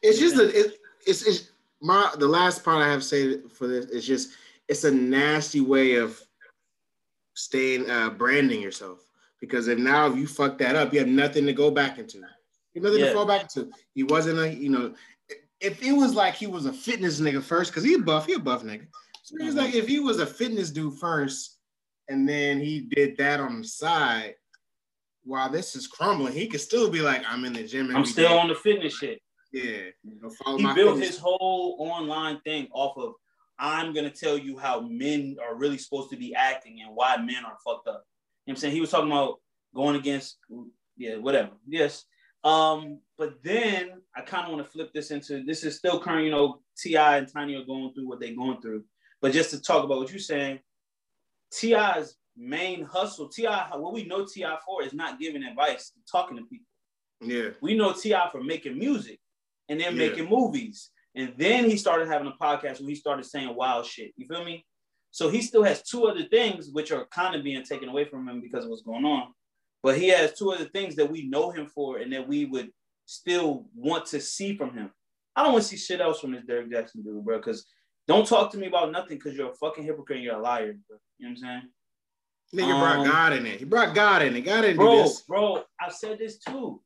It's 0.02 0.18
just 0.18 0.36
a, 0.36 0.48
it, 0.56 0.78
it's 1.06 1.22
it's 1.26 1.50
my 1.82 2.10
the 2.18 2.28
last 2.28 2.64
part 2.64 2.82
I 2.82 2.90
have 2.90 3.00
to 3.00 3.06
say 3.06 3.40
for 3.48 3.66
this 3.66 3.86
is 3.86 4.06
just 4.06 4.30
it's 4.68 4.84
a 4.84 4.90
nasty 4.90 5.60
way 5.60 5.96
of 5.96 6.20
staying 7.34 7.90
uh 7.90 8.10
branding 8.10 8.60
yourself 8.62 9.00
because 9.40 9.66
if 9.68 9.78
now 9.78 10.06
if 10.10 10.16
you 10.16 10.26
fuck 10.26 10.58
that 10.58 10.76
up, 10.76 10.92
you 10.92 11.00
have 11.00 11.08
nothing 11.08 11.46
to 11.46 11.52
go 11.52 11.70
back 11.70 11.98
into. 11.98 12.18
You 12.18 12.24
have 12.76 12.82
nothing 12.84 13.00
Yeah. 13.00 13.06
to 13.06 13.12
fall 13.14 13.26
back 13.26 13.48
to. 13.54 13.70
He 13.94 14.04
wasn't 14.04 14.38
a 14.38 14.54
you 14.54 14.68
know 14.68 14.94
if 15.60 15.82
it 15.82 15.92
was 15.92 16.14
like 16.14 16.34
he 16.34 16.46
was 16.46 16.66
a 16.66 16.72
fitness 16.72 17.20
nigga 17.20 17.42
first, 17.42 17.70
because 17.70 17.84
he's 17.84 17.98
buff, 17.98 18.26
he 18.26 18.34
a 18.34 18.38
buff 18.38 18.62
nigga. 18.62 18.86
So 19.24 19.36
he's 19.38 19.54
like 19.54 19.74
if 19.74 19.86
he 19.86 20.00
was 20.00 20.18
a 20.18 20.26
fitness 20.26 20.70
dude 20.70 20.98
first, 20.98 21.58
and 22.08 22.28
then 22.28 22.58
he 22.60 22.80
did 22.80 23.16
that 23.18 23.40
on 23.40 23.60
the 23.62 23.68
side 23.68 24.34
while 25.24 25.50
this 25.50 25.76
is 25.76 25.86
crumbling, 25.86 26.32
he 26.32 26.46
could 26.46 26.60
still 26.60 26.90
be 26.90 27.00
like, 27.00 27.22
I'm 27.28 27.44
in 27.44 27.52
the 27.52 27.62
gym. 27.62 27.94
I'm 27.94 28.04
still 28.04 28.28
day." 28.28 28.38
on 28.38 28.48
the 28.48 28.54
fitness 28.54 28.96
shit. 28.96 29.20
Yeah. 29.52 29.90
You 30.02 30.20
know, 30.20 30.56
He 30.56 30.62
my 30.62 30.74
built 30.74 30.92
fitness. 30.92 31.08
his 31.08 31.18
whole 31.18 31.76
online 31.78 32.40
thing 32.40 32.68
off 32.72 32.96
of 32.96 33.14
I'm 33.58 33.92
gonna 33.92 34.10
tell 34.10 34.38
you 34.38 34.58
how 34.58 34.80
men 34.80 35.36
are 35.46 35.54
really 35.54 35.76
supposed 35.76 36.10
to 36.10 36.16
be 36.16 36.34
acting 36.34 36.80
and 36.80 36.94
why 36.94 37.16
men 37.18 37.44
are 37.44 37.56
fucked 37.64 37.88
up. 37.88 38.04
You 38.46 38.52
know 38.52 38.52
what 38.52 38.52
I'm 38.52 38.56
saying? 38.56 38.74
He 38.74 38.80
was 38.80 38.90
talking 38.90 39.10
about 39.10 39.40
going 39.74 39.96
against 39.96 40.38
yeah, 40.96 41.16
whatever. 41.16 41.50
Yes. 41.68 42.04
Um, 42.42 43.00
but 43.18 43.42
then 43.42 44.00
I 44.16 44.22
kind 44.22 44.46
of 44.46 44.52
want 44.52 44.64
to 44.64 44.70
flip 44.70 44.92
this 44.94 45.10
into 45.10 45.42
this 45.44 45.62
is 45.64 45.76
still 45.76 46.00
current, 46.00 46.24
you 46.24 46.30
know, 46.30 46.60
T.I. 46.78 47.18
and 47.18 47.28
Tiny 47.30 47.54
are 47.54 47.64
going 47.64 47.92
through 47.92 48.08
what 48.08 48.20
they're 48.20 48.34
going 48.34 48.60
through. 48.62 48.84
But 49.20 49.32
just 49.32 49.50
to 49.50 49.60
talk 49.60 49.84
about 49.84 49.98
what 49.98 50.10
you're 50.10 50.18
saying, 50.18 50.60
T.I.'s 51.52 52.16
main 52.36 52.84
hustle, 52.84 53.28
T.I., 53.28 53.76
what 53.76 53.92
we 53.92 54.04
know 54.04 54.24
T.I. 54.24 54.56
for 54.64 54.82
is 54.82 54.94
not 54.94 55.18
giving 55.20 55.42
advice, 55.42 55.92
talking 56.10 56.36
to 56.38 56.44
people. 56.44 56.66
Yeah. 57.20 57.50
We 57.60 57.76
know 57.76 57.92
T.I. 57.92 58.30
for 58.30 58.42
making 58.42 58.78
music 58.78 59.20
and 59.68 59.78
then 59.78 59.96
Yeah. 59.96 60.08
making 60.08 60.28
movies. 60.28 60.90
And 61.14 61.34
then 61.36 61.68
he 61.68 61.76
started 61.76 62.08
having 62.08 62.28
a 62.28 62.42
podcast 62.42 62.80
where 62.80 62.88
he 62.88 62.94
started 62.94 63.24
saying 63.26 63.54
wild 63.54 63.84
shit. 63.84 64.12
You 64.16 64.26
feel 64.26 64.44
me? 64.44 64.64
So 65.10 65.28
he 65.28 65.42
still 65.42 65.64
has 65.64 65.82
two 65.82 66.06
other 66.06 66.24
things 66.24 66.70
which 66.72 66.92
are 66.92 67.06
kind 67.06 67.34
of 67.34 67.42
being 67.42 67.62
taken 67.64 67.88
away 67.88 68.04
from 68.04 68.28
him 68.28 68.40
because 68.40 68.64
of 68.64 68.70
what's 68.70 68.82
going 68.82 69.04
on. 69.04 69.34
But 69.82 69.96
he 69.98 70.08
has 70.08 70.34
two 70.34 70.52
other 70.52 70.66
things 70.66 70.96
that 70.96 71.10
we 71.10 71.28
know 71.28 71.50
him 71.50 71.66
for 71.66 71.98
and 71.98 72.12
that 72.12 72.26
we 72.28 72.44
would 72.44 72.70
still 73.06 73.66
want 73.74 74.06
to 74.06 74.20
see 74.20 74.56
from 74.56 74.74
him. 74.74 74.90
I 75.34 75.42
don't 75.42 75.52
want 75.52 75.62
to 75.64 75.68
see 75.70 75.76
shit 75.76 76.00
else 76.00 76.20
from 76.20 76.32
this 76.32 76.44
Derrick 76.44 76.70
Jaxn 76.70 77.02
dude, 77.04 77.24
bro, 77.24 77.38
because 77.38 77.66
Don't 78.08 78.26
talk 78.26 78.50
to 78.52 78.58
me 78.58 78.66
about 78.66 78.90
nothing 78.90 79.18
because 79.18 79.36
you're 79.36 79.50
a 79.52 79.54
fucking 79.54 79.84
hypocrite 79.84 80.16
and 80.16 80.24
you're 80.24 80.36
a 80.36 80.42
liar. 80.42 80.74
Bro. 80.88 80.98
You 81.18 81.28
know 81.28 81.30
what 81.30 81.30
I'm 81.30 81.36
saying? 81.36 81.62
Nigga 82.68 82.78
brought 82.80 82.98
Um, 82.98 83.04
God 83.06 83.32
in 83.34 83.46
it. 83.46 83.58
He 83.60 83.64
brought 83.64 83.94
God 83.94 84.22
in 84.22 84.34
it. 84.34 84.40
God 84.40 84.62
didn't 84.62 84.78
do 84.78 84.82
Bro, 84.82 85.02
this. 85.02 85.20
bro, 85.22 85.62
I've 85.80 85.92
said 85.94 86.18
this 86.18 86.38
too. 86.38 86.82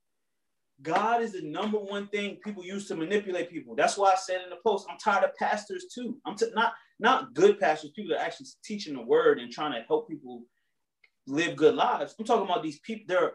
God 0.82 1.22
is 1.22 1.32
the 1.32 1.40
number 1.42 1.78
one 1.78 2.08
thing 2.08 2.36
people 2.44 2.62
use 2.64 2.86
to 2.88 2.94
manipulate 2.96 3.48
people. 3.50 3.74
That's 3.74 3.96
why 3.96 4.12
I 4.12 4.16
said 4.16 4.42
in 4.42 4.50
the 4.50 4.56
post, 4.66 4.86
I'm 4.90 4.98
tired 4.98 5.24
of 5.24 5.34
pastors 5.36 5.86
too. 5.94 6.18
I'm 6.26 6.36
t- 6.36 6.50
not 6.54 6.74
not 7.00 7.32
good 7.32 7.58
pastors, 7.58 7.92
people 7.96 8.10
that 8.10 8.20
are 8.20 8.26
actually 8.26 8.48
teaching 8.62 8.94
the 8.94 9.02
word 9.02 9.38
and 9.40 9.50
trying 9.50 9.72
to 9.72 9.82
help 9.88 10.08
people 10.08 10.42
live 11.26 11.56
good 11.56 11.74
lives. 11.74 12.14
I'm 12.18 12.24
talking 12.24 12.44
about 12.44 12.62
these 12.62 12.80
people. 12.80 13.04
They're 13.08 13.32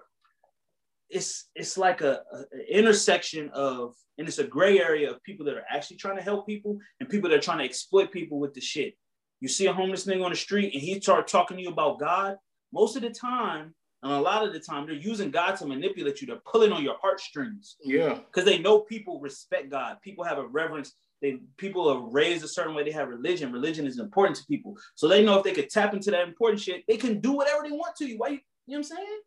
it's 1.09 1.49
it's 1.55 1.77
like 1.77 2.01
a, 2.01 2.21
a- 2.33 2.77
intersection 2.77 3.49
of 3.53 3.95
and 4.17 4.27
it's 4.27 4.37
a 4.37 4.43
gray 4.43 4.79
area 4.79 5.09
of 5.09 5.23
people 5.23 5.45
that 5.45 5.55
are 5.55 5.63
actually 5.69 5.97
trying 5.97 6.17
to 6.17 6.21
help 6.23 6.45
people 6.45 6.77
and 6.99 7.09
people 7.09 7.29
that 7.29 7.37
are 7.37 7.41
trying 7.41 7.59
to 7.59 7.63
exploit 7.63 8.11
people 8.11 8.39
with 8.39 8.53
the 8.53 8.61
shit. 8.61 8.95
You 9.39 9.47
see 9.47 9.67
a 9.67 9.73
homeless 9.73 10.03
thing 10.03 10.21
on 10.23 10.31
the 10.31 10.35
street 10.37 10.73
and 10.73 10.81
he 10.81 10.99
start 10.99 11.27
talking 11.27 11.57
to 11.57 11.63
you 11.63 11.69
about 11.69 11.99
God. 11.99 12.37
Most 12.73 12.95
of 12.97 13.01
the 13.01 13.09
time, 13.09 13.73
and 14.03 14.11
a 14.11 14.19
lot 14.19 14.45
of 14.45 14.53
the 14.53 14.59
time, 14.59 14.85
they're 14.85 14.95
using 14.95 15.31
God 15.31 15.55
to 15.55 15.65
manipulate 15.65 16.21
you. 16.21 16.27
They're 16.27 16.41
pulling 16.45 16.71
on 16.71 16.83
your 16.83 16.97
heartstrings 17.01 17.77
Yeah. 17.83 18.15
because 18.15 18.45
they 18.45 18.59
know 18.59 18.79
people 18.81 19.19
respect 19.19 19.71
God. 19.71 19.97
People 20.03 20.23
have 20.25 20.37
a 20.37 20.45
reverence. 20.45 20.93
They 21.21 21.39
people 21.57 21.89
are 21.89 22.09
raised 22.09 22.43
a 22.43 22.47
certain 22.47 22.73
way. 22.73 22.83
They 22.83 22.91
have 22.91 23.09
religion. 23.09 23.51
Religion 23.51 23.85
is 23.85 23.99
important 23.99 24.37
to 24.37 24.45
people, 24.45 24.77
so 24.95 25.07
they 25.07 25.23
know 25.23 25.37
if 25.37 25.43
they 25.43 25.51
could 25.53 25.69
tap 25.69 25.93
into 25.93 26.11
that 26.11 26.27
important 26.27 26.61
shit, 26.61 26.83
they 26.87 26.97
can 26.97 27.19
do 27.19 27.33
whatever 27.33 27.63
they 27.63 27.71
want 27.71 27.95
to 27.97 28.05
you. 28.07 28.17
Why 28.17 28.29
you? 28.29 28.39
You 28.67 28.77
know 28.77 28.79
what 28.81 28.91
I'm 28.91 28.97
saying? 28.97 29.19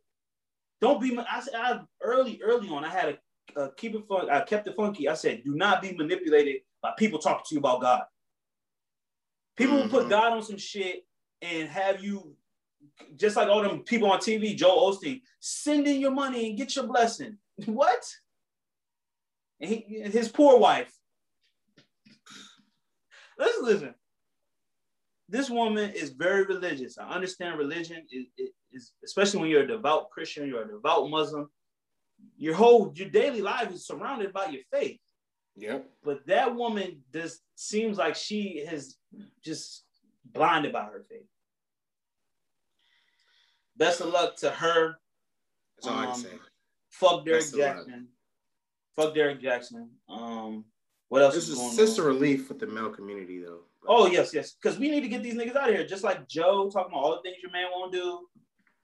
Don't 0.81 1.01
be. 1.01 1.19
I 1.19 1.41
said 1.41 1.55
I, 1.55 1.81
early, 2.01 2.41
early 2.43 2.69
on. 2.69 2.85
I 2.85 2.89
had 2.89 3.19
a, 3.57 3.61
a 3.61 3.73
keep 3.75 3.95
it 3.95 4.03
fun. 4.09 4.31
I 4.31 4.41
kept 4.43 4.67
it 4.69 4.75
funky. 4.77 5.09
I 5.09 5.15
said, 5.15 5.43
do 5.45 5.55
not 5.55 5.83
be 5.83 5.93
manipulated 5.97 6.63
by 6.83 6.93
people 6.99 7.19
talking 7.19 7.45
to 7.49 7.55
you 7.55 7.59
about 7.59 7.81
God. 7.83 8.03
People 9.57 9.77
will 9.77 9.89
put 9.89 10.07
Mhm. 10.07 10.11
God 10.11 10.33
on 10.33 10.43
some 10.43 10.57
shit 10.59 11.05
and 11.43 11.69
have 11.69 12.03
you 12.03 12.37
just 13.17 13.37
like 13.37 13.49
all 13.49 13.63
them 13.63 13.81
people 13.81 14.11
on 14.11 14.19
TV, 14.19 14.57
Joel 14.57 14.93
Osteen, 14.93 15.21
send 15.41 15.87
in 15.87 16.01
your 16.01 16.11
money 16.11 16.49
and 16.49 16.59
get 16.59 16.75
your 16.75 16.87
blessing. 16.87 17.39
What? 17.67 18.03
And 19.61 19.71
he, 19.71 20.01
and 20.03 20.13
his 20.13 20.29
poor 20.29 20.59
wife. 20.59 20.93
Listen, 23.43 23.65
listen. 23.65 23.95
This 25.29 25.51
woman 25.51 25.91
is 25.91 26.11
very 26.11 26.45
religious. 26.45 26.99
I 26.99 27.09
understand 27.09 27.59
religion 27.59 28.07
is, 28.11 28.27
is, 28.73 28.93
especially 29.05 29.41
when 29.41 29.51
you're 29.51 29.63
a 29.65 29.67
devout 29.67 30.11
Christian, 30.11 30.47
you're 30.47 30.63
a 30.63 30.69
devout 30.69 31.11
Muslim. 31.11 31.49
Your 32.37 32.55
whole 32.55 32.93
your 32.95 33.09
daily 33.09 33.41
life 33.43 33.73
is 33.73 33.87
surrounded 33.87 34.33
by 34.33 34.47
your 34.47 34.63
faith. 34.73 35.01
Yep. 35.57 35.87
But 36.05 36.27
that 36.27 36.55
woman 36.55 37.03
just 37.13 37.41
seems 37.57 37.99
like 37.99 38.15
she 38.15 38.65
has 38.69 38.97
just 39.45 39.85
blinded 40.25 40.73
by 40.73 40.85
her 40.85 41.05
faith. 41.11 41.27
Best 43.77 44.01
of 44.01 44.09
luck 44.09 44.37
to 44.39 44.51
her. 44.51 44.95
That's 45.77 45.89
all 45.89 45.99
I 45.99 46.05
can 46.05 46.15
Um, 46.15 46.21
say. 46.21 46.29
Fuck 46.91 47.25
Derrick 47.25 47.41
Best 47.41 47.55
of 47.55 47.59
luck. 47.61 47.77
Jaxn. 47.89 48.07
Fuck 48.97 49.15
Derrick 49.15 49.41
Jaxn. 49.43 49.89
Um, 50.09 50.65
what 51.13 51.21
else 51.21 51.35
This 51.35 51.51
is 51.51 51.61
is 51.61 51.77
sister 51.77 52.03
on? 52.09 52.09
relief 52.09 52.49
with 52.49 52.59
the 52.59 52.67
male 52.67 52.89
community, 52.89 53.39
though. 53.39 53.61
Oh 53.87 54.07
yes, 54.07 54.33
yes. 54.33 54.53
Because 54.55 54.79
we 54.79 54.89
need 54.91 55.03
to 55.03 55.09
get 55.09 55.23
these 55.23 55.35
niggas 55.35 55.55
out 55.57 55.69
of 55.69 55.75
here. 55.75 55.87
Just 55.87 56.03
like 56.05 56.27
Joe 56.27 56.71
talking 56.71 56.91
about 56.91 57.03
all 57.05 57.17
the 57.17 57.21
things 57.23 57.37
your 57.43 57.53
man 57.53 57.67
won't 57.71 57.93
do. 57.93 58.21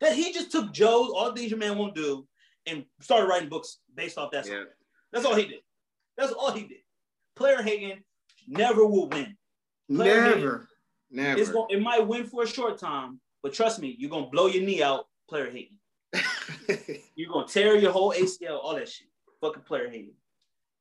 That 0.00 0.14
he 0.14 0.30
just 0.32 0.52
took 0.52 0.70
Joe's 0.72 1.10
all 1.10 1.32
the 1.32 1.36
things 1.40 1.50
your 1.50 1.58
man 1.58 1.78
won't 1.78 1.94
do 1.94 2.26
and 2.66 2.84
started 3.00 3.28
writing 3.28 3.48
books 3.48 3.78
based 3.94 4.18
off 4.18 4.30
that. 4.32 4.46
yeah. 4.46 4.64
That's 5.10 5.24
all 5.24 5.34
he 5.34 5.46
did. 5.46 5.60
That's 6.18 6.32
all 6.32 6.52
he 6.52 6.64
did. 6.64 6.78
Player 7.34 7.62
hating 7.62 8.02
never 8.46 8.84
will 8.84 9.08
win. 9.08 9.34
Player 9.90 10.34
Never. 10.34 10.68
Never. 11.10 11.40
It's 11.40 11.50
going, 11.50 11.66
it 11.70 11.80
might 11.80 12.06
win 12.06 12.26
for 12.26 12.42
a 12.42 12.46
short 12.46 12.76
time, 12.78 13.20
but 13.42 13.54
trust 13.54 13.80
me, 13.80 13.96
you're 13.98 14.10
gonna 14.10 14.26
blow 14.26 14.48
your 14.48 14.64
knee 14.64 14.82
out 14.82 15.06
player 15.30 15.50
hating. 15.50 15.78
You're 17.14 17.32
gonna 17.32 17.46
tear 17.48 17.76
your 17.76 17.92
whole 17.92 18.12
ACL, 18.12 18.58
all 18.62 18.74
that 18.74 18.88
shit. 18.88 19.08
Fucking 19.40 19.62
player 19.62 19.88
hating. 19.88 20.12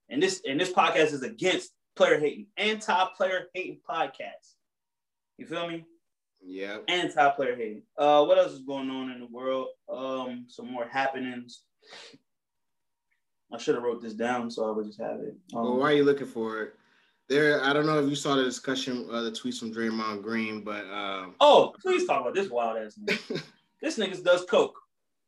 And 0.10 0.22
this 0.22 0.42
and 0.48 0.60
this 0.60 0.72
podcast 0.72 1.14
is 1.14 1.24
against 1.24 1.72
player 1.96 2.20
hating, 2.20 2.48
anti-player 2.58 3.48
hating 3.54 3.80
podcast. 3.90 4.56
You 5.38 5.46
feel 5.46 5.68
me? 5.68 5.86
yep. 6.46 6.84
Anti-player 6.88 7.56
hating. 7.56 7.84
Uh, 7.98 8.24
what 8.26 8.38
else 8.38 8.54
is 8.54 8.62
going 8.62 8.90
on 8.90 9.12
in 9.12 9.20
the 9.20 9.28
world? 9.28 9.68
Um, 9.90 10.46
some 10.48 10.72
more 10.72 10.88
happenings. 10.88 11.64
I 13.52 13.58
should 13.58 13.76
have 13.76 13.84
wrote 13.84 14.02
this 14.02 14.14
down 14.14 14.52
so 14.52 14.68
I 14.68 14.72
would 14.72 14.86
just 14.86 15.00
have 15.00 15.20
it. 15.20 15.36
Um, 15.54 15.64
well, 15.64 15.78
why 15.78 15.92
are 15.92 15.96
you 15.96 16.04
looking 16.04 16.28
for 16.28 16.64
it? 16.64 16.74
There, 17.30 17.62
I 17.62 17.74
don't 17.74 17.86
know 17.86 18.00
if 18.00 18.10
you 18.10 18.16
saw 18.16 18.36
the 18.36 18.44
discussion, 18.44 19.08
uh, 19.12 19.22
the 19.22 19.32
tweets 19.32 19.60
from 19.60 19.74
Draymond 19.74 20.24
Green, 20.24 20.64
but 20.64 20.86
um, 20.86 21.36
oh, 21.42 21.74
please 21.82 22.06
talk 22.06 22.22
about 22.22 22.34
this 22.34 22.50
wild 22.50 22.78
ass 22.78 22.98
nigga. 22.98 23.44
this 23.82 23.98
nigga 23.98 24.24
does 24.24 24.46
coke. 24.46 24.80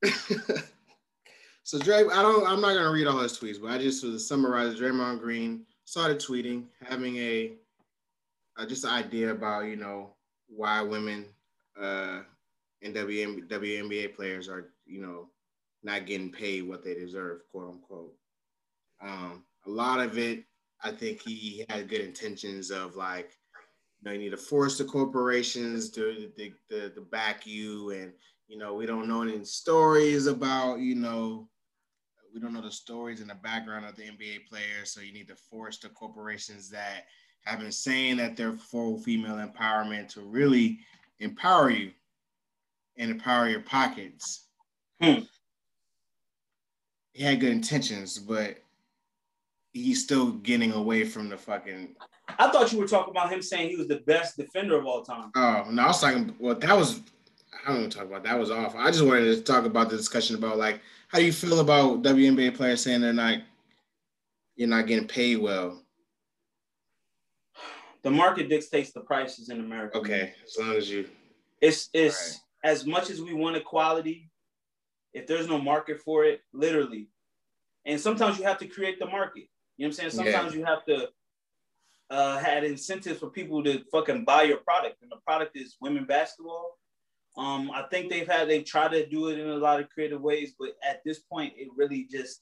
so 1.70 1.78
Dray, 1.78 1.98
I 1.98 2.24
don't, 2.24 2.48
I'm 2.48 2.62
not 2.62 2.74
gonna 2.74 2.90
read 2.90 3.06
all 3.06 3.20
his 3.20 3.38
tweets, 3.38 3.62
but 3.62 3.70
I 3.70 3.78
just 3.78 4.02
to 4.02 4.18
summarize, 4.18 4.74
Draymond 4.74 5.20
Green 5.20 5.68
started 5.86 6.18
tweeting, 6.18 6.64
having 6.82 7.16
a, 7.18 7.52
uh, 8.58 8.66
just 8.66 8.86
an 8.86 8.90
idea 8.90 9.30
about 9.30 9.68
you 9.68 9.76
know 9.76 10.16
why 10.48 10.82
women 10.82 11.26
uh, 11.80 12.22
and 12.82 12.96
WN, 12.96 13.48
WNBA 13.48 14.16
players 14.16 14.50
are 14.50 14.72
you 14.88 15.00
know 15.00 15.28
not 15.84 16.08
getting 16.08 16.32
paid 16.32 16.68
what 16.68 16.84
they 16.84 16.96
deserve, 16.96 17.42
quote 17.52 17.70
unquote. 17.70 18.16
Um, 19.00 19.44
a 19.68 19.70
lot 19.70 20.00
of 20.00 20.18
it, 20.18 20.46
I 20.84 20.92
think 20.92 21.22
he 21.22 21.66
had 21.70 21.88
good 21.88 22.02
intentions 22.02 22.72
of 22.72 22.96
like, 22.96 23.38
you 24.02 24.10
know, 24.10 24.14
you 24.14 24.18
need 24.18 24.32
to 24.32 24.38
force 24.38 24.80
the 24.80 24.86
corporations 24.86 25.92
to, 25.92 26.32
to, 26.72 26.90
to 26.90 27.02
back 27.12 27.46
you. 27.46 27.92
And, 27.92 28.12
you 28.48 28.58
know, 28.58 28.74
we 28.74 28.88
don't 28.88 29.08
know 29.08 29.22
any 29.22 29.46
stories 29.46 30.26
about, 30.26 30.80
you 30.80 30.96
know, 30.96 31.48
we 32.34 32.40
don't 32.40 32.54
know 32.54 32.62
the 32.62 32.72
stories 32.72 33.22
in 33.22 33.28
the 33.28 33.36
background 33.36 33.86
of 33.86 33.96
the 33.96 34.04
NBA 34.04 34.48
players. 34.48 34.92
So 34.92 35.02
you 35.02 35.14
need 35.14 35.28
to 35.28 35.36
force 35.36 35.78
the 35.80 35.90
corporations 35.90 36.70
that 36.70 37.06
have 37.46 37.60
been 37.60 37.72
saying 37.72 38.18
that 38.18 38.36
they're 38.36 38.54
for 38.54 38.98
female 39.00 39.36
empowerment 39.36 40.10
to 40.10 40.22
really 40.22 40.80
empower 41.20 41.70
you 41.70 41.92
and 42.98 43.12
empower 43.12 43.50
your 43.50 43.62
pockets. 43.62 44.48
Hmm. 45.02 45.20
He 47.14 47.24
had 47.24 47.40
good 47.40 47.52
intentions, 47.52 48.20
but 48.20 48.58
he's 49.74 50.04
still 50.04 50.32
getting 50.32 50.74
away 50.74 51.06
from 51.06 51.30
the 51.30 51.38
fucking. 51.38 51.96
I 52.38 52.52
thought 52.52 52.72
you 52.72 52.80
were 52.80 52.88
talking 52.88 53.12
about 53.12 53.32
him 53.32 53.42
saying 53.42 53.70
he 53.70 53.76
was 53.76 53.88
the 53.88 54.02
best 54.06 54.38
defender 54.38 54.78
of 54.78 54.86
all 54.86 55.04
time. 55.04 55.32
Oh 55.36 55.66
no, 55.70 55.84
I 55.84 55.88
was 55.88 56.02
talking. 56.02 56.36
Well, 56.40 56.56
that 56.56 56.78
was. 56.78 57.02
I 57.54 57.72
don't 57.72 57.82
want 57.82 57.92
to 57.92 57.98
talk 57.98 58.08
about 58.08 58.24
that. 58.24 58.40
Was 58.40 58.52
off. 58.52 58.76
I 58.76 58.92
just 58.92 59.06
wanted 59.06 59.36
to 59.36 59.42
talk 59.42 59.66
about 59.66 59.90
the 59.90 59.98
discussion 59.98 60.36
about 60.36 60.58
like 60.58 60.82
how 61.08 61.18
do 61.18 61.26
you 61.26 61.34
feel 61.34 61.60
about 61.60 62.04
WNBA 62.04 62.56
players 62.56 62.84
saying 62.84 63.02
they're 63.02 63.14
not, 63.14 63.40
you're 64.56 64.70
not 64.70 64.86
getting 64.88 65.08
paid 65.08 65.38
well. 65.38 65.82
The 68.04 68.12
market 68.12 68.48
dictates 68.50 68.92
the 68.92 69.02
prices 69.02 69.50
in 69.50 69.60
America. 69.60 69.98
Okay, 69.98 70.34
as 70.46 70.58
long 70.60 70.76
as 70.76 70.90
you. 70.90 71.10
It's 71.62 71.90
it's 71.94 72.40
as 72.64 72.86
much 72.86 73.10
as 73.10 73.22
we 73.22 73.34
want 73.34 73.58
equality, 73.58 74.30
if 75.14 75.28
there's 75.28 75.48
no 75.48 75.60
market 75.60 76.00
for 76.00 76.24
it, 76.26 76.42
literally. 76.54 77.10
And 77.86 78.00
sometimes 78.00 78.38
you 78.38 78.46
have 78.46 78.58
to 78.60 78.68
create 78.68 79.00
the 79.00 79.08
market. 79.08 79.48
You 79.78 79.86
know 79.86 79.90
what 79.90 80.04
I'm 80.04 80.12
saying? 80.12 80.12
Sometimes 80.12 80.54
you 80.54 80.64
have 80.64 80.86
to 80.86 81.10
uh 82.10 82.38
had 82.40 82.64
incentives 82.64 83.20
for 83.20 83.30
people 83.30 83.64
to 83.64 83.84
fucking 83.92 84.26
buy 84.26 84.44
your 84.44 84.58
product. 84.58 85.02
And 85.02 85.12
the 85.12 85.18
product 85.26 85.58
is 85.58 85.78
women 85.82 86.06
basketball. 86.06 86.79
Um, 87.40 87.72
I 87.72 87.84
think 87.84 88.10
they've 88.10 88.28
had 88.28 88.50
they've 88.50 88.66
tried 88.66 88.92
to 88.92 89.08
do 89.08 89.30
it 89.30 89.40
in 89.40 89.48
a 89.48 89.56
lot 89.56 89.80
of 89.80 89.90
creative 89.90 90.20
ways, 90.20 90.54
but 90.60 90.72
at 90.88 91.02
this 91.06 91.20
point, 91.20 91.54
it 91.56 91.70
really 91.74 92.06
just 92.12 92.42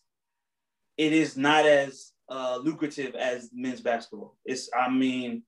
it 0.98 1.14
is 1.14 1.38
not 1.38 1.68
as 1.68 2.14
uh, 2.30 2.60
lucrative 2.64 3.14
as 3.14 3.52
men's 3.54 3.80
basketball. 3.80 4.36
It's 4.44 4.70
I 4.76 4.90
mean, 4.90 5.44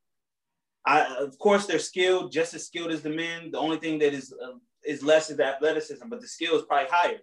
I 0.85 1.15
of 1.19 1.37
course 1.39 1.65
they're 1.65 1.79
skilled, 1.79 2.31
just 2.31 2.53
as 2.53 2.67
skilled 2.67 2.91
as 2.91 3.01
the 3.01 3.09
men. 3.09 3.49
The 3.49 3.57
only 3.57 3.77
thing 3.77 3.97
that 3.99 4.13
is 4.13 4.31
uh, 4.33 4.57
is 4.85 5.01
less 5.01 5.31
is 5.31 5.37
the 5.37 5.45
athleticism, 5.45 6.07
but 6.07 6.21
the 6.21 6.27
skill 6.27 6.55
is 6.55 6.65
probably 6.65 6.89
higher. 6.91 7.19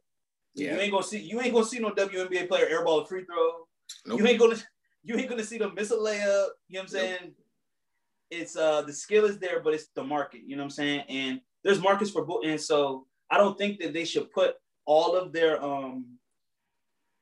Yeah. 0.57 0.75
You 0.75 0.81
ain't 0.81 0.93
gonna 0.93 1.05
see 1.05 1.21
you 1.21 1.41
ain't 1.41 1.55
gonna 1.55 1.65
see 1.65 1.79
no 1.79 1.93
WNBA 1.93 2.49
player 2.49 2.67
airball 2.67 3.05
a 3.05 3.07
free 3.07 3.25
throw. 3.25 3.67
Nope. 4.05 4.19
You 4.19 4.27
ain't 4.27 4.41
gonna 4.41 4.57
you 5.05 5.17
ain't 5.17 5.29
gonna 5.29 5.45
see 5.45 5.59
them 5.59 5.75
miss 5.77 5.93
a 5.93 5.97
layup. 5.97 6.49
You 6.67 6.79
know 6.79 6.81
what 6.81 6.83
I'm 6.83 6.89
saying? 6.89 7.35
It's 8.33 8.57
uh 8.57 8.83
the 8.83 8.93
skill 8.93 9.27
is 9.27 9.39
there, 9.39 9.61
but 9.61 9.75
it's 9.75 9.87
the 9.95 10.03
market. 10.03 10.41
You 10.45 10.57
know 10.57 10.63
what 10.63 10.67
I'm 10.67 10.71
saying? 10.71 11.05
And 11.09 11.41
there's 11.67 11.83
markets 11.83 12.11
for 12.13 12.25
both. 12.25 12.45
And 12.45 12.61
so 12.61 13.07
I 13.31 13.37
don't 13.37 13.59
think 13.59 13.81
that 13.81 13.93
they 13.93 14.05
should 14.05 14.31
put 14.31 14.55
all 14.87 15.17
of 15.17 15.33
their 15.33 15.63
um 15.63 16.07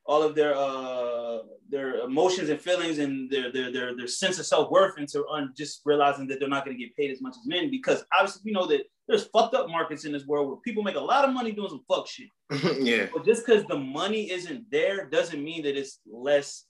all 0.06 0.22
of 0.22 0.34
their 0.34 0.54
uh 0.54 1.38
their 1.70 2.00
emotions 2.00 2.50
and 2.50 2.60
feelings 2.60 2.98
and 2.98 3.30
their 3.30 3.50
their 3.50 3.72
their, 3.72 3.96
their 3.96 4.06
sense 4.06 4.38
of 4.38 4.44
self-worth 4.44 4.98
into 4.98 5.26
un, 5.28 5.52
just 5.56 5.80
realizing 5.86 6.26
that 6.26 6.38
they're 6.38 6.48
not 6.48 6.66
going 6.66 6.76
to 6.76 6.82
get 6.82 6.94
paid 6.94 7.10
as 7.10 7.22
much 7.22 7.32
as 7.40 7.46
men 7.46 7.70
because 7.70 8.04
obviously 8.12 8.42
we 8.44 8.52
know 8.52 8.66
that 8.66 8.82
there's 9.08 9.24
fucked 9.28 9.54
up 9.54 9.66
markets 9.68 10.04
in 10.04 10.12
this 10.12 10.26
world 10.26 10.46
where 10.46 10.58
people 10.58 10.82
make 10.82 10.96
a 10.96 11.00
lot 11.00 11.26
of 11.26 11.32
money 11.32 11.52
doing 11.52 11.70
some 11.70 11.82
fuck 11.88 12.06
shit 12.06 12.28
yeah. 12.82 13.06
but 13.14 13.24
just 13.24 13.46
because 13.46 13.64
the 13.64 13.78
money 13.78 14.30
isn't 14.30 14.70
there 14.70 15.06
doesn't 15.06 15.42
mean 15.42 15.62
that 15.62 15.74
it's 15.74 16.00
less 16.06 16.66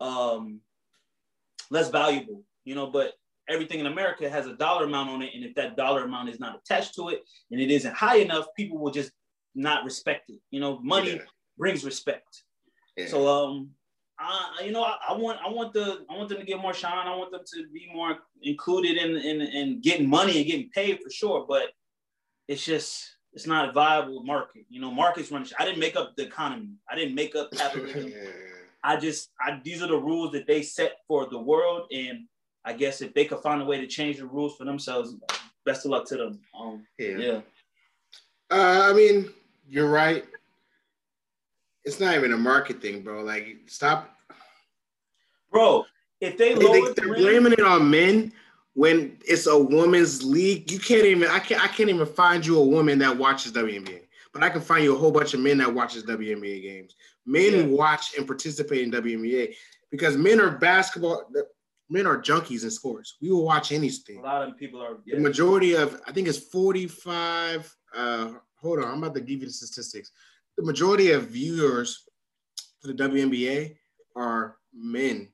um 0.00 0.60
less 1.70 1.88
valuable 1.88 2.42
you 2.66 2.74
know 2.74 2.88
but 2.88 3.14
everything 3.48 3.80
in 3.80 3.86
America 3.86 4.28
has 4.28 4.46
a 4.46 4.54
dollar 4.56 4.84
amount 4.86 5.10
on 5.10 5.22
it, 5.22 5.30
and 5.34 5.44
if 5.44 5.54
that 5.54 5.76
dollar 5.76 6.04
amount 6.04 6.28
is 6.28 6.40
not 6.40 6.56
attached 6.58 6.94
to 6.96 7.08
it 7.10 7.22
and 7.50 7.60
it 7.60 7.70
isn't 7.70 7.94
high 7.94 8.16
enough, 8.16 8.46
people 8.56 8.78
will 8.78 8.90
just 8.92 9.12
not 9.54 9.84
respect 9.84 10.30
it. 10.30 10.40
You 10.50 10.60
know, 10.60 10.78
money 10.80 11.12
Yeah. 11.16 11.22
brings 11.58 11.84
respect. 11.84 12.42
Yeah. 12.96 13.06
So 13.08 13.26
um, 13.28 13.70
I 14.18 14.62
you 14.64 14.72
know 14.72 14.82
I, 14.84 14.96
I 15.08 15.12
want 15.14 15.38
I 15.44 15.48
want 15.48 15.72
the 15.74 16.04
I 16.10 16.16
want 16.16 16.28
them 16.28 16.38
to 16.38 16.44
get 16.44 16.58
more 16.60 16.74
shine. 16.74 17.06
I 17.06 17.16
want 17.16 17.32
them 17.32 17.42
to 17.54 17.66
be 17.72 17.88
more 17.92 18.18
included 18.42 18.96
in 18.96 19.16
in 19.16 19.40
in 19.40 19.80
getting 19.80 20.08
money 20.08 20.36
and 20.38 20.46
getting 20.46 20.70
paid 20.70 21.00
for 21.02 21.10
sure. 21.10 21.44
But 21.48 21.72
it's 22.48 22.64
just 22.64 23.10
it's 23.32 23.46
not 23.46 23.68
a 23.68 23.72
viable 23.72 24.22
market. 24.22 24.64
You 24.68 24.80
know, 24.80 24.90
markets 24.92 25.32
run. 25.32 25.44
I 25.58 25.64
didn't 25.64 25.80
make 25.80 25.96
up 25.96 26.14
the 26.16 26.22
economy. 26.24 26.70
I 26.88 26.94
didn't 26.94 27.14
make 27.16 27.34
up 27.34 27.50
capitalism. 27.56 28.12
I 28.84 28.96
just 28.96 29.30
I 29.40 29.60
these 29.64 29.82
are 29.82 29.88
the 29.88 29.96
rules 29.98 30.30
that 30.32 30.46
they 30.46 30.62
set 30.62 30.98
for 31.08 31.26
the 31.28 31.38
world, 31.38 31.88
and 31.92 32.26
I 32.64 32.72
guess 32.72 33.00
if 33.02 33.12
they 33.14 33.24
could 33.24 33.40
find 33.40 33.60
a 33.60 33.64
way 33.64 33.80
to 33.80 33.86
change 33.86 34.18
the 34.18 34.26
rules 34.26 34.56
for 34.56 34.64
themselves, 34.64 35.14
best 35.66 35.84
of 35.84 35.90
luck 35.90 36.06
to 36.08 36.16
them. 36.16 36.40
Um, 36.58 36.86
Yeah. 36.98 37.18
yeah. 37.18 37.40
Uh, 38.50 38.88
I 38.90 38.92
mean, 38.92 39.30
you're 39.68 39.88
right. 39.90 40.24
It's 41.84 42.00
not 42.00 42.14
even 42.14 42.32
a 42.32 42.38
market 42.38 42.80
thing, 42.80 43.02
bro. 43.02 43.22
Like, 43.22 43.56
stop. 43.66 44.10
bro. 45.50 45.84
If 46.20 46.38
they 46.38 46.54
They, 46.54 46.64
lower 46.64 46.92
the 46.94 47.02
are 47.02 47.08
rim, 47.08 47.20
blaming 47.20 47.52
it 47.52 47.60
on 47.60 47.90
men 47.90 48.32
when 48.72 49.18
it's 49.26 49.46
a 49.46 49.58
woman's 49.58 50.22
league. 50.24 50.70
You 50.70 50.78
can't 50.78 51.04
even. 51.04 51.28
I 51.28 51.38
can't. 51.38 51.62
I 51.62 51.68
can't 51.68 51.90
even 51.90 52.06
find 52.06 52.44
you 52.46 52.58
a 52.58 52.64
woman 52.64 52.98
that 53.00 53.16
watches 53.16 53.52
WNBA. 53.52 54.00
But 54.32 54.42
I 54.42 54.48
can 54.48 54.62
find 54.62 54.82
you 54.82 54.94
a 54.94 54.98
whole 54.98 55.10
bunch 55.12 55.34
of 55.34 55.40
men 55.40 55.58
that 55.58 55.72
watches 55.72 56.04
WNBA 56.04 56.62
games. 56.62 56.94
Men 57.26 57.52
Yeah. 57.52 57.76
watch 57.76 58.16
and 58.16 58.26
participate 58.26 58.82
in 58.82 58.90
WNBA 58.90 59.54
because 59.90 60.16
men 60.16 60.40
are 60.40 60.50
basketball. 60.58 61.30
Men 61.90 62.06
are 62.06 62.20
junkies 62.20 62.64
in 62.64 62.70
sports. 62.70 63.16
We 63.20 63.30
will 63.30 63.44
watch 63.44 63.70
anything. 63.72 64.18
a 64.18 64.22
lot 64.22 64.48
of 64.48 64.56
people 64.56 64.82
are. 64.82 64.96
The 65.06 65.18
majority 65.18 65.74
of, 65.74 66.00
I 66.06 66.12
think 66.12 66.28
it's 66.28 66.38
45. 66.38 67.76
Uh, 67.94 68.32
hold 68.56 68.78
on, 68.78 68.90
I'm 68.90 69.02
about 69.02 69.14
to 69.14 69.20
give 69.20 69.40
you 69.40 69.46
the 69.46 69.52
statistics. 69.52 70.10
The 70.56 70.64
majority 70.64 71.12
of 71.12 71.28
viewers 71.28 72.04
for 72.80 72.88
the 72.88 72.94
WNBA 72.94 73.76
are 74.16 74.56
men. 74.72 75.28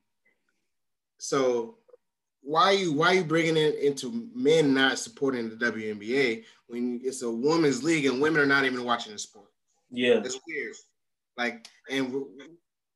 So 1.19 1.77
why 2.41 2.63
are 2.63 2.73
you 2.73 2.93
why 2.93 3.07
are 3.07 3.13
you 3.15 3.23
bringing 3.23 3.57
it 3.57 3.75
into 3.75 4.29
men 4.33 4.73
not 4.73 4.97
supporting 4.97 5.49
the 5.49 5.55
WNBA 5.55 6.43
when 6.67 6.99
it's 7.03 7.21
a 7.21 7.29
women's 7.29 7.83
league 7.83 8.05
and 8.05 8.19
women 8.19 8.41
are 8.41 8.47
not 8.47 8.65
even 8.65 8.83
watching 8.83 9.13
the 9.13 9.19
sport? 9.19 9.47
yeah. 9.91 10.21
It's 10.23 10.39
weird. 10.47 10.75
Like, 11.37 11.67
and 11.89 12.25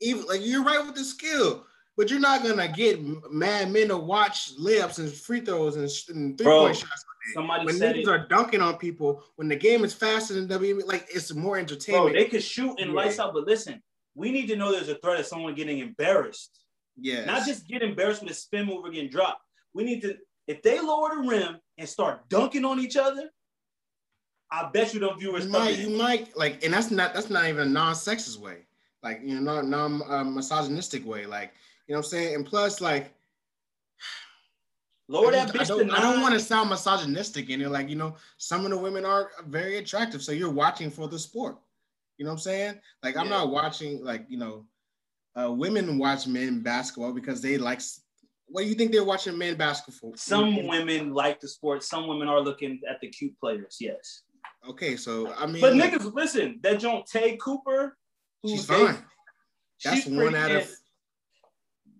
even 0.01 0.25
like 0.25 0.41
you're 0.43 0.63
right 0.63 0.85
with 0.85 0.95
the 0.95 1.03
skill, 1.03 1.65
but 1.97 2.09
you're 2.09 2.19
not 2.19 2.43
gonna 2.43 2.67
get 2.67 2.99
mad 3.31 3.71
men 3.71 3.87
to 3.89 3.97
watch 3.97 4.51
layups 4.57 4.99
and 4.99 5.11
free 5.11 5.41
throws 5.41 5.75
and, 5.77 5.89
sh- 5.89 6.09
and 6.09 6.37
three 6.37 6.45
Bro, 6.45 6.59
point 6.65 6.77
shots. 6.77 7.05
Somebody 7.33 7.65
When 7.65 7.75
said 7.77 7.95
niggas 7.95 8.01
it. 8.01 8.07
are 8.07 8.27
dunking 8.27 8.61
on 8.61 8.77
people, 8.77 9.23
when 9.35 9.47
the 9.47 9.55
game 9.55 9.83
is 9.83 9.93
faster 9.93 10.33
than 10.35 10.47
WNBA, 10.47 10.85
like 10.85 11.07
it's 11.09 11.33
more 11.33 11.61
Bro, 11.63 12.13
they 12.13 12.25
could 12.25 12.43
shoot 12.43 12.79
and 12.79 12.91
Yeah. 12.91 12.95
lights 12.95 13.19
out, 13.19 13.33
but 13.33 13.45
listen, 13.45 13.81
we 14.13 14.31
need 14.31 14.47
to 14.47 14.55
know 14.55 14.71
there's 14.71 14.89
a 14.89 14.95
threat 14.95 15.19
of 15.19 15.25
someone 15.25 15.55
getting 15.55 15.79
embarrassed. 15.79 16.59
Yeah, 16.97 17.25
Not 17.25 17.45
just 17.45 17.67
get 17.67 17.81
embarrassed 17.81 18.21
with 18.21 18.31
a 18.31 18.35
spin 18.35 18.67
move 18.67 18.85
or 18.85 18.89
getting 18.91 19.09
dropped. 19.09 19.41
We 19.73 19.83
need 19.83 20.01
to, 20.03 20.17
if 20.47 20.61
they 20.61 20.79
lower 20.79 21.09
the 21.15 21.27
rim 21.27 21.57
and 21.77 21.89
start 21.89 22.29
dunking 22.29 22.63
on 22.63 22.79
each 22.79 22.95
other, 22.95 23.29
I 24.51 24.69
bet 24.71 24.93
you 24.93 24.99
them 24.99 25.17
viewers 25.19 25.45
you 25.45 25.51
come 25.51 25.63
might, 25.63 25.77
you 25.79 25.89
might 25.89 26.37
like, 26.37 26.63
and 26.63 26.73
that's 26.73 26.91
not 26.91 27.13
that's 27.13 27.29
not 27.29 27.45
even 27.47 27.67
a 27.67 27.71
non-sexist 27.71 28.37
way, 28.39 28.67
like 29.03 29.19
you 29.23 29.39
know, 29.41 29.61
non 29.61 30.01
uh, 30.07 30.23
misogynistic 30.23 31.05
way, 31.05 31.25
like 31.25 31.51
you 31.51 31.55
know 31.93 31.99
what 31.99 32.05
I'm 32.05 32.09
saying. 32.09 32.35
And 32.35 32.45
plus, 32.45 32.81
like 32.81 33.13
Lower 35.07 35.27
I, 35.27 35.31
that 35.31 35.49
bitch 35.49 35.61
I 35.61 35.63
don't, 35.65 35.91
I 35.91 36.01
don't 36.01 36.21
want 36.21 36.33
to 36.33 36.39
sound 36.39 36.69
misogynistic 36.69 37.49
in 37.49 37.61
it. 37.61 37.69
Like, 37.69 37.89
you 37.89 37.95
know, 37.95 38.15
some 38.37 38.65
of 38.65 38.71
the 38.71 38.77
women 38.77 39.05
are 39.05 39.29
very 39.47 39.77
attractive. 39.77 40.23
So 40.23 40.31
you're 40.31 40.49
watching 40.49 40.89
for 40.89 41.07
the 41.07 41.19
sport. 41.19 41.57
You 42.17 42.25
know 42.25 42.31
what 42.31 42.37
I'm 42.37 42.39
saying? 42.39 42.79
Like, 43.03 43.15
I'm 43.15 43.25
Yeah. 43.25 43.37
not 43.37 43.51
watching, 43.51 44.03
like, 44.03 44.25
you 44.29 44.37
know, 44.37 44.65
uh, 45.39 45.51
women 45.51 45.99
watch 45.99 46.25
men 46.27 46.61
basketball 46.61 47.11
because 47.11 47.41
they 47.41 47.57
like, 47.57 47.81
what 48.47 48.61
do 48.63 48.67
you 48.67 48.73
think 48.75 48.91
they're 48.91 49.03
watching 49.03 49.37
men 49.37 49.55
basketball 49.55 50.11
for? 50.11 50.17
Some 50.17 50.65
women 50.67 51.13
like 51.13 51.39
the 51.39 51.47
sport. 51.47 51.83
Some 51.83 52.07
women 52.07 52.27
are 52.27 52.39
looking 52.39 52.79
at 52.89 52.99
the 53.01 53.09
cute 53.09 53.37
players. 53.39 53.77
Yes, 53.79 54.23
Okay, 54.67 54.95
so 54.95 55.31
I 55.33 55.45
mean, 55.45 55.61
but 55.61 55.73
niggas, 55.73 56.11
listen. 56.13 56.59
That 56.63 56.79
joint 56.79 57.05
Te'a 57.05 57.37
Cooper, 57.37 57.97
she's 58.45 58.65
fine. 58.65 58.97
That's 59.83 60.07
one 60.07 60.35
out 60.35 60.51
of, 60.51 60.67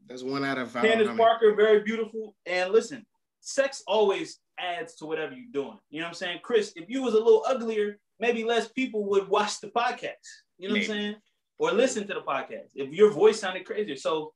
that's 0.08 0.24
one 0.24 0.44
out 0.44 0.58
of, 0.58 0.72
five. 0.72 0.84
Candace 0.84 1.16
Parker, 1.18 1.56
very 1.56 1.82
beautiful. 1.82 2.36
And 2.46 2.72
listen, 2.72 3.06
sex 3.42 3.84
always 3.88 4.40
adds 4.60 4.96
to 4.96 5.06
whatever 5.06 5.34
you're 5.34 5.52
doing. 5.52 5.78
You 5.90 6.00
know 6.00 6.06
what 6.06 6.10
I'm 6.10 6.16
saying, 6.16 6.40
Chris? 6.44 6.74
If 6.76 6.90
you 6.90 7.02
was 7.02 7.14
a 7.14 7.18
little 7.18 7.44
uglier, 7.48 8.00
maybe 8.20 8.44
less 8.44 8.68
people 8.70 9.06
would 9.10 9.28
watch 9.28 9.60
the 9.60 9.68
podcast. 9.68 10.14
You 10.58 10.70
know 10.70 10.74
Maybe. 10.76 10.88
what 10.88 10.96
I'm 10.96 11.02
saying? 11.02 11.16
Or 11.58 11.72
listen 11.72 12.08
to 12.08 12.14
the 12.14 12.22
podcast 12.22 12.72
if 12.76 12.92
your 12.92 13.12
voice 13.12 13.40
sounded 13.40 13.66
crazier. 13.66 13.96
So, 13.96 14.34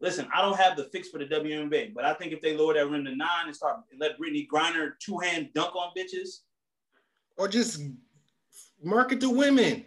listen, 0.00 0.28
I 0.34 0.42
don't 0.42 0.58
have 0.58 0.76
the 0.76 0.84
fix 0.84 1.08
for 1.08 1.18
the 1.18 1.26
WNBA, 1.26 1.94
but 1.94 2.04
I 2.04 2.12
think 2.14 2.32
if 2.32 2.40
they 2.40 2.56
lower 2.56 2.74
that 2.74 2.88
rim 2.88 3.04
to 3.04 3.16
nine 3.16 3.46
and 3.46 3.56
start 3.56 3.80
and 3.90 4.00
let 4.00 4.18
Brittney 4.18 4.46
Griner 4.46 4.92
two 5.00 5.18
hand 5.18 5.48
dunk 5.54 5.74
on 5.74 5.90
bitches, 5.96 6.40
or 7.38 7.48
just 7.48 7.82
market 8.82 9.20
to 9.20 9.30
women. 9.30 9.86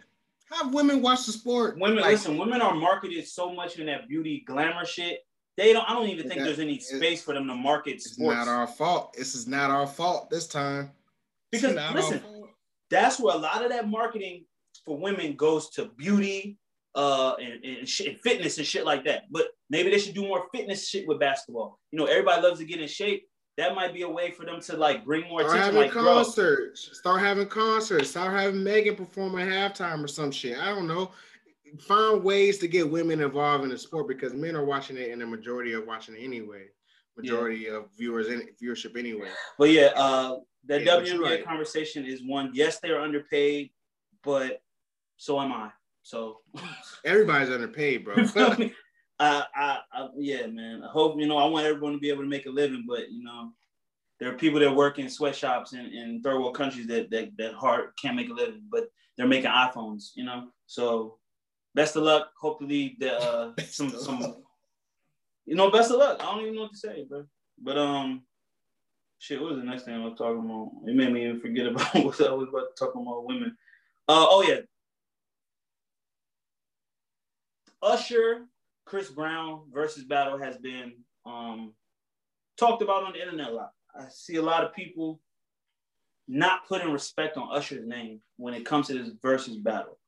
Have 0.54 0.72
women 0.72 1.02
watch 1.02 1.26
the 1.26 1.32
sport. 1.32 1.78
women 1.78 2.00
Like, 2.02 2.12
listen, 2.12 2.38
women 2.38 2.60
are 2.62 2.74
marketed 2.74 3.26
so 3.26 3.52
much 3.52 3.78
in 3.78 3.86
that 3.86 4.08
beauty 4.08 4.44
glamour 4.46 4.84
shit. 4.84 5.20
They 5.56 5.72
don't. 5.72 5.88
I 5.88 5.94
don't 5.94 6.08
even 6.08 6.28
think 6.28 6.40
That- 6.40 6.44
there's 6.46 6.58
any 6.58 6.78
space 6.78 7.22
for 7.22 7.34
them 7.34 7.46
to 7.48 7.54
market 7.54 7.94
It's 7.94 8.12
sports. 8.12 8.36
not 8.36 8.48
our 8.48 8.66
fault. 8.66 9.14
This 9.16 9.34
is 9.34 9.46
not 9.46 9.70
our 9.70 9.86
fault 9.86 10.30
this 10.30 10.46
time. 10.46 10.92
Because, 11.50 11.74
listen, 11.94 12.22
that's 12.90 13.18
where 13.20 13.34
a 13.34 13.38
lot 13.38 13.64
of 13.64 13.70
that 13.70 13.88
marketing 13.88 14.44
for 14.84 14.96
women 14.98 15.34
goes 15.36 15.70
to 15.70 15.86
beauty 15.96 16.58
uh 16.96 17.34
and, 17.40 17.64
and, 17.64 17.88
shit, 17.88 18.06
and 18.08 18.20
fitness 18.20 18.58
and 18.58 18.66
shit 18.66 18.84
like 18.84 19.04
that 19.04 19.24
but 19.30 19.48
maybe 19.68 19.90
they 19.90 19.98
should 19.98 20.14
do 20.14 20.22
more 20.22 20.46
fitness 20.54 20.88
shit 20.88 21.08
with 21.08 21.18
basketball 21.18 21.80
you 21.90 21.98
know 21.98 22.04
everybody 22.04 22.40
loves 22.40 22.60
to 22.60 22.64
get 22.64 22.80
in 22.80 22.86
shape 22.86 23.26
that 23.56 23.74
might 23.74 23.94
be 23.94 24.02
a 24.02 24.08
way 24.08 24.30
for 24.30 24.44
them 24.44 24.60
to 24.62 24.76
like 24.76 25.04
bring 25.04 25.28
more 25.28 25.40
Start 25.40 25.54
attention 25.56 25.74
having 25.74 25.80
like 25.82 25.92
bro 25.92 26.14
concerts. 26.24 26.90
Start 26.98 27.20
having 27.20 27.46
concerts. 27.46 28.10
Start 28.10 28.32
having 28.38 28.62
Megan 28.64 28.96
perform 28.96 29.38
at 29.38 29.48
halftime 29.48 30.02
or 30.02 30.08
some 30.08 30.30
shit. 30.30 30.58
I 30.58 30.66
don't 30.70 30.88
know. 30.88 31.10
Find 31.80 32.22
ways 32.22 32.58
to 32.58 32.68
get 32.68 32.88
women 32.90 33.20
involved 33.20 33.64
in 33.64 33.70
the 33.70 33.78
sport 33.78 34.08
because 34.08 34.32
men 34.32 34.56
are 34.56 34.64
watching 34.64 34.96
it 34.96 35.10
and 35.10 35.20
the 35.20 35.26
majority 35.26 35.72
are 35.74 35.84
watching 35.84 36.14
it 36.16 36.22
anyway. 36.22 36.66
Majority 37.16 37.68
of 37.68 37.86
viewers 37.96 38.28
in 38.28 38.48
viewership 38.60 38.98
anyway. 38.98 39.28
but 39.56 39.70
yeah 39.70 39.90
uh 39.96 40.36
that 40.66 40.82
Yeah, 40.82 40.96
WNBA 40.96 41.20
right. 41.22 41.44
conversation 41.44 42.04
is 42.04 42.22
one 42.24 42.50
yes 42.54 42.80
they 42.80 42.90
are 42.90 43.00
underpaid 43.00 43.70
but 44.24 44.62
so 45.16 45.40
am 45.40 45.52
I 45.52 45.70
so 46.02 46.40
Everybody's 47.04 47.50
underpaid, 47.50 48.04
bro. 48.04 48.16
I, 49.18 49.44
I, 49.54 49.78
I, 49.92 50.08
yeah, 50.16 50.46
man. 50.46 50.82
I 50.82 50.88
hope 50.88 51.18
you 51.18 51.26
know. 51.26 51.38
I 51.38 51.46
want 51.46 51.66
everyone 51.66 51.92
to 51.92 51.98
be 51.98 52.10
able 52.10 52.22
to 52.22 52.28
make 52.28 52.46
a 52.46 52.50
living, 52.50 52.84
but 52.86 53.10
you 53.10 53.22
know, 53.22 53.52
there 54.18 54.30
are 54.30 54.36
people 54.36 54.60
that 54.60 54.74
work 54.74 54.98
in 54.98 55.08
sweatshops 55.08 55.72
in, 55.72 55.86
in 55.86 56.20
third 56.22 56.38
world 56.40 56.56
countries 56.56 56.86
that 56.88 57.10
that 57.10 57.30
that 57.38 57.54
hard 57.54 57.90
can't 58.00 58.16
make 58.16 58.28
a 58.28 58.32
living, 58.32 58.64
but 58.70 58.88
they're 59.16 59.26
making 59.26 59.50
iPhones. 59.50 60.10
You 60.16 60.24
know, 60.24 60.48
so 60.66 61.18
best 61.74 61.96
of 61.96 62.02
luck. 62.02 62.30
Hopefully, 62.40 62.96
the 62.98 63.14
uh, 63.20 63.52
some 63.66 63.90
some, 63.90 64.36
you 65.46 65.54
know, 65.54 65.70
best 65.70 65.92
of 65.92 65.98
luck. 65.98 66.18
I 66.20 66.24
don't 66.24 66.42
even 66.42 66.56
know 66.56 66.62
what 66.62 66.72
to 66.72 66.78
say, 66.78 67.04
bro. 67.08 67.24
But 67.62 67.78
um, 67.78 68.22
shit. 69.20 69.40
What 69.40 69.50
was 69.50 69.58
the 69.58 69.64
next 69.64 69.84
thing 69.84 69.94
I 69.94 70.04
was 70.04 70.18
talking 70.18 70.44
about? 70.44 70.72
It 70.88 70.96
made 70.96 71.12
me 71.12 71.24
even 71.24 71.40
forget 71.40 71.66
about 71.68 71.94
what 71.94 72.20
I 72.20 72.32
was 72.32 72.48
about 72.48 72.76
to 72.76 72.84
talk 72.84 72.94
about 72.94 73.26
women. 73.26 73.56
Uh, 74.08 74.26
oh 74.28 74.42
yeah, 74.42 74.60
Usher, 77.84 78.46
Chris 78.84 79.10
Brown 79.10 79.62
Verzuz 79.74 80.06
battle 80.06 80.38
has 80.38 80.56
been 80.58 80.92
um, 81.26 81.72
talked 82.58 82.82
about 82.82 83.04
on 83.04 83.12
the 83.12 83.20
internet 83.20 83.48
a 83.48 83.54
lot. 83.54 83.70
I 83.98 84.06
see 84.10 84.36
a 84.36 84.42
lot 84.42 84.64
of 84.64 84.74
people 84.74 85.20
not 86.28 86.66
putting 86.66 86.92
respect 86.92 87.36
on 87.36 87.54
Usher's 87.54 87.86
name 87.86 88.20
when 88.36 88.54
it 88.54 88.64
comes 88.64 88.88
to 88.88 88.94
this 88.94 89.12
Verzuz 89.22 89.62
battle. 89.62 89.98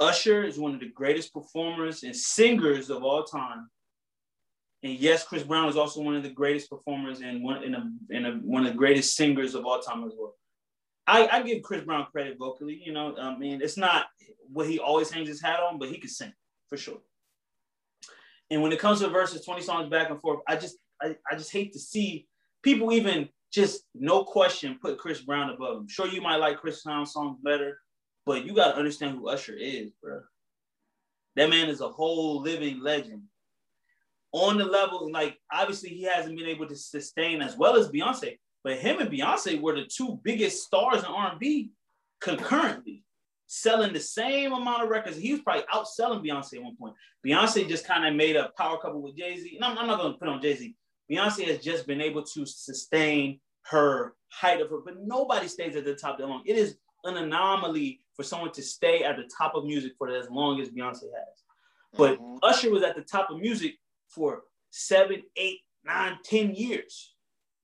Usher 0.00 0.44
is 0.44 0.58
one 0.58 0.74
of 0.74 0.80
the 0.80 0.88
greatest 0.88 1.32
performers 1.32 2.02
and 2.02 2.14
singers 2.14 2.90
of 2.90 3.04
all 3.04 3.24
time. 3.24 3.68
And 4.82 4.98
yes, 4.98 5.24
Chris 5.24 5.42
Brown 5.42 5.68
is 5.68 5.76
also 5.76 6.02
one 6.02 6.16
of 6.16 6.22
the 6.22 6.30
greatest 6.30 6.68
performers 6.68 7.20
and 7.20 7.42
one 7.42 7.62
a, 7.64 8.16
a, 8.16 8.32
one 8.42 8.66
of 8.66 8.72
the 8.72 8.78
greatest 8.78 9.16
singers 9.16 9.54
of 9.54 9.64
all 9.64 9.80
time 9.80 10.04
as 10.04 10.12
well. 10.18 10.34
I, 11.06 11.28
I 11.28 11.42
give 11.42 11.62
Chris 11.62 11.84
Brown 11.84 12.06
credit 12.10 12.36
vocally. 12.38 12.82
You 12.84 12.92
know, 12.92 13.16
I 13.16 13.36
mean, 13.36 13.62
it's 13.62 13.76
not 13.76 14.06
what 14.52 14.68
he 14.68 14.78
always 14.78 15.10
hangs 15.10 15.28
his 15.28 15.40
hat 15.40 15.60
on, 15.60 15.78
but 15.78 15.88
he 15.88 15.98
can 15.98 16.10
sing 16.10 16.32
for 16.68 16.76
sure. 16.76 16.98
And 18.50 18.62
when 18.62 18.72
it 18.72 18.78
comes 18.78 19.00
to 19.00 19.08
Verzuz, 19.08 19.44
20 19.44 19.62
songs 19.62 19.88
back 19.88 20.10
and 20.10 20.20
forth, 20.20 20.40
I 20.46 20.56
just 20.56 20.76
I, 21.02 21.16
I 21.30 21.36
just 21.36 21.52
hate 21.52 21.72
to 21.72 21.78
see 21.78 22.26
people 22.62 22.92
even 22.92 23.28
just 23.52 23.84
no 23.94 24.24
question 24.24 24.78
put 24.80 24.98
Chris 24.98 25.20
Brown 25.20 25.50
above 25.50 25.78
him. 25.78 25.88
Sure, 25.88 26.08
you 26.08 26.20
might 26.20 26.36
like 26.36 26.58
Chris 26.58 26.82
Brown 26.82 27.06
songs 27.06 27.38
better, 27.42 27.78
but 28.26 28.44
you 28.44 28.54
gotta 28.54 28.76
understand 28.76 29.18
who 29.18 29.28
Usher 29.28 29.54
is, 29.56 29.92
bro. 30.02 30.20
That 31.36 31.50
man 31.50 31.68
is 31.68 31.80
a 31.80 31.88
whole 31.88 32.40
living 32.40 32.80
legend. 32.80 33.22
on 34.32 34.58
the 34.58 34.64
level, 34.64 35.10
like 35.12 35.38
obviously 35.52 35.90
he 35.90 36.02
hasn't 36.02 36.36
been 36.36 36.48
able 36.48 36.66
to 36.66 36.76
sustain 36.76 37.40
as 37.40 37.56
well 37.56 37.76
as 37.76 37.88
Beyonce, 37.88 38.38
but 38.64 38.78
him 38.78 38.98
and 39.00 39.10
Beyonce 39.10 39.60
were 39.60 39.74
the 39.74 39.84
two 39.86 40.20
biggest 40.24 40.64
stars 40.64 41.00
in 41.00 41.06
R&B 41.06 41.70
concurrently, 42.20 43.03
selling 43.54 43.92
the 43.92 44.00
same 44.00 44.52
amount 44.52 44.82
of 44.82 44.88
records. 44.88 45.16
He 45.16 45.32
was 45.32 45.42
probably 45.42 45.64
outselling 45.72 46.26
Beyonce 46.26 46.56
at 46.56 46.62
one 46.62 46.76
point. 46.76 46.94
Beyonce 47.24 47.68
just 47.68 47.86
kind 47.86 48.04
of 48.04 48.14
made 48.14 48.36
a 48.36 48.50
power 48.58 48.78
couple 48.78 49.00
with 49.00 49.16
Jay 49.16 49.38
Z. 49.38 49.58
No, 49.60 49.68
I'm 49.68 49.86
not 49.86 50.00
going 50.00 50.12
to 50.12 50.18
put 50.18 50.28
on 50.28 50.42
Jay 50.42 50.56
Z. 50.56 50.74
Beyonce 51.10 51.46
has 51.46 51.58
just 51.58 51.86
been 51.86 52.00
able 52.00 52.22
to 52.22 52.46
sustain 52.46 53.40
her 53.62 54.14
height 54.28 54.60
of 54.60 54.70
her, 54.70 54.78
but 54.84 54.96
nobody 55.00 55.46
stays 55.46 55.76
at 55.76 55.84
the 55.84 55.94
top 55.94 56.18
that 56.18 56.26
long. 56.26 56.42
It 56.44 56.56
is 56.56 56.76
an 57.04 57.16
anomaly 57.16 58.00
for 58.14 58.24
someone 58.24 58.50
to 58.52 58.62
stay 58.62 59.04
at 59.04 59.16
the 59.16 59.30
top 59.38 59.54
of 59.54 59.64
music 59.64 59.92
for 59.98 60.08
as 60.08 60.28
long 60.30 60.60
as 60.60 60.70
Beyonce 60.70 61.04
has. 61.04 61.42
But 61.96 62.18
mm-hmm. 62.18 62.38
Usher 62.42 62.70
was 62.70 62.82
at 62.82 62.96
the 62.96 63.02
top 63.02 63.30
of 63.30 63.38
music 63.38 63.74
for 64.08 64.42
seven, 64.70 65.22
eight, 65.36 65.60
nine, 65.84 66.18
ten 66.24 66.54
years, 66.54 67.14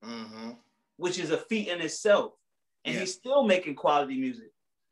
mm-hmm. 0.03 0.51
which 0.95 1.19
is 1.19 1.31
a 1.31 1.37
feat 1.37 1.67
in 1.67 1.81
itself. 1.81 2.31
And 2.85 2.95
yeah. 2.95 3.01
he's 3.01 3.13
still 3.13 3.43
making 3.43 3.75
quality 3.75 4.17
music. 4.17 4.50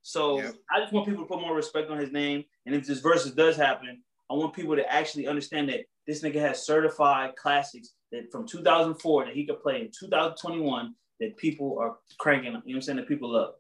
So 0.10 0.42
yeah. 0.42 0.50
I 0.72 0.80
just 0.80 0.92
want 0.92 1.08
people 1.08 1.24
to 1.24 1.28
put 1.28 1.40
more 1.40 1.56
respect 1.56 1.92
on 1.92 2.00
his 2.00 2.12
name. 2.12 2.44
And 2.66 2.74
if 2.74 2.88
this 2.88 3.00
Verzuz 3.00 3.36
does 3.36 3.56
happen, 3.56 4.02
I 4.32 4.34
want 4.34 4.56
people 4.56 4.76
to 4.76 4.92
actually 4.92 5.28
understand 5.28 5.70
that 5.70 5.82
this 6.08 6.24
nigga 6.24 6.42
has 6.42 6.66
certified 6.66 7.36
classics 7.36 7.94
that 8.12 8.32
from 8.32 8.48
2004 8.48 9.26
that 9.26 9.36
he 9.36 9.46
could 9.46 9.62
play 9.62 9.82
in 9.82 9.92
2021 10.00 10.96
that 11.20 11.38
people 11.38 11.78
are 11.80 11.98
cranking. 12.18 12.46
You 12.46 12.52
know 12.54 12.62
what 12.64 12.76
I'm 12.76 12.82
saying? 12.82 12.96
That 12.98 13.08
people 13.08 13.32
love. 13.34 13.54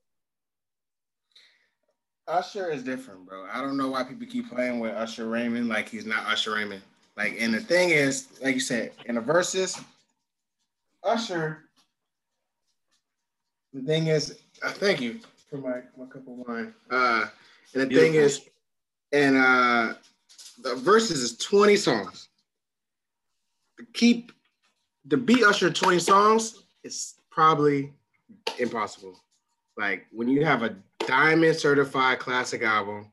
Usher 2.28 2.72
is 2.72 2.82
different, 2.82 3.28
bro. 3.28 3.46
I 3.52 3.62
don't 3.62 3.78
know 3.78 3.90
why 3.90 4.04
people 4.04 4.26
keep 4.26 4.50
playing 4.50 4.80
with 4.80 4.96
Usher 4.96 5.30
Raymond 5.30 5.70
like 5.70 5.88
he's 5.88 6.08
not 6.08 6.26
Usher 6.26 6.56
Raymond. 6.56 6.82
Like, 7.16 7.36
and 7.40 7.54
the 7.54 7.62
thing 7.62 7.92
is, 7.92 8.28
like 8.42 8.56
you 8.56 8.60
said, 8.60 8.94
in 9.06 9.16
the 9.16 9.22
Verzuz, 9.22 9.84
Usher. 11.04 11.66
The 13.72 13.84
thing 13.84 14.08
is, 14.08 14.40
uh, 14.64 14.72
thank 14.72 15.00
you 15.00 15.20
for 15.50 15.58
my 15.58 15.82
my 15.98 16.06
cup 16.06 16.28
of 16.28 16.48
wine. 16.48 16.74
Uh, 16.90 17.26
and 17.74 17.84
the 17.84 17.88
Beautiful. 17.88 18.14
thing 18.14 18.22
is, 18.22 18.42
and 19.12 19.38
uh, 19.38 19.94
the 20.62 20.76
Verzuz 20.76 21.12
is 21.12 21.38
twenty 21.38 21.76
songs. 21.76 22.30
keep 23.94 24.32
the 25.06 25.18
beat 25.18 25.44
Usher 25.44 25.70
twenty 25.70 26.00
songs 26.00 26.64
is 26.84 27.16
probably 27.32 27.94
impossible. 28.58 29.20
Like 29.78 30.06
when 30.12 30.28
you 30.28 30.46
have 30.46 30.64
a 30.64 30.76
diamond 31.08 31.56
certified 31.56 32.20
classic 32.20 32.62
album 32.62 33.12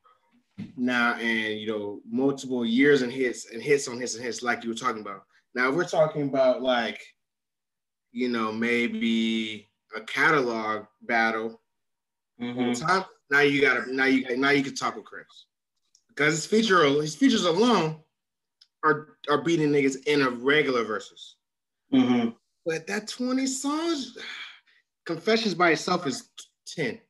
now 0.76 1.14
and 1.14 1.59
you 1.59 1.66
know 1.66 2.01
multiple 2.11 2.64
years 2.64 3.03
and 3.03 3.12
hits 3.12 3.51
and 3.53 3.62
hits 3.62 3.89
on 3.89 3.99
hits 3.99 4.14
and 4.14 4.24
hits 4.24 4.43
like 4.43 4.64
you 4.64 4.70
were 4.70 4.76
talking 4.76 5.01
about 5.03 5.24
now 5.55 5.70
we're 5.70 5.84
talking 5.84 6.22
about 6.22 6.62
like 6.62 7.01
you 8.12 8.28
know 8.28 8.51
maybe 8.51 9.68
a 9.95 10.01
catalog 10.03 10.87
battle 11.03 11.61
mm-hmm. 12.41 12.72
time 12.72 13.05
now 13.30 13.41
you 13.41 13.61
gotta 13.61 13.93
now 13.93 14.05
you 14.05 14.37
now 14.37 14.51
you 14.51 14.62
can 14.62 14.74
talk 14.74 14.97
with 14.97 15.05
chris 15.05 15.47
because 16.09 16.34
his 16.34 16.47
feature 16.47 16.84
his 16.84 17.14
features 17.14 17.45
alone 17.45 18.01
are 18.84 19.16
are 19.28 19.43
beating 19.43 19.70
niggas 19.70 19.97
in 20.07 20.22
a 20.22 20.30
regular 20.30 20.84
Verzuz 20.84 21.34
mm-hmm. 21.93 22.30
but 22.64 22.87
that 22.87 23.09
20 23.09 23.47
songs 23.47 24.16
confessions 25.05 25.55
by 25.55 25.70
itself 25.70 26.07
is 26.07 26.30
10 26.74 27.01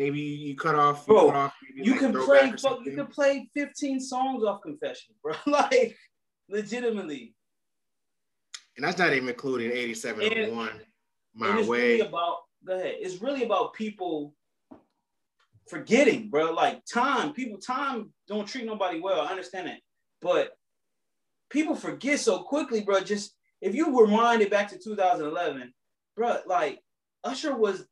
Maybe 0.00 0.20
you 0.20 0.56
cut 0.56 0.76
off. 0.76 1.04
You, 1.06 1.12
bro, 1.12 1.26
cut 1.26 1.36
off, 1.36 1.54
you 1.74 1.90
like 1.92 2.00
can 2.00 2.12
play. 2.14 2.52
You 2.86 2.96
can 2.96 3.06
play 3.08 3.50
15 3.54 4.00
songs 4.00 4.44
off 4.44 4.62
Confession, 4.62 5.14
bro. 5.22 5.34
like 5.46 5.94
legitimately. 6.48 7.34
And 8.76 8.86
that's 8.86 8.96
not 8.96 9.12
even 9.12 9.28
including 9.28 9.72
87 9.72 10.32
and, 10.32 10.56
one. 10.56 10.80
My 11.34 11.58
it's 11.58 11.68
way. 11.68 11.80
Really 11.80 12.00
about 12.00 12.36
go 12.66 12.76
ahead. 12.76 12.94
It's 12.98 13.20
really 13.20 13.44
about 13.44 13.74
people 13.74 14.34
forgetting, 15.70 16.28
bro. 16.28 16.52
Like 16.52 16.84
time, 16.84 17.32
people 17.32 17.58
time 17.58 18.12
don't 18.28 18.46
treat 18.46 18.66
nobody 18.66 19.00
well. 19.00 19.20
I 19.20 19.26
understand 19.26 19.68
that, 19.68 19.80
but 20.20 20.50
people 21.48 21.74
forget 21.74 22.18
so 22.20 22.40
quickly, 22.40 22.82
bro. 22.82 23.00
Just 23.00 23.34
if 23.60 23.74
you 23.74 23.86
rewind 23.98 24.42
it 24.42 24.50
back 24.50 24.68
to 24.68 24.78
2011, 24.78 25.72
bro, 26.16 26.38
like 26.46 26.80
Usher 27.24 27.56
was, 27.56 27.86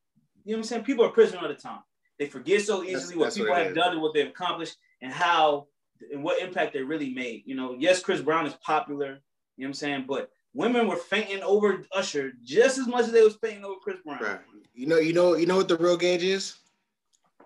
you 0.44 0.52
know 0.52 0.58
what 0.58 0.58
I'm 0.58 0.64
saying? 0.64 0.84
People 0.84 1.04
are 1.04 1.10
prisoner 1.10 1.40
of 1.40 1.48
the 1.48 1.54
time. 1.54 1.80
They 2.18 2.26
forget 2.26 2.62
so 2.62 2.82
easily 2.82 2.96
that's, 2.96 3.16
what 3.16 3.24
that's 3.24 3.36
people 3.36 3.50
what 3.50 3.58
have 3.58 3.68
is. 3.68 3.76
done 3.76 3.92
and 3.92 4.02
what 4.02 4.12
they've 4.12 4.28
accomplished 4.28 4.76
and 5.00 5.12
how 5.12 5.68
and 6.12 6.22
what 6.22 6.42
impact 6.42 6.72
they 6.72 6.82
really 6.82 7.14
made. 7.14 7.42
You 7.46 7.54
know, 7.54 7.76
yes, 7.78 8.02
Chris 8.02 8.20
Brown 8.20 8.46
is 8.46 8.54
popular, 8.54 9.06
you 9.06 9.12
know 9.12 9.20
what 9.56 9.66
I'm 9.66 9.74
saying? 9.74 10.04
But 10.08 10.30
women 10.54 10.88
were 10.88 10.96
fainting 10.96 11.42
over 11.42 11.84
Usher 11.92 12.32
just 12.42 12.78
as 12.78 12.86
much 12.86 13.04
as 13.04 13.12
they 13.12 13.22
was 13.22 13.36
fainting 13.36 13.64
over 13.64 13.76
Chris 13.82 13.98
Brown. 14.04 14.20
Right. 14.20 14.40
You 14.74 14.86
know, 14.86 14.98
you 14.98 15.12
know, 15.12 15.36
you 15.36 15.46
know 15.46 15.56
what 15.56 15.68
the 15.68 15.76
real 15.76 15.96
gauge 15.96 16.22
is? 16.22 16.56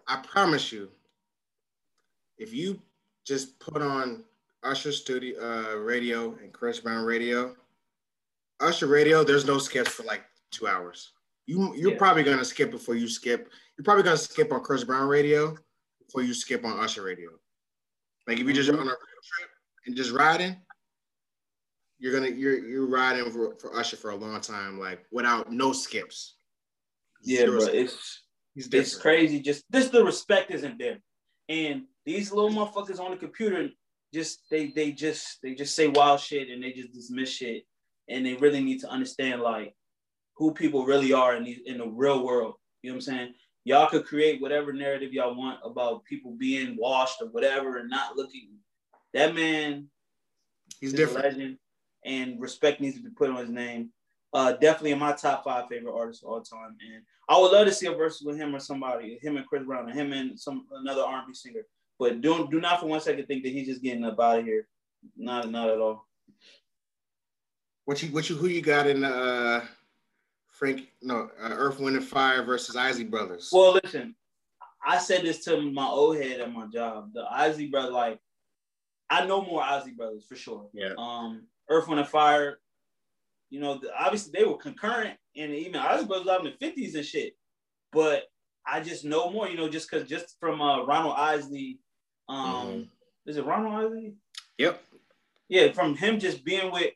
I 0.09 0.16
promise 0.26 0.72
you, 0.72 0.88
if 2.38 2.53
you 2.53 2.80
just 3.24 3.59
put 3.59 3.82
on 3.82 4.24
Usher 4.62 4.92
studio 4.92 5.38
uh, 5.40 5.76
radio 5.76 6.36
and 6.42 6.53
Chris 6.53 6.80
Brown 6.80 7.05
radio, 7.05 7.55
Usher 8.61 8.86
radio, 8.86 9.24
there's 9.24 9.46
no 9.46 9.59
skips 9.59 9.90
for 9.90 10.05
like 10.05 10.22
two 10.50 10.66
hours. 10.66 11.12
You 11.46 11.74
you're 11.74 11.92
yeah. 11.92 11.98
probably 11.98 12.22
gonna 12.22 12.44
skip 12.44 12.70
before 12.70 12.94
you 12.94 13.09
skip 13.09 13.50
you're 13.76 13.84
probably 13.84 14.05
gonna 14.05 14.16
skip 14.16 14.53
on 14.53 14.62
Chris 14.62 14.84
Brown 14.84 15.09
radio 15.09 15.57
before 16.05 16.22
you 16.22 16.34
skip 16.34 16.64
on 16.64 16.78
Usher 16.78 17.03
radio. 17.03 17.30
Like 18.26 18.38
if 18.38 18.46
you 18.46 18.53
just 18.53 18.70
mm-hmm. 18.70 18.80
on 18.80 18.86
a 18.86 18.90
trip 18.90 19.50
and 19.86 19.96
just 19.96 20.12
riding, 20.12 20.57
you're 21.98 22.12
gonna 22.12 22.28
you're 22.28 22.59
you're 22.59 22.86
riding 22.86 23.30
for, 23.30 23.57
for 23.57 23.76
Usher 23.76 23.96
for 23.96 24.11
a 24.11 24.16
long 24.16 24.40
time, 24.40 24.78
like 24.78 25.05
without 25.11 25.50
no 25.50 25.72
skips. 25.72 26.34
Yeah, 27.22 27.40
Zero 27.40 27.50
bro, 27.53 27.61
skips. 27.61 27.92
it's 27.92 28.20
it's 28.55 28.96
crazy. 28.96 29.40
Just 29.40 29.64
this 29.70 29.88
the 29.88 30.05
respect 30.05 30.50
isn't 30.50 30.78
there, 30.78 30.98
and 31.48 31.82
these 32.05 32.32
little 32.32 32.50
motherfuckers 32.50 33.00
on 33.00 33.11
the 33.11 33.16
computer 33.16 33.68
just 34.12 34.42
they 34.50 34.68
they 34.68 34.92
just 34.92 35.38
they 35.42 35.55
just 35.55 35.74
say 35.74 35.88
wild 35.88 36.20
shit 36.20 36.50
and 36.50 36.62
they 36.62 36.72
just 36.72 36.92
dismiss 36.92 37.30
shit, 37.30 37.64
and 38.09 38.26
they 38.26 38.34
really 38.34 38.62
need 38.62 38.80
to 38.80 38.88
understand 38.88 39.40
like 39.40 39.74
who 40.36 40.53
people 40.53 40.84
really 40.84 41.12
are 41.12 41.36
in 41.36 41.44
the 41.44 41.59
in 41.66 41.78
the 41.78 41.86
real 41.86 42.24
world. 42.24 42.55
You 42.82 42.90
know 42.90 42.94
what 42.96 43.09
I'm 43.09 43.14
saying? 43.14 43.34
y'all 43.64 43.88
could 43.88 44.07
create 44.07 44.40
whatever 44.40 44.72
narrative 44.72 45.12
y'all 45.12 45.36
want 45.36 45.61
about 45.64 46.05
people 46.05 46.32
being 46.32 46.76
washed 46.76 47.20
or 47.20 47.28
whatever 47.28 47.78
and 47.78 47.90
not 47.90 48.16
looking. 48.16 48.48
That 49.14 49.34
man, 49.34 49.88
he's 50.80 50.92
different. 50.92 51.24
legend, 51.24 51.59
and 52.05 52.40
respect 52.40 52.80
needs 52.80 52.96
to 52.96 53.03
be 53.03 53.11
put 53.11 53.30
on 53.30 53.36
his 53.36 53.50
name. 53.50 53.90
Uh, 54.35 54.53
definitely 54.53 54.93
in 54.93 54.99
my 54.99 55.12
top 55.12 55.45
five 55.45 55.68
favorite 55.68 55.95
artists 55.95 56.22
of 56.22 56.30
all 56.30 56.41
time, 56.41 56.76
and 56.80 57.03
I 57.28 57.39
would 57.39 57.53
love 57.53 57.66
to 57.66 57.72
see 57.72 57.87
a 57.87 57.93
verse 57.93 58.22
with 58.22 58.37
him 58.37 58.55
or 58.55 58.61
somebody, 58.61 59.18
him 59.20 59.37
and 59.37 59.47
Chris 59.47 59.64
Brown, 59.64 59.91
or 59.91 59.93
him 59.93 60.12
and 60.12 60.39
some 60.41 60.66
another 60.72 61.03
R&B 61.03 61.35
singer. 61.35 61.66
But 61.99 62.20
do 62.22 62.49
do 62.51 62.61
not 62.61 62.80
for 62.80 62.87
one 62.87 63.01
second 63.01 63.26
think 63.26 63.43
that 63.43 63.53
he's 63.53 63.68
just 63.68 63.83
getting 63.83 64.05
up 64.05 64.18
out 64.18 64.39
of 64.39 64.45
here. 64.45 64.66
Not 65.16 65.51
not 65.51 65.68
at 65.68 65.78
all. 65.78 66.07
What 67.85 68.03
you 68.03 68.09
what 68.09 68.30
you 68.30 68.37
who 68.37 68.47
you 68.47 68.62
got 68.62 68.87
in 68.87 69.05
uh 69.05 69.66
Frank, 70.62 70.93
no, 71.03 71.28
uh, 71.43 71.49
Earth, 71.51 71.80
Wind, 71.80 71.97
and 71.97 72.07
Fire 72.07 72.45
versus 72.45 72.76
Isley 72.76 73.03
Brothers. 73.03 73.51
Well, 73.53 73.80
listen, 73.83 74.14
I 74.87 74.99
said 74.99 75.22
this 75.22 75.45
to 75.47 75.61
my 75.61 75.87
old 75.87 76.18
head 76.18 76.41
at 76.41 76.53
my 76.53 76.66
job. 76.66 77.11
The 77.14 77.24
Isley 77.28 77.66
Brothers, 77.66 77.93
like, 77.93 78.20
I 79.11 79.26
know 79.26 79.43
more 79.43 79.62
Isley 79.62 79.91
Brothers 79.91 80.24
for 80.24 80.37
sure. 80.37 80.68
Yeah. 80.72 80.93
Um, 80.97 81.49
Earth, 81.68 81.89
Wind, 81.89 82.01
and 82.01 82.09
Fire, 82.09 82.59
you 83.53 83.61
know, 83.61 83.78
the, 83.78 83.90
obviously 83.98 84.32
they 84.34 84.44
were 84.44 84.57
concurrent 84.57 85.16
and 85.36 85.53
even 85.53 85.76
Isley 85.76 86.07
Brothers 86.07 86.28
out 86.28 86.44
in 86.44 86.53
the 86.59 86.66
50s 86.66 86.94
and 86.94 87.05
shit. 87.05 87.34
But 87.92 88.24
I 88.66 88.80
just 88.80 89.05
know 89.05 89.30
more, 89.30 89.48
you 89.48 89.57
know, 89.57 89.68
just 89.68 89.90
because 89.90 90.09
just 90.09 90.36
from 90.40 90.61
uh, 90.61 90.84
Ronald 90.84 91.14
Isley, 91.18 91.78
um, 92.28 92.66
mm-hmm. 92.66 93.30
is 93.30 93.36
it 93.36 93.44
Ronald 93.44 93.74
Isley? 93.74 94.14
Yep. 94.59 94.82
Yeah, 95.48 95.72
from 95.72 95.96
him 95.96 96.18
just 96.18 96.44
being 96.44 96.72
with 96.72 96.92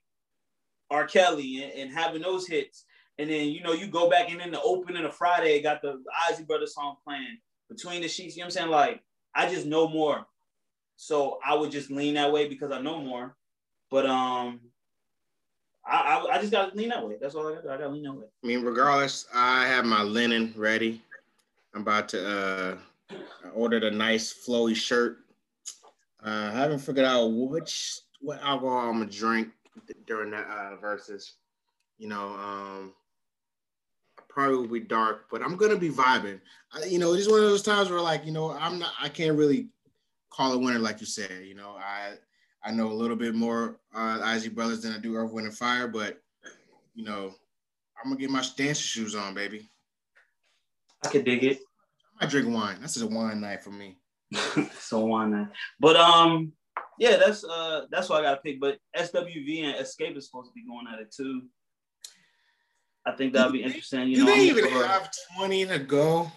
R. 0.91 1.07
Kelly 1.07 1.63
and, 1.63 1.73
and 1.73 1.91
having 1.93 2.23
those 2.23 2.47
hits 2.47 2.87
and 3.19 3.31
then 3.31 3.49
you 3.49 3.63
know 3.63 3.73
you 3.73 3.87
go 3.87 4.11
back 4.11 4.31
and 4.31 4.41
then 4.41 4.51
the 4.51 4.61
opening 4.63 5.05
of 5.05 5.15
Friday 5.15 5.61
got 5.63 5.83
the 5.83 6.03
Isley 6.29 6.45
Brothers 6.45 6.75
song 6.75 6.97
playing 7.05 7.39
between 7.69 8.03
the 8.03 8.09
sheets. 8.09 8.37
You 8.37 8.43
know 8.43 8.47
what 8.47 8.57
I'm 8.57 8.59
saying? 8.63 8.71
Like 8.71 9.01
I 9.35 9.49
just 9.49 9.67
know 9.67 9.89
more, 9.89 10.27
so 10.97 11.39
I 11.45 11.55
would 11.55 11.71
just 11.71 11.91
lean 11.91 12.15
that 12.15 12.33
way 12.33 12.49
because 12.49 12.71
I 12.71 12.81
know 12.81 13.01
more. 13.01 13.37
But 13.91 14.07
um, 14.07 14.61
I 15.87 16.27
I, 16.33 16.39
just 16.41 16.53
got 16.53 16.73
to 16.73 16.77
lean 16.77 16.89
that 16.89 17.07
way. 17.07 17.17
That's 17.21 17.35
all 17.35 17.49
I 17.49 17.55
gotta 17.55 17.63
do. 17.63 17.71
I 17.71 17.77
got 17.77 17.85
to 17.85 17.89
lean 17.91 18.03
that 18.05 18.13
way. 18.13 18.25
I 18.43 18.47
mean, 18.47 18.63
regardless, 18.63 19.27
I 19.35 19.67
have 19.67 19.85
my 19.85 20.03
linen 20.03 20.53
ready. 20.57 21.03
I'm 21.75 21.83
about 21.83 22.09
to 22.11 22.29
uh, 22.29 22.77
I 23.11 23.49
ordered 23.55 23.85
a 23.85 23.91
nice 23.91 24.33
flowy 24.33 24.75
shirt. 24.75 25.19
Uh, 26.25 26.51
I 26.53 26.59
haven't 26.59 26.81
figured 26.81 27.07
out 27.07 27.27
which 27.27 28.01
what 28.21 28.43
alcohol 28.43 28.89
I'm 28.89 28.99
gonna 28.99 29.11
drink 29.11 29.49
during 30.07 30.31
that 30.31 30.47
uh, 30.49 30.77
Verzuz. 30.83 31.33
You 31.99 32.09
know, 32.09 32.35
um, 32.35 32.93
probably 34.29 34.57
will 34.57 34.67
be 34.69 34.81
dark, 34.81 35.27
but 35.31 35.43
I'm 35.43 35.57
gonna 35.57 35.77
be 35.77 35.91
vibing. 35.91 36.41
I, 36.73 36.85
you 36.85 36.99
know, 36.99 37.15
it's 37.15 37.29
one 37.29 37.43
of 37.43 37.49
those 37.49 37.63
times 37.63 37.91
where 37.91 38.01
like, 38.01 38.27
you 38.27 38.33
know, 38.33 38.51
I'm 38.51 38.79
not, 38.79 38.93
I 39.01 39.09
can't 39.09 39.37
really 39.37 39.69
call 40.31 40.53
it 40.53 40.61
winter 40.61 40.79
like 40.79 41.01
you 41.01 41.07
said. 41.07 41.45
You 41.45 41.55
know, 41.55 41.77
I 41.79 42.15
I 42.67 42.73
know 42.73 42.91
a 42.91 42.93
little 42.93 43.17
bit 43.17 43.35
more 43.35 43.79
uh, 43.95 44.19
Isley 44.23 44.49
Brothers 44.49 44.83
than 44.83 44.93
I 44.93 44.99
do 44.99 45.15
Earth, 45.15 45.33
Wind, 45.33 45.47
and 45.47 45.57
Fire, 45.57 45.87
but 45.87 46.19
you 46.95 47.05
know, 47.05 47.33
I'm 48.03 48.11
gonna 48.11 48.21
get 48.21 48.31
my 48.31 48.45
dancing 48.57 48.75
shoes 48.75 49.15
on, 49.15 49.35
baby. 49.35 49.71
I 51.05 51.09
could 51.09 51.25
dig 51.25 51.45
it. 51.45 51.61
I 52.21 52.25
might 52.25 52.31
drink 52.31 52.53
wine. 52.53 52.79
That's 52.81 52.95
just 52.95 53.07
a 53.07 53.09
wine 53.09 53.41
night 53.41 53.63
for 53.63 53.71
me. 53.71 53.99
so 54.81 55.07
why 55.07 55.27
not? 55.27 55.53
But 55.79 55.95
um, 55.95 56.53
yeah, 56.99 57.17
that's 57.17 57.45
uh 57.45 57.83
that's 57.91 58.09
what 58.09 58.21
I 58.21 58.23
gotta 58.23 58.41
pick. 58.41 58.61
But 58.61 58.79
SWV 58.97 59.63
and 59.63 59.77
Xscape 59.87 60.17
is 60.17 60.27
supposed 60.27 60.49
to 60.49 60.55
be 60.55 60.67
going 60.67 60.87
at 60.93 60.99
it 60.99 61.15
too. 61.15 61.43
I 63.07 63.13
think 63.13 63.33
that'd 63.33 63.53
be 63.53 63.63
interesting. 63.63 64.09
You 64.09 64.17
Do 64.17 64.25
know, 64.25 64.35
they 64.35 64.51
I'm 64.51 64.59
even 64.59 64.71
have 64.71 65.09
20 65.37 65.67
to 65.67 65.79
go? 65.79 66.33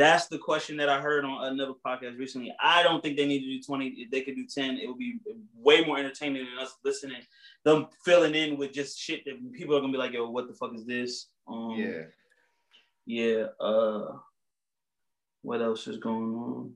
That's 0.00 0.28
the 0.28 0.38
question 0.38 0.78
that 0.78 0.88
I 0.88 0.98
heard 0.98 1.26
on 1.26 1.52
another 1.52 1.74
podcast 1.86 2.18
recently. 2.18 2.54
I 2.58 2.82
don't 2.82 3.02
think 3.02 3.18
they 3.18 3.26
need 3.26 3.40
to 3.40 3.58
do 3.58 3.62
20. 3.62 3.86
If 3.86 4.10
they 4.10 4.22
could 4.22 4.34
do 4.34 4.46
10, 4.46 4.78
it 4.78 4.86
would 4.88 4.98
be 4.98 5.18
way 5.54 5.84
more 5.84 5.98
entertaining 5.98 6.46
than 6.46 6.64
us 6.64 6.74
listening, 6.82 7.20
them 7.64 7.86
filling 8.02 8.34
in 8.34 8.56
with 8.56 8.72
just 8.72 8.98
shit 8.98 9.24
that 9.26 9.52
people 9.52 9.76
are 9.76 9.80
gonna 9.80 9.92
be 9.92 9.98
like, 9.98 10.12
yo, 10.12 10.30
what 10.30 10.48
the 10.48 10.54
fuck 10.54 10.74
is 10.74 10.86
this? 10.86 11.26
Um 11.46 11.74
Yeah. 11.76 12.02
yeah. 13.04 13.44
Uh 13.60 14.16
what 15.42 15.60
else 15.60 15.86
is 15.86 15.98
going 15.98 16.34
on? 16.34 16.72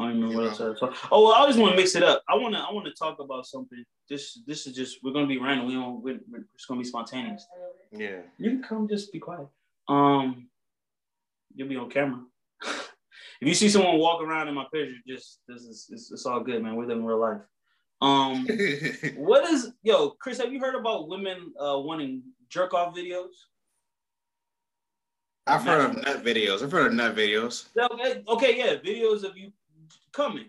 I 0.00 0.08
don't 0.08 0.20
know 0.20 0.36
what 0.36 0.46
else 0.46 0.60
I 0.60 0.72
talking. 0.74 0.96
Oh, 1.12 1.24
well, 1.24 1.34
I 1.34 1.46
just 1.46 1.58
want 1.58 1.72
to 1.72 1.76
mix 1.76 1.94
it 1.94 2.02
up. 2.02 2.22
I 2.28 2.34
want 2.34 2.54
to. 2.54 2.60
I 2.60 2.72
want 2.72 2.84
to 2.86 2.92
talk 2.92 3.20
about 3.20 3.46
something. 3.46 3.84
This. 4.10 4.40
This 4.44 4.66
is 4.66 4.74
just. 4.74 4.98
We're 5.04 5.12
gonna 5.12 5.28
be 5.28 5.38
random. 5.38 5.68
We 5.68 5.74
don't. 5.74 6.02
We're, 6.02 6.18
we're 6.28 6.44
it's 6.52 6.66
gonna 6.66 6.80
be 6.80 6.86
spontaneous. 6.86 7.46
Yeah. 7.92 8.22
You 8.38 8.50
can 8.50 8.62
come. 8.64 8.88
Just 8.88 9.12
be 9.12 9.20
quiet. 9.20 9.46
Um, 9.86 10.48
you'll 11.54 11.68
be 11.68 11.76
on 11.76 11.90
camera. 11.90 12.20
if 12.64 13.48
you 13.48 13.54
see 13.54 13.68
someone 13.68 13.98
walk 13.98 14.22
around 14.22 14.48
in 14.48 14.54
my 14.54 14.66
picture, 14.72 14.94
just 15.06 15.40
this 15.48 15.62
is. 15.62 15.86
It's, 15.90 16.12
it's 16.12 16.26
all 16.26 16.40
good, 16.40 16.62
man. 16.62 16.76
We're 16.76 16.86
living 16.86 17.04
real 17.04 17.20
life. 17.20 17.40
Um, 18.00 18.46
what 19.16 19.48
is 19.50 19.72
yo, 19.82 20.10
Chris? 20.10 20.38
Have 20.38 20.52
you 20.52 20.60
heard 20.60 20.74
about 20.74 21.08
women 21.08 21.52
uh 21.60 21.78
wanting 21.78 22.22
jerk 22.48 22.74
off 22.74 22.94
videos? 22.94 23.28
I've 25.46 25.62
heard 25.62 25.90
of 25.90 25.96
nut 25.96 26.24
videos. 26.24 26.62
I've 26.62 26.72
heard 26.72 26.86
of 26.86 26.94
nut 26.94 27.14
videos. 27.14 27.66
Okay, 27.78 28.22
okay, 28.26 28.58
yeah, 28.58 28.74
videos 28.76 29.24
of 29.24 29.36
you 29.36 29.52
coming. 30.12 30.46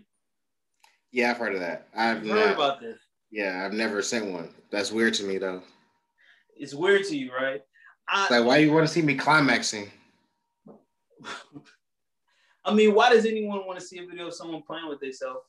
Yeah, 1.12 1.30
I've 1.30 1.36
heard 1.38 1.54
of 1.54 1.60
that. 1.60 1.88
I've 1.94 2.26
heard 2.26 2.54
about 2.54 2.80
this. 2.80 2.98
yeah, 3.30 3.64
I've 3.64 3.74
never 3.74 4.00
sent 4.00 4.32
one. 4.32 4.50
That's 4.70 4.90
weird 4.90 5.14
to 5.14 5.24
me 5.24 5.38
though. 5.38 5.62
It's 6.56 6.74
weird 6.74 7.04
to 7.04 7.16
you, 7.16 7.30
right? 7.34 7.60
I, 8.08 8.28
Like, 8.30 8.46
why 8.46 8.58
you 8.58 8.72
want 8.72 8.86
to 8.86 8.92
see 8.92 9.02
me 9.02 9.16
climaxing? 9.16 9.90
I 12.64 12.74
mean, 12.74 12.94
why 12.94 13.10
does 13.10 13.26
anyone 13.26 13.66
want 13.66 13.78
to 13.78 13.84
see 13.84 13.98
a 13.98 14.06
video 14.06 14.26
of 14.26 14.34
someone 14.34 14.62
playing 14.62 14.88
with 14.88 15.00
themselves? 15.00 15.40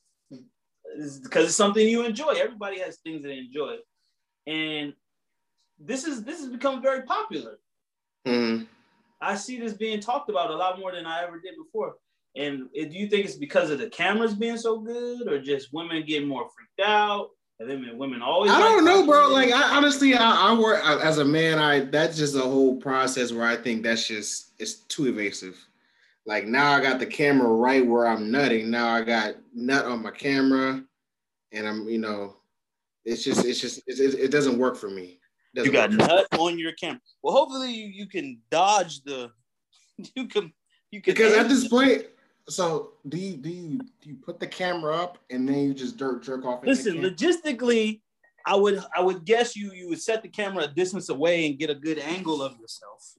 Because 1.22 1.46
it's 1.46 1.56
something 1.56 1.86
you 1.86 2.04
enjoy. 2.04 2.30
Everybody 2.30 2.78
has 2.80 2.98
things 2.98 3.22
they 3.22 3.38
enjoy, 3.38 3.76
and 4.46 4.94
this 5.78 6.04
is 6.04 6.24
this 6.24 6.40
has 6.40 6.48
become 6.48 6.80
very 6.80 7.02
popular. 7.02 7.58
hmm 8.24 8.62
I 9.20 9.34
see 9.34 9.58
this 9.58 9.72
being 9.72 10.00
talked 10.00 10.30
about 10.30 10.50
a 10.50 10.56
lot 10.56 10.78
more 10.78 10.92
than 10.92 11.04
I 11.04 11.24
ever 11.24 11.40
did 11.40 11.56
before. 11.56 11.96
And 12.36 12.68
do 12.72 12.88
you 12.96 13.08
think 13.08 13.24
it's 13.24 13.34
because 13.34 13.68
of 13.70 13.80
the 13.80 13.90
cameras 13.90 14.34
being 14.34 14.56
so 14.56 14.78
good, 14.78 15.26
or 15.26 15.40
just 15.42 15.72
women 15.72 16.04
getting 16.06 16.28
more 16.28 16.48
freaked 16.48 16.88
out? 16.88 17.30
And 17.60 17.68
then 17.68 17.98
women 17.98 18.22
always. 18.22 18.52
I 18.52 18.60
don't 18.60 18.84
know, 18.84 19.04
bro. 19.04 19.28
Like, 19.28 19.52
I 19.52 19.76
honestly, 19.76 20.14
I, 20.14 20.50
I 20.50 20.58
work 20.58 20.80
I- 20.84 21.00
as 21.02 21.18
a 21.18 21.24
man. 21.24 21.58
I 21.58 21.80
that's 21.80 22.16
just 22.16 22.36
a 22.36 22.40
whole 22.40 22.76
process 22.76 23.32
where 23.32 23.46
I 23.46 23.56
think 23.56 23.82
that's 23.82 24.06
just 24.06 24.52
it's 24.58 24.74
too 24.74 25.06
evasive. 25.06 25.58
Like 26.24 26.46
now, 26.46 26.72
I 26.72 26.80
got 26.80 26.98
the 27.00 27.06
camera 27.06 27.48
right 27.48 27.84
where 27.84 28.06
I'm 28.06 28.30
nutting. 28.30 28.70
Now 28.70 28.88
I 28.90 29.02
got 29.02 29.34
nut 29.54 29.86
on 29.86 30.02
my 30.02 30.10
camera, 30.10 30.84
and 31.52 31.66
I'm, 31.66 31.88
you 31.88 31.98
know, 31.98 32.36
it's 33.04 33.24
just, 33.24 33.46
it's 33.46 33.60
just, 33.60 33.78
it, 33.86 33.98
it, 33.98 34.14
it 34.14 34.30
doesn't 34.30 34.58
work 34.58 34.76
for 34.76 34.90
me. 34.90 35.18
You 35.54 35.72
got 35.72 35.90
work 35.90 35.98
me. 35.98 36.06
nut 36.06 36.26
on 36.38 36.58
your 36.58 36.72
camera. 36.72 37.00
Well, 37.22 37.34
hopefully 37.34 37.72
you, 37.72 37.86
you 37.86 38.06
can 38.06 38.40
dodge 38.50 39.02
the. 39.02 39.30
You 40.14 40.28
can. 40.28 40.52
You 40.92 41.02
can. 41.02 41.14
because 41.14 41.32
at 41.34 41.48
this 41.48 41.66
point. 41.66 42.04
So 42.48 42.92
do 43.08 43.18
you 43.18 43.36
do 43.36 43.50
you 43.50 43.78
do 43.78 44.08
you 44.08 44.16
put 44.16 44.40
the 44.40 44.46
camera 44.46 44.96
up 44.96 45.18
and 45.30 45.48
then 45.48 45.60
you 45.60 45.74
just 45.74 45.96
dirt 45.96 46.22
jerk 46.22 46.44
off? 46.46 46.64
Listen, 46.64 46.98
logistically, 46.98 48.00
I 48.46 48.56
would 48.56 48.82
I 48.96 49.02
would 49.02 49.24
guess 49.24 49.54
you 49.54 49.72
you 49.72 49.88
would 49.90 50.00
set 50.00 50.22
the 50.22 50.28
camera 50.28 50.64
a 50.64 50.68
distance 50.68 51.10
away 51.10 51.46
and 51.46 51.58
get 51.58 51.68
a 51.68 51.74
good 51.74 51.98
angle 51.98 52.42
of 52.42 52.58
yourself. 52.58 53.14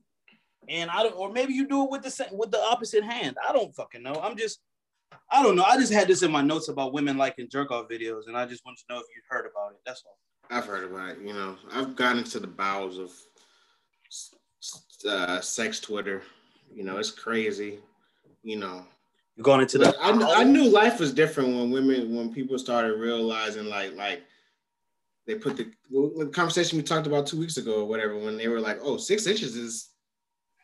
And 0.68 0.90
I 0.90 1.04
don't, 1.04 1.16
or 1.16 1.32
maybe 1.32 1.54
you 1.54 1.68
do 1.68 1.84
it 1.84 1.92
with 1.92 2.04
the 2.04 2.28
with 2.32 2.52
the 2.52 2.60
opposite 2.60 3.04
hand. 3.04 3.38
I 3.48 3.54
don't 3.54 3.74
fucking 3.76 4.04
know. 4.04 4.14
I'm 4.14 4.38
just, 4.38 4.60
I 5.32 5.42
don't 5.44 5.56
know. 5.56 5.64
I 5.64 5.78
just 5.78 5.94
had 5.94 6.08
this 6.08 6.24
in 6.24 6.32
my 6.32 6.42
notes 6.42 6.68
about 6.70 6.94
women 6.94 7.18
liking 7.18 7.50
jerk 7.52 7.72
off 7.72 7.88
videos, 7.88 8.28
and 8.28 8.38
I 8.38 8.46
just 8.46 8.64
wanted 8.66 8.80
to 8.80 8.86
know 8.90 8.98
if 8.98 9.06
you'd 9.16 9.24
heard 9.30 9.50
about 9.50 9.72
it. 9.72 9.80
That's 9.86 10.04
all. 10.06 10.18
I've 10.52 10.66
heard 10.66 10.92
about 10.92 11.10
it. 11.10 11.18
You 11.22 11.34
know, 11.34 11.56
I've 11.72 11.96
gotten 11.96 12.20
into 12.20 12.40
the 12.40 12.48
bowels 12.48 12.98
of 12.98 13.12
uh, 15.08 15.40
sex 15.42 15.80
Twitter. 15.80 16.24
You 16.74 16.84
know, 16.84 16.98
it's 16.98 17.12
crazy. 17.12 17.80
You 18.44 18.58
know, 18.58 18.86
You're 19.40 19.46
going 19.46 19.62
into 19.62 19.80
But 19.80 19.94
the. 19.94 20.02
I, 20.04 20.42
I 20.42 20.44
knew 20.44 20.66
life 20.66 21.00
was 21.00 21.14
different 21.14 21.56
when 21.56 21.72
women, 21.72 22.14
when 22.14 22.34
people 22.34 22.60
started 22.60 23.00
realizing, 23.00 23.68
like, 23.68 23.96
like 23.96 24.22
they 25.26 25.36
put 25.36 25.56
the, 25.56 25.72
well, 25.90 26.12
the 26.14 26.26
conversation 26.26 26.78
we 26.78 26.84
talked 26.84 27.08
about 27.08 27.26
two 27.26 27.40
weeks 27.40 27.56
ago 27.56 27.76
or 27.76 27.86
whatever, 27.86 28.18
when 28.18 28.36
they 28.36 28.50
were 28.50 28.60
like, 28.60 28.80
"Oh, 28.82 28.98
six 28.98 29.28
inches 29.28 29.56
is 29.56 29.92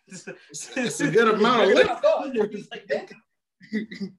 it's, 0.09 0.75
it's 0.75 0.99
a 0.99 1.09
good 1.09 1.29
amount 1.29 1.61
of 1.61 1.69
length." 1.69 2.03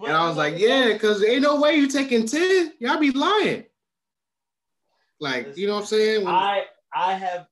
And 0.00 0.16
I 0.16 0.26
was 0.28 0.36
like, 0.36 0.58
"Yeah, 0.58 0.92
because 0.92 1.22
ain't 1.24 1.42
no 1.42 1.60
way 1.60 1.76
you 1.76 1.86
taking 1.86 2.26
ten. 2.26 2.72
Y'all 2.80 2.98
be 2.98 3.12
lying." 3.12 3.66
Like, 5.20 5.56
you 5.56 5.68
know 5.68 5.74
what 5.74 5.80
I'm 5.80 5.86
saying? 5.86 6.24
When- 6.24 6.34
I 6.34 6.64
I 6.92 7.14
have 7.14 7.46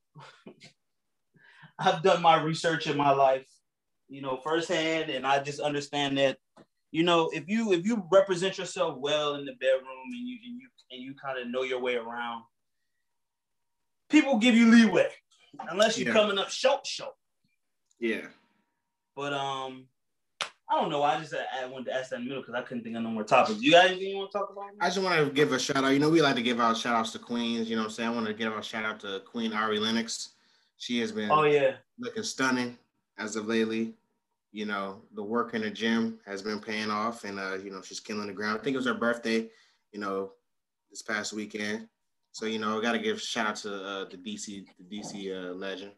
I've 1.79 2.03
done 2.03 2.21
my 2.21 2.41
research 2.41 2.87
in 2.87 2.97
my 2.97 3.11
life, 3.11 3.47
you 4.09 4.21
know, 4.21 4.37
firsthand, 4.43 5.09
and 5.09 5.25
I 5.27 5.41
just 5.43 5.59
understand 5.59 6.17
that, 6.17 6.37
you 6.91 7.03
know, 7.03 7.29
if 7.33 7.43
you 7.47 7.73
if 7.73 7.85
you 7.85 8.03
represent 8.11 8.57
yourself 8.57 8.97
well 8.97 9.35
in 9.35 9.45
the 9.45 9.53
bedroom 9.53 9.83
and 10.11 10.27
you 10.27 10.37
and 10.45 10.59
you 10.61 10.67
and 10.91 11.01
you 11.01 11.13
kind 11.21 11.37
of 11.39 11.47
know 11.49 11.63
your 11.63 11.81
way 11.81 11.95
around, 11.95 12.43
people 14.09 14.37
give 14.37 14.55
you 14.55 14.71
leeway, 14.71 15.09
unless 15.69 15.97
you're 15.97 16.07
Yeah. 16.07 16.13
coming 16.13 16.37
up 16.37 16.49
short 16.49 16.85
short. 16.85 17.13
yeah. 17.99 18.27
But 19.15 19.33
um, 19.33 19.87
I 20.69 20.79
don't 20.79 20.89
know. 20.91 21.01
I 21.01 21.19
just 21.19 21.33
I 21.33 21.65
wanted 21.65 21.85
to 21.85 21.93
ask 21.93 22.11
that 22.11 22.17
in 22.17 22.23
the 22.23 22.27
middle 22.29 22.43
because 22.43 22.53
I 22.55 22.61
couldn't 22.61 22.83
think 22.83 22.95
of 22.95 23.01
no 23.01 23.09
more 23.09 23.23
topics. 23.23 23.59
You 23.61 23.71
got 23.71 23.87
anything 23.87 24.09
you 24.09 24.17
want 24.17 24.31
to 24.31 24.37
talk 24.37 24.49
about? 24.51 24.65
I 24.79 24.87
just 24.89 24.99
want 25.01 25.17
to 25.25 25.33
give 25.33 25.51
a 25.53 25.59
shout 25.59 25.77
out. 25.83 25.89
You 25.89 25.97
know, 25.99 26.09
we 26.09 26.21
like 26.21 26.35
to 26.35 26.41
give 26.43 26.59
out 26.59 26.77
shout 26.77 26.95
outs 26.95 27.11
to 27.13 27.19
queens. 27.19 27.67
You 27.69 27.75
know 27.77 27.81
what 27.83 27.87
I'm 27.89 27.93
saying? 27.93 28.09
I 28.09 28.13
want 28.13 28.27
to 28.27 28.33
give 28.33 28.53
a 28.55 28.61
shout 28.61 28.85
out 28.85 28.99
to 29.01 29.21
Queen 29.21 29.53
Ari 29.53 29.79
Lennox. 29.79 30.35
She 30.77 30.99
has 30.99 31.11
been 31.11 31.31
Oh 31.31 31.43
yeah. 31.43 31.77
looking 31.97 32.21
stunning 32.21 32.77
as 33.17 33.35
of 33.35 33.47
lately. 33.47 33.93
You 34.51 34.65
know, 34.65 35.01
the 35.13 35.23
work 35.23 35.53
in 35.53 35.61
the 35.61 35.69
gym 35.69 36.19
has 36.25 36.41
been 36.41 36.59
paying 36.59 36.89
off, 36.89 37.25
and 37.25 37.39
uh, 37.39 37.55
you 37.55 37.69
know, 37.69 37.81
she's 37.81 37.99
killing 37.99 38.27
the 38.27 38.33
ground. 38.33 38.59
I 38.59 38.63
think 38.63 38.73
it 38.73 38.77
was 38.77 38.87
her 38.87 38.93
birthday, 38.93 39.49
you 39.91 39.99
know, 39.99 40.31
this 40.89 41.01
past 41.01 41.33
weekend. 41.33 41.87
So 42.31 42.45
you 42.45 42.57
know, 42.59 42.77
I 42.77 42.81
got 42.81 42.93
to 42.93 42.99
give 42.99 43.21
shout 43.21 43.47
out 43.47 43.55
to 43.57 43.75
uh, 43.75 44.05
the 44.09 44.17
DC, 44.17 44.65
the 44.79 44.99
DC 44.99 45.31
uh, 45.31 45.53
legend. 45.53 45.91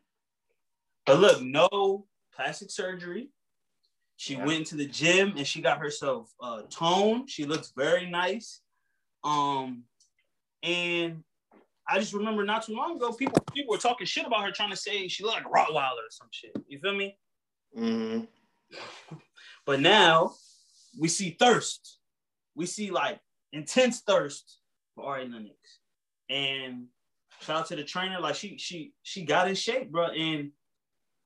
But 1.05 1.19
look, 1.19 1.41
no 1.41 2.05
plastic 2.33 2.71
surgery. 2.71 3.29
She 4.17 4.33
Yeah. 4.33 4.45
went 4.45 4.67
to 4.67 4.75
the 4.75 4.85
gym 4.85 5.33
and 5.37 5.47
she 5.47 5.61
got 5.61 5.79
herself 5.79 6.31
uh, 6.41 6.63
toned. 6.69 7.29
She 7.29 7.45
looks 7.45 7.71
very 7.75 8.09
nice. 8.09 8.61
Um, 9.23 9.83
and 10.63 11.23
I 11.89 11.99
just 11.99 12.13
remember 12.13 12.43
not 12.43 12.65
too 12.65 12.75
long 12.75 12.97
ago, 12.97 13.11
people 13.11 13.41
people 13.53 13.71
were 13.71 13.79
talking 13.79 14.05
shit 14.05 14.25
about 14.25 14.43
her, 14.43 14.51
trying 14.51 14.69
to 14.69 14.75
say 14.75 15.07
she 15.07 15.23
looked 15.23 15.37
like 15.37 15.45
a 15.45 15.49
Rottweiler 15.49 16.05
or 16.05 16.11
some 16.11 16.27
shit. 16.31 16.55
You 16.67 16.79
feel 16.79 16.95
me? 16.95 17.17
hmm 17.75 18.21
But 19.65 19.79
now 19.79 20.33
we 20.99 21.07
see 21.07 21.35
thirst. 21.39 21.99
We 22.55 22.65
see 22.65 22.91
like 22.91 23.19
intense 23.53 24.01
thirst 24.01 24.59
for 24.95 25.05
Ari 25.05 25.27
Lennox. 25.29 25.55
And 26.29 26.85
shout 27.41 27.61
out 27.61 27.65
to 27.67 27.75
the 27.75 27.83
trainer. 27.83 28.19
Like 28.19 28.35
she 28.35 28.57
she 28.57 28.93
she 29.03 29.25
got 29.25 29.47
in 29.47 29.55
shape, 29.55 29.91
bro. 29.91 30.07
And 30.07 30.51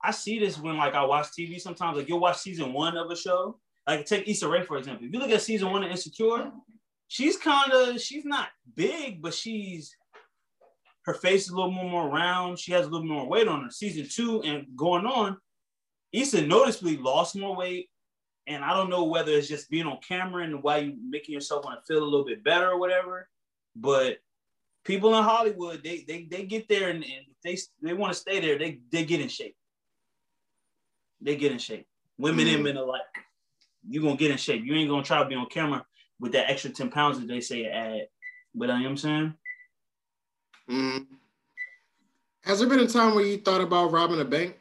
I 0.03 0.11
see 0.11 0.39
this 0.39 0.57
when 0.59 0.77
like 0.77 0.93
I 0.93 1.05
watch 1.05 1.27
TV 1.37 1.59
sometimes. 1.59 1.97
Like 1.97 2.09
you'll 2.09 2.19
watch 2.19 2.37
season 2.37 2.73
one 2.73 2.97
of 2.97 3.09
a 3.09 3.15
show. 3.15 3.59
Like 3.87 4.05
take 4.05 4.27
Issa 4.27 4.47
Rae, 4.47 4.63
for 4.63 4.77
example. 4.77 5.05
If 5.05 5.13
you 5.13 5.19
look 5.19 5.31
at 5.31 5.41
season 5.41 5.71
one 5.71 5.83
of 5.83 5.91
Insecure, 5.91 6.51
she's 7.07 7.37
kind 7.37 7.71
of 7.71 7.99
she's 8.01 8.25
not 8.25 8.49
big, 8.75 9.21
but 9.21 9.33
she's 9.33 9.95
her 11.05 11.13
face 11.13 11.45
is 11.45 11.49
a 11.49 11.55
little 11.55 11.71
more, 11.71 11.89
more 11.89 12.09
round. 12.09 12.57
She 12.59 12.71
has 12.71 12.85
a 12.85 12.89
little 12.89 13.07
more 13.07 13.27
weight 13.27 13.47
on 13.47 13.63
her. 13.63 13.69
Season 13.69 14.07
two 14.09 14.41
and 14.43 14.65
going 14.75 15.05
on, 15.05 15.37
Issa 16.13 16.45
noticeably 16.47 16.97
lost 16.97 17.35
more 17.35 17.55
weight. 17.55 17.89
And 18.47 18.63
I 18.63 18.73
don't 18.73 18.89
know 18.89 19.05
whether 19.05 19.31
it's 19.31 19.47
just 19.47 19.69
being 19.69 19.85
on 19.87 19.99
camera 20.05 20.43
and 20.43 20.61
why 20.63 20.77
you 20.79 20.95
making 21.09 21.33
yourself 21.33 21.63
want 21.65 21.79
to 21.79 21.93
feel 21.93 22.03
a 22.03 22.05
little 22.05 22.25
bit 22.25 22.43
better 22.43 22.69
or 22.69 22.79
whatever. 22.79 23.29
But 23.75 24.17
people 24.83 25.17
in 25.17 25.23
Hollywood, 25.23 25.81
they 25.83 26.03
they, 26.07 26.27
they 26.29 26.43
get 26.45 26.67
there 26.67 26.89
and, 26.89 27.03
and 27.03 27.25
they 27.43 27.57
they 27.81 27.93
want 27.93 28.13
to 28.13 28.19
stay 28.19 28.39
there, 28.41 28.57
they 28.57 28.79
they 28.91 29.05
get 29.05 29.21
in 29.21 29.29
shape. 29.29 29.55
They 31.21 31.35
get 31.37 31.51
in 31.53 31.57
shape. 31.59 31.87
Women 32.17 32.47
and 32.47 32.59
Mm. 32.59 32.63
men 32.63 32.77
alike. 32.77 33.01
You're 33.89 34.03
gonna 34.03 34.17
get 34.17 34.31
in 34.31 34.37
shape. 34.37 34.63
You 34.65 34.75
ain't 34.75 34.89
gonna 34.89 35.03
try 35.03 35.21
to 35.23 35.29
be 35.29 35.35
on 35.35 35.47
camera 35.47 35.85
with 36.19 36.33
that 36.33 36.49
extra 36.49 36.69
10 36.69 36.89
pounds 36.89 37.19
that 37.19 37.27
they 37.27 37.39
say 37.41 37.65
add. 37.65 38.07
But 38.53 38.65
you 38.65 38.75
know 38.75 38.81
what 38.81 38.89
I'm 38.89 38.97
saying? 38.97 39.33
Mm. 40.69 41.05
Has 42.43 42.59
there 42.59 42.67
been 42.69 42.79
a 42.79 42.87
time 42.87 43.15
where 43.15 43.25
you 43.25 43.37
thought 43.37 43.61
about 43.61 43.91
robbing 43.91 44.19
a 44.19 44.25
bank? 44.25 44.57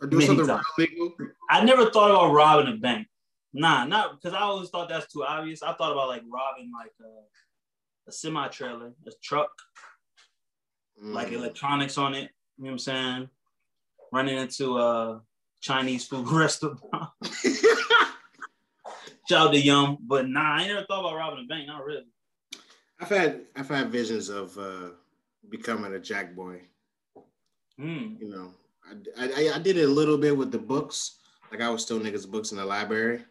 Or 0.00 0.06
do 0.06 0.16
Many 0.16 0.26
something 0.28 0.46
times. 0.46 0.64
real 0.78 0.88
legal? 0.88 1.12
I 1.50 1.64
never 1.64 1.90
thought 1.90 2.10
about 2.10 2.32
robbing 2.32 2.72
a 2.72 2.76
bank. 2.76 3.06
Nah, 3.52 3.84
not 3.84 4.12
because 4.20 4.32
I 4.34 4.40
always 4.42 4.70
thought 4.70 4.88
that's 4.88 5.12
too 5.12 5.24
obvious. 5.24 5.62
I 5.62 5.72
thought 5.74 5.92
about 5.92 6.08
like 6.08 6.22
robbing 6.28 6.70
like 6.72 6.92
a, 7.00 8.08
a 8.08 8.12
semi 8.12 8.46
trailer, 8.48 8.92
a 9.06 9.10
truck, 9.22 9.50
like 11.02 11.28
Mm. 11.28 11.32
electronics 11.32 11.98
on 11.98 12.14
it. 12.14 12.30
You 12.58 12.64
know 12.64 12.70
what 12.70 12.72
I'm 12.72 12.78
saying? 12.78 13.30
Running 14.12 14.36
into 14.38 14.78
a 14.78 15.22
Chinese 15.60 16.06
food 16.06 16.28
restaurant. 16.32 16.78
Shout 19.28 19.48
out 19.48 19.52
to 19.52 19.60
Yum. 19.60 19.98
But 20.00 20.28
nah, 20.28 20.40
I 20.54 20.66
never 20.66 20.84
thought 20.86 21.00
about 21.00 21.16
robbing 21.16 21.44
a 21.44 21.48
bank. 21.48 21.66
Not 21.66 21.84
really. 21.84 22.06
I've 23.00 23.08
had 23.08 23.42
I've 23.56 23.68
had 23.68 23.90
visions 23.90 24.28
of 24.28 24.56
uh, 24.58 24.90
becoming 25.48 25.94
a 25.94 25.98
jack 25.98 26.34
boy. 26.34 26.60
Hmm. 27.78 28.14
You 28.20 28.28
know, 28.28 28.54
I, 29.18 29.26
I 29.26 29.52
I 29.54 29.58
did 29.58 29.76
it 29.76 29.84
a 29.88 29.92
little 29.92 30.18
bit 30.18 30.36
with 30.36 30.52
the 30.52 30.58
books. 30.58 31.18
Like 31.50 31.60
I 31.60 31.70
was 31.70 31.82
still 31.82 31.98
niggas 31.98 32.30
books 32.30 32.52
in 32.52 32.58
the 32.58 32.64
library. 32.64 33.24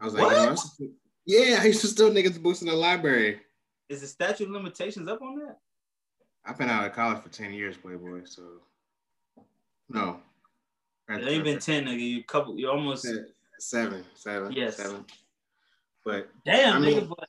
I 0.00 0.04
was 0.04 0.14
like, 0.14 0.30
you 0.30 0.36
know, 0.46 0.52
I 0.54 0.94
yeah, 1.26 1.58
I 1.60 1.66
used 1.66 1.80
to 1.82 1.88
still 1.88 2.10
niggas 2.10 2.40
books 2.42 2.62
in 2.62 2.68
the 2.68 2.74
library. 2.74 3.40
Is 3.88 4.00
the 4.00 4.06
statute 4.06 4.44
of 4.44 4.50
limitations 4.50 5.08
up 5.08 5.20
on 5.20 5.36
that? 5.40 5.58
I've 6.44 6.56
been 6.56 6.70
out 6.70 6.86
of 6.86 6.92
college 6.94 7.22
for 7.22 7.28
ten 7.28 7.52
years, 7.52 7.76
Playboy. 7.76 8.22
So 8.24 8.42
no, 9.88 10.20
It 11.08 11.26
ain't 11.26 11.42
been 11.44 11.58
10, 11.58 11.84
nigga. 11.86 12.00
You 12.00 12.22
couple 12.22 12.56
you 12.56 12.70
almost 12.70 13.06
seven, 13.58 14.04
seven, 14.14 14.52
Yes. 14.52 14.76
seven. 14.76 15.04
But 16.04 16.28
damn, 16.46 16.76
I 16.82 16.86
nigga, 16.86 16.94
mean, 17.00 17.08
but 17.08 17.28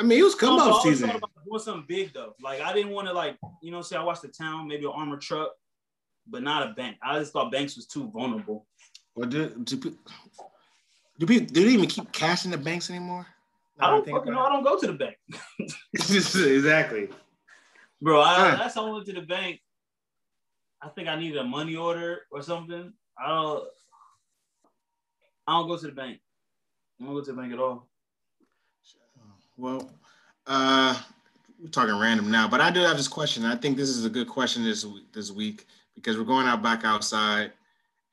I 0.00 0.02
mean, 0.02 0.18
it 0.18 0.22
was 0.22 0.34
come 0.34 0.58
up 0.58 0.82
season. 0.82 1.10
doing 1.46 1.60
something 1.60 1.84
big 1.86 2.14
though. 2.14 2.34
Like 2.42 2.62
I 2.62 2.72
didn't 2.72 2.92
want 2.92 3.06
to 3.08 3.12
like, 3.12 3.36
you 3.62 3.70
know, 3.70 3.82
say 3.82 3.96
I 3.96 4.02
watched 4.02 4.22
the 4.22 4.28
town, 4.28 4.66
maybe 4.66 4.86
an 4.86 4.92
armored 4.94 5.20
truck, 5.20 5.50
but 6.26 6.42
not 6.42 6.66
a 6.68 6.72
bank. 6.72 6.96
I 7.02 7.18
just 7.18 7.34
thought 7.34 7.52
banks 7.52 7.76
was 7.76 7.86
too 7.86 8.10
vulnerable. 8.10 8.66
Or 9.14 9.26
do 9.26 9.50
do, 9.64 9.76
pe- 9.76 9.90
do 11.18 11.26
people 11.26 11.46
do 11.52 11.64
they 11.66 11.70
even 11.72 11.86
keep 11.86 12.10
cash 12.12 12.46
in 12.46 12.50
the 12.50 12.56
banks 12.56 12.88
anymore? 12.88 13.26
I 13.78 13.90
don't 13.90 14.02
think 14.04 14.16
fucking 14.16 14.32
know. 14.32 14.40
I 14.40 14.48
don't 14.48 14.64
go 14.64 14.78
to 14.78 14.86
the 14.86 14.92
bank, 14.94 15.16
exactly. 15.94 17.08
bro. 18.00 18.20
I, 18.22 18.34
Huh. 18.52 18.56
last 18.58 18.74
time 18.74 18.84
I 18.86 18.90
went 18.92 19.06
to 19.06 19.12
the 19.12 19.22
bank, 19.22 19.60
I 20.82 20.88
think 20.88 21.08
I 21.08 21.16
needed 21.16 21.36
a 21.38 21.44
money 21.44 21.76
order 21.76 22.22
or 22.30 22.40
something. 22.42 22.92
I 23.18 23.28
don't. 23.28 23.64
I 25.46 25.52
don't 25.52 25.68
go 25.68 25.76
to 25.76 25.86
the 25.86 25.92
bank. 25.92 26.20
I 27.00 27.04
don't 27.04 27.14
go 27.14 27.20
to 27.22 27.32
the 27.32 27.36
bank 27.36 27.52
at 27.52 27.58
all. 27.58 27.89
Well, 29.60 29.90
uh, 30.46 30.98
we're 31.62 31.68
talking 31.68 31.98
random 31.98 32.30
now, 32.30 32.48
but 32.48 32.62
I 32.62 32.70
do 32.70 32.80
have 32.80 32.96
this 32.96 33.08
question. 33.08 33.44
I 33.44 33.56
think 33.56 33.76
this 33.76 33.90
is 33.90 34.06
a 34.06 34.08
good 34.08 34.26
question 34.26 34.64
this 34.64 34.86
this 35.12 35.30
week 35.30 35.66
because 35.94 36.16
we're 36.16 36.24
going 36.24 36.46
out 36.46 36.62
back 36.62 36.86
outside, 36.86 37.52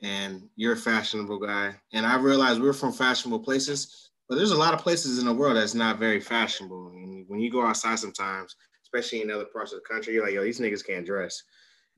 and 0.01 0.49
you're 0.57 0.73
a 0.73 0.77
fashionable 0.77 1.39
guy, 1.39 1.73
and 1.93 2.05
I 2.05 2.17
realize 2.17 2.59
we're 2.59 2.73
from 2.73 2.91
fashionable 2.91 3.39
places, 3.39 4.09
but 4.27 4.35
there's 4.35 4.51
a 4.51 4.57
lot 4.57 4.73
of 4.73 4.81
places 4.81 5.19
in 5.19 5.25
the 5.25 5.33
world 5.33 5.55
that's 5.55 5.73
not 5.73 5.99
very 5.99 6.19
fashionable. 6.19 6.89
And 6.89 7.23
when 7.29 7.39
you 7.39 7.49
go 7.49 7.65
outside, 7.65 7.97
sometimes, 7.97 8.57
especially 8.83 9.21
in 9.21 9.31
other 9.31 9.45
parts 9.45 9.71
of 9.71 9.79
the 9.79 9.85
country, 9.85 10.15
you're 10.15 10.25
like, 10.25 10.33
yo, 10.33 10.43
these 10.43 10.59
niggas 10.59 10.85
can't 10.85 11.05
dress. 11.05 11.43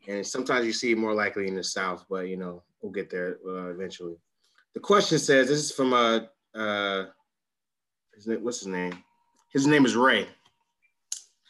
And 0.07 0.25
sometimes 0.25 0.67
you 0.67 0.73
see 0.73 0.91
it 0.91 0.97
more 0.99 1.15
likely 1.15 1.47
in 1.47 1.55
the 1.55 1.63
South, 1.63 2.05
but 2.07 2.27
you 2.27 2.37
know, 2.37 2.61
we'll 2.83 2.91
get 2.91 3.09
there 3.09 3.39
uh, 3.47 3.71
eventually. 3.71 4.17
The 4.75 4.79
question 4.79 5.17
says, 5.17 5.47
this 5.47 5.59
is 5.59 5.71
from 5.71 5.93
a, 5.93 6.29
uh, 6.53 7.05
name, 8.27 8.43
what's 8.43 8.59
his 8.59 8.67
name? 8.67 9.03
His 9.49 9.65
name 9.65 9.85
is 9.85 9.95
Ray. 9.95 10.27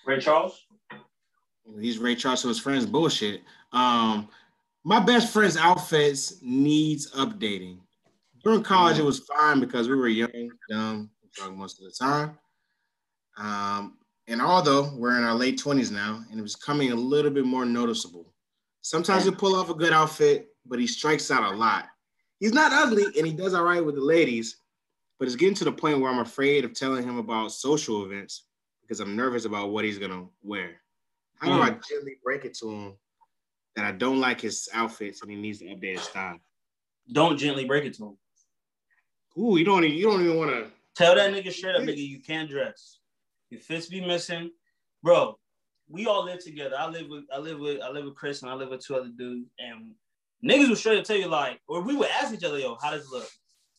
Ray 0.06 0.20
Charles. 0.20 0.66
He's 1.80 1.98
Ray 1.98 2.16
Charles, 2.16 2.42
so 2.42 2.48
his 2.48 2.60
friends 2.60 2.86
bullshit. 2.86 3.42
Um, 3.74 4.30
my 4.84 5.00
best 5.00 5.32
friend's 5.32 5.58
outfits 5.58 6.42
needs 6.42 7.12
updating. 7.12 7.80
During 8.44 8.64
college, 8.64 8.98
it 8.98 9.04
was 9.04 9.20
fine 9.20 9.60
because 9.60 9.90
we 9.90 9.96
were 9.96 10.08
young, 10.08 10.50
dumb, 10.70 11.10
drunk 11.34 11.58
most 11.58 11.80
of 11.80 11.86
the 11.86 11.92
time. 11.92 12.38
Um, 13.38 13.98
and 14.28 14.42
although 14.42 14.94
we're 14.96 15.18
in 15.18 15.24
our 15.24 15.36
late 15.36 15.60
20s 15.60 15.92
now, 15.92 16.24
and 16.30 16.40
it 16.40 16.44
was 16.44 16.56
coming 16.56 16.92
a 16.92 16.96
little 16.96 17.32
bit 17.32 17.46
more 17.46 17.66
noticeable. 17.66 18.34
Sometimes 18.82 19.24
he'll 19.24 19.36
pull 19.36 19.56
off 19.56 19.70
a 19.70 19.74
good 19.74 19.92
outfit, 19.92 20.48
but 20.66 20.80
he 20.80 20.88
strikes 20.88 21.30
out 21.32 21.52
a 21.52 21.56
lot. 21.56 21.86
He's 22.40 22.54
not 22.54 22.72
ugly 22.72 23.06
and 23.18 23.28
he 23.28 23.34
does 23.34 23.54
all 23.54 23.64
right 23.64 23.84
with 23.84 23.96
the 23.96 24.02
ladies, 24.02 24.58
but 25.20 25.28
it's 25.28 25.36
getting 25.36 25.56
to 25.56 25.66
the 25.66 25.72
point 25.72 26.00
where 26.00 26.10
I'm 26.10 26.20
afraid 26.20 26.64
of 26.64 26.74
telling 26.74 27.04
him 27.04 27.18
about 27.18 27.52
social 27.52 28.06
events 28.06 28.46
because 28.82 29.02
I'm 29.02 29.16
nervous 29.16 29.46
about 29.46 29.70
what 29.70 29.84
he's 29.84 30.00
gonna 30.00 30.26
wear. 30.42 30.82
How 31.40 31.48
do 31.48 31.54
hmm. 31.56 31.62
I 31.62 31.70
gently 31.88 32.18
break 32.24 32.46
it 32.46 32.58
to 32.60 32.70
him 32.72 32.94
that 33.76 33.86
I 33.86 33.92
don't 33.92 34.20
like 34.20 34.42
his 34.42 34.70
outfits 34.74 35.22
and 35.22 35.30
he 35.30 35.38
needs 35.38 35.60
to 35.60 35.66
update 35.66 35.98
his 35.98 36.02
style? 36.02 36.40
Don't 37.12 37.38
gently 37.38 37.66
break 37.66 37.86
it 37.86 37.94
to 37.96 38.08
him. 38.08 38.18
Ooh, 39.38 39.58
you 39.58 39.66
don't 39.66 39.84
even, 39.84 39.98
you 39.98 40.06
don't 40.06 40.22
even 40.22 40.38
want 40.38 40.52
to. 40.52 40.68
Tell 40.96 41.16
that 41.16 41.32
nigga 41.32 41.52
straight 41.52 41.76
up, 41.76 41.84
nigga, 41.84 41.98
you 41.98 42.22
can't 42.22 42.50
dress. 42.50 43.00
Your 43.50 43.62
fits 43.62 43.88
be 43.88 44.02
missing, 44.02 44.52
bro. 45.04 45.38
We 45.88 46.08
all 46.08 46.26
live 46.26 46.44
together. 46.44 46.76
I 46.78 46.88
live 46.88 47.08
with, 47.10 47.24
I 47.34 47.40
live 47.40 47.60
with, 47.60 47.82
I 47.82 47.90
live 47.90 48.06
with 48.06 48.16
Chris 48.16 48.42
and 48.42 48.52
I 48.52 48.54
live 48.54 48.70
with 48.70 48.86
two 48.86 48.96
other 48.96 49.10
dudes. 49.10 49.50
And 49.60 49.94
niggas 50.44 50.70
would 50.70 50.78
straight 50.78 51.00
up 51.00 51.06
tell 51.06 51.16
you 51.16 51.28
like, 51.28 51.60
or 51.68 51.82
we 51.82 51.96
would 51.96 52.10
ask 52.10 52.34
each 52.34 52.44
other, 52.44 52.60
yo, 52.60 52.78
how 52.82 52.92
does 52.92 53.06
it 53.06 53.12
look? 53.12 53.30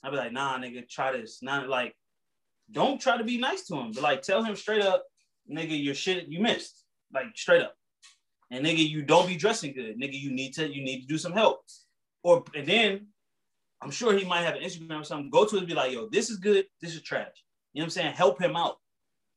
I'd 0.03 0.11
be 0.11 0.17
like, 0.17 0.33
nah, 0.33 0.59
nigga, 0.59 0.89
try 0.89 1.13
this. 1.13 1.43
Not 1.43 1.69
like, 1.69 1.95
don't 2.71 3.01
try 3.01 3.19
to 3.19 3.25
be 3.25 3.39
nice 3.39 3.67
to 3.67 3.77
him, 3.77 3.93
but 3.93 4.03
like, 4.03 4.23
tell 4.23 4.43
him 4.43 4.57
straight 4.57 4.83
up, 4.83 5.05
nigga, 5.51 5.83
your 5.83 5.95
shit 5.95 6.29
you 6.29 6.41
missed, 6.41 6.85
like 7.13 7.27
straight 7.35 7.63
up. 7.63 7.75
And 8.51 8.65
nigga, 8.65 8.89
you 8.89 9.03
don't 9.03 9.29
be 9.29 9.37
dressing 9.37 9.73
good, 9.75 10.01
nigga. 10.01 10.19
You 10.19 10.33
need 10.33 10.55
to, 10.55 10.67
you 10.69 10.83
need 10.83 11.03
to 11.03 11.07
do 11.07 11.19
some 11.19 11.33
help. 11.33 11.61
Or 12.23 12.45
and 12.55 12.67
then 12.67 13.07
I'm 13.83 13.91
sure 13.91 14.17
he 14.17 14.25
might 14.25 14.43
have 14.43 14.57
an 14.57 14.63
Instagram 14.63 15.01
or 15.01 15.05
something. 15.05 15.31
Go 15.31 15.45
to 15.45 15.57
it 15.57 15.61
and 15.61 15.69
be 15.69 15.75
like, 15.75 15.93
yo, 15.93 16.09
this 16.09 16.31
is 16.31 16.37
good, 16.39 16.67
this 16.81 16.95
is 16.95 17.03
trash. 17.03 17.29
You 17.73 17.81
know 17.81 17.85
what 17.85 17.87
I'm 17.87 17.91
saying? 17.91 18.15
Help 18.15 18.41
him 18.41 18.57
out. 18.57 18.77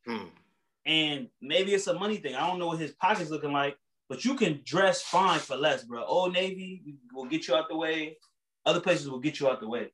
Hmm. 0.05 0.26
And 0.86 1.28
maybe 1.41 1.74
it's 1.74 1.88
a 1.88 1.93
money 1.93 2.18
thing. 2.18 2.36
I 2.36 2.47
don't 2.47 2.59
know 2.59 2.68
what 2.68 2.80
his 2.80 2.91
pocket's 2.91 3.30
looking 3.30 3.53
like, 3.53 3.78
but 4.09 4.26
you 4.26 4.36
can 4.36 4.61
dress 4.66 5.01
fine 5.01 5.39
for 5.39 5.55
less, 5.55 5.84
bro. 5.84 6.03
Old 6.03 6.34
Navy 6.34 6.84
will 7.14 7.26
get 7.26 7.47
you 7.47 7.55
out 7.55 7.70
the 7.70 7.78
way. 7.78 8.18
Other 8.66 8.82
places 8.82 9.09
will 9.09 9.20
get 9.20 9.39
you 9.39 9.47
out 9.49 9.61
the 9.61 9.68
way. 9.68 9.91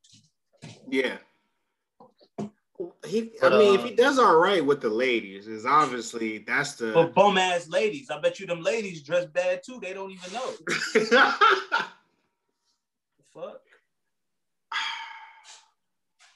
Yeah. 0.89 1.17
He, 3.05 3.31
But, 3.41 3.53
I 3.53 3.57
mean, 3.57 3.71
uh, 3.77 3.81
if 3.83 3.89
he 3.89 3.95
does 3.95 4.17
all 4.19 4.37
right 4.37 4.65
with 4.65 4.79
the 4.81 4.89
ladies, 4.89 5.47
is 5.47 5.65
obviously 5.65 6.37
that's 6.39 6.73
the. 6.75 6.91
But 6.93 7.13
bum 7.13 7.37
ass 7.37 7.67
ladies, 7.67 8.09
I 8.09 8.19
bet 8.21 8.39
you 8.39 8.45
them 8.47 8.61
ladies 8.61 9.03
dress 9.03 9.25
bad 9.25 9.61
too. 9.65 9.79
They 9.81 9.93
don't 9.93 10.11
even 10.11 10.31
know. 10.31 10.51
Fuck. 13.33 13.61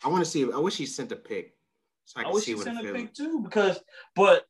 I 0.04 0.10
want 0.10 0.24
to 0.24 0.30
see. 0.30 0.44
I 0.52 0.58
wish 0.58 0.76
he 0.76 0.86
sent 0.86 1.12
a 1.14 1.16
pic 1.16 1.56
so 2.06 2.20
I 2.20 2.22
I 2.22 2.24
can 2.26 2.34
wish 2.34 2.44
see 2.44 2.52
you 2.52 2.58
what 2.58 2.66
sent 2.66 2.80
a 2.80 2.82
feels. 2.84 2.98
pic 2.98 3.14
too, 3.14 3.42
because 3.42 3.80
but 4.16 4.46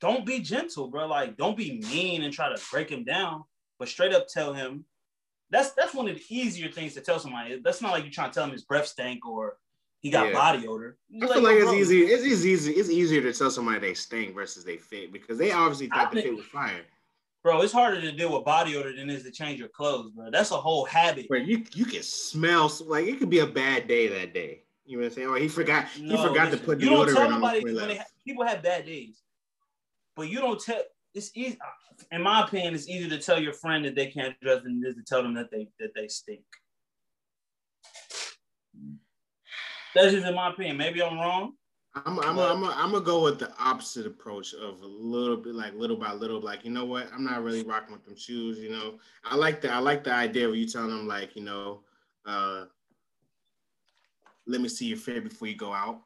don't 0.00 0.26
be 0.26 0.40
gentle, 0.40 0.88
bro. 0.88 1.06
Like 1.06 1.36
don't 1.38 1.56
be 1.56 1.80
mean 1.90 2.22
and 2.24 2.32
try 2.32 2.54
to 2.54 2.60
break 2.70 2.90
him 2.90 3.04
down, 3.04 3.44
but 3.78 3.88
straight 3.88 4.12
up 4.12 4.28
tell 4.28 4.52
him. 4.52 4.84
That's 5.50 5.70
that's 5.72 5.94
one 5.94 6.08
of 6.08 6.16
the 6.16 6.22
easier 6.28 6.70
things 6.70 6.94
to 6.94 7.00
tell 7.00 7.18
somebody. 7.18 7.60
That's 7.62 7.80
not 7.80 7.92
like 7.92 8.04
you're 8.04 8.12
trying 8.12 8.30
to 8.30 8.34
tell 8.34 8.44
him 8.44 8.50
his 8.52 8.64
breath 8.64 8.86
stank 8.86 9.24
or 9.26 9.58
he 10.00 10.10
got 10.10 10.26
Yeah. 10.28 10.32
body 10.32 10.66
odor. 10.66 10.98
You 11.08 11.28
I 11.28 11.32
feel 11.32 11.42
like 11.42 11.52
yo, 11.54 11.58
it's 11.60 11.64
bro, 11.70 11.74
easy. 11.74 12.02
It's, 12.04 12.24
it's 12.24 12.44
easy. 12.44 12.72
It's 12.72 12.90
easier 12.90 13.22
to 13.22 13.32
tell 13.32 13.50
somebody 13.50 13.78
they 13.78 13.94
stink 13.94 14.34
versus 14.34 14.64
they 14.64 14.76
fit 14.76 15.12
because 15.12 15.38
they 15.38 15.52
obviously 15.52 15.88
I 15.92 15.96
thought 16.04 16.12
the 16.12 16.22
think- 16.22 16.26
fit 16.30 16.36
was 16.36 16.46
fire. 16.46 16.82
bro. 17.42 17.62
It's 17.62 17.72
harder 17.72 18.00
to 18.00 18.12
deal 18.12 18.32
with 18.34 18.44
body 18.44 18.76
odor 18.76 18.92
than 18.94 19.08
it 19.08 19.14
is 19.14 19.22
to 19.22 19.30
change 19.30 19.58
your 19.60 19.68
clothes, 19.68 20.10
bro. 20.10 20.30
That's 20.30 20.50
a 20.50 20.56
whole 20.56 20.84
habit. 20.84 21.26
But 21.28 21.46
you 21.46 21.64
you 21.74 21.84
can 21.84 22.02
smell 22.02 22.70
like 22.84 23.06
it 23.06 23.18
could 23.18 23.30
be 23.30 23.38
a 23.40 23.46
bad 23.46 23.86
day 23.86 24.08
that 24.08 24.34
day. 24.34 24.62
You 24.84 24.96
know 24.98 25.02
what 25.02 25.08
I'm 25.10 25.14
saying? 25.14 25.28
Or 25.28 25.36
he 25.38 25.48
forgot 25.48 25.86
he 25.88 26.08
forgot 26.16 26.46
listen, 26.50 26.58
to 26.58 26.64
put 26.64 26.80
you 26.80 26.90
don't 26.90 27.08
tell 27.08 27.22
on 27.22 27.30
nobody 27.40 27.62
before 27.64 27.80
when 27.80 27.88
they 27.88 28.00
people 28.24 28.44
have 28.44 28.62
bad 28.62 28.84
days, 28.86 29.22
but 30.16 30.28
you 30.28 30.40
don't 30.40 30.60
tell. 30.60 30.82
It's 31.16 31.30
easy. 31.34 31.58
In 32.12 32.20
my 32.22 32.44
opinion, 32.44 32.74
it's 32.74 32.88
easier 32.88 33.08
to 33.08 33.18
tell 33.18 33.40
your 33.40 33.54
friend 33.54 33.82
that 33.86 33.94
they 33.94 34.06
can't 34.08 34.38
dress 34.40 34.62
than 34.62 34.82
it 34.84 34.88
is 34.88 34.96
to 34.96 35.02
tell 35.02 35.22
them 35.22 35.32
that 35.34 35.50
they 35.50 35.66
that 35.80 35.92
they 35.94 36.08
stink. 36.08 36.44
That's 39.94 40.12
just 40.12 40.26
in 40.26 40.34
my 40.34 40.50
opinion. 40.50 40.76
Maybe 40.76 41.02
I'm 41.02 41.18
wrong. 41.18 41.54
I'm 41.94 42.20
I'm 42.20 42.36
But- 42.36 42.52
I'm 42.52 42.64
I'm 42.64 42.92
gonna 42.92 43.02
go 43.02 43.22
with 43.22 43.38
the 43.38 43.50
opposite 43.58 44.06
approach 44.06 44.52
of 44.52 44.82
a 44.82 44.86
little 44.86 45.38
bit 45.38 45.54
like 45.54 45.72
little 45.72 45.96
by 45.96 46.12
little. 46.12 46.38
Like 46.38 46.66
you 46.66 46.70
know 46.70 46.84
what? 46.84 47.10
I'm 47.14 47.24
not 47.24 47.42
really 47.42 47.62
rocking 47.62 47.94
with 47.94 48.04
them 48.04 48.16
shoes. 48.16 48.58
You 48.58 48.70
know, 48.70 48.98
I 49.24 49.36
like 49.36 49.62
the 49.62 49.72
I 49.72 49.78
like 49.78 50.04
the 50.04 50.12
idea 50.12 50.46
of 50.46 50.54
you 50.54 50.66
telling 50.66 50.90
them 50.90 51.08
like 51.08 51.34
you 51.34 51.42
know, 51.44 51.80
uh, 52.26 52.66
let 54.46 54.60
me 54.60 54.68
see 54.68 54.84
your 54.84 54.98
fit 54.98 55.24
before 55.24 55.48
you 55.48 55.56
go 55.56 55.72
out. 55.72 56.02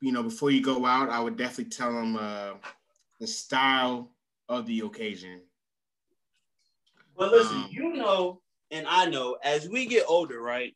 You 0.00 0.10
know, 0.10 0.24
before 0.24 0.50
you 0.50 0.60
go 0.60 0.84
out, 0.84 1.10
I 1.10 1.20
would 1.20 1.36
definitely 1.36 1.70
tell 1.70 1.92
them 1.92 2.16
uh, 2.16 2.54
the 3.20 3.28
style 3.28 4.10
of 4.48 4.66
the 4.66 4.80
occasion. 4.80 5.40
But 7.16 7.30
listen, 7.32 7.56
Um, 7.56 7.68
you 7.70 7.92
know, 7.94 8.40
and 8.70 8.86
I 8.86 9.06
know, 9.06 9.36
as 9.42 9.68
we 9.68 9.86
get 9.86 10.04
older, 10.08 10.40
right? 10.40 10.74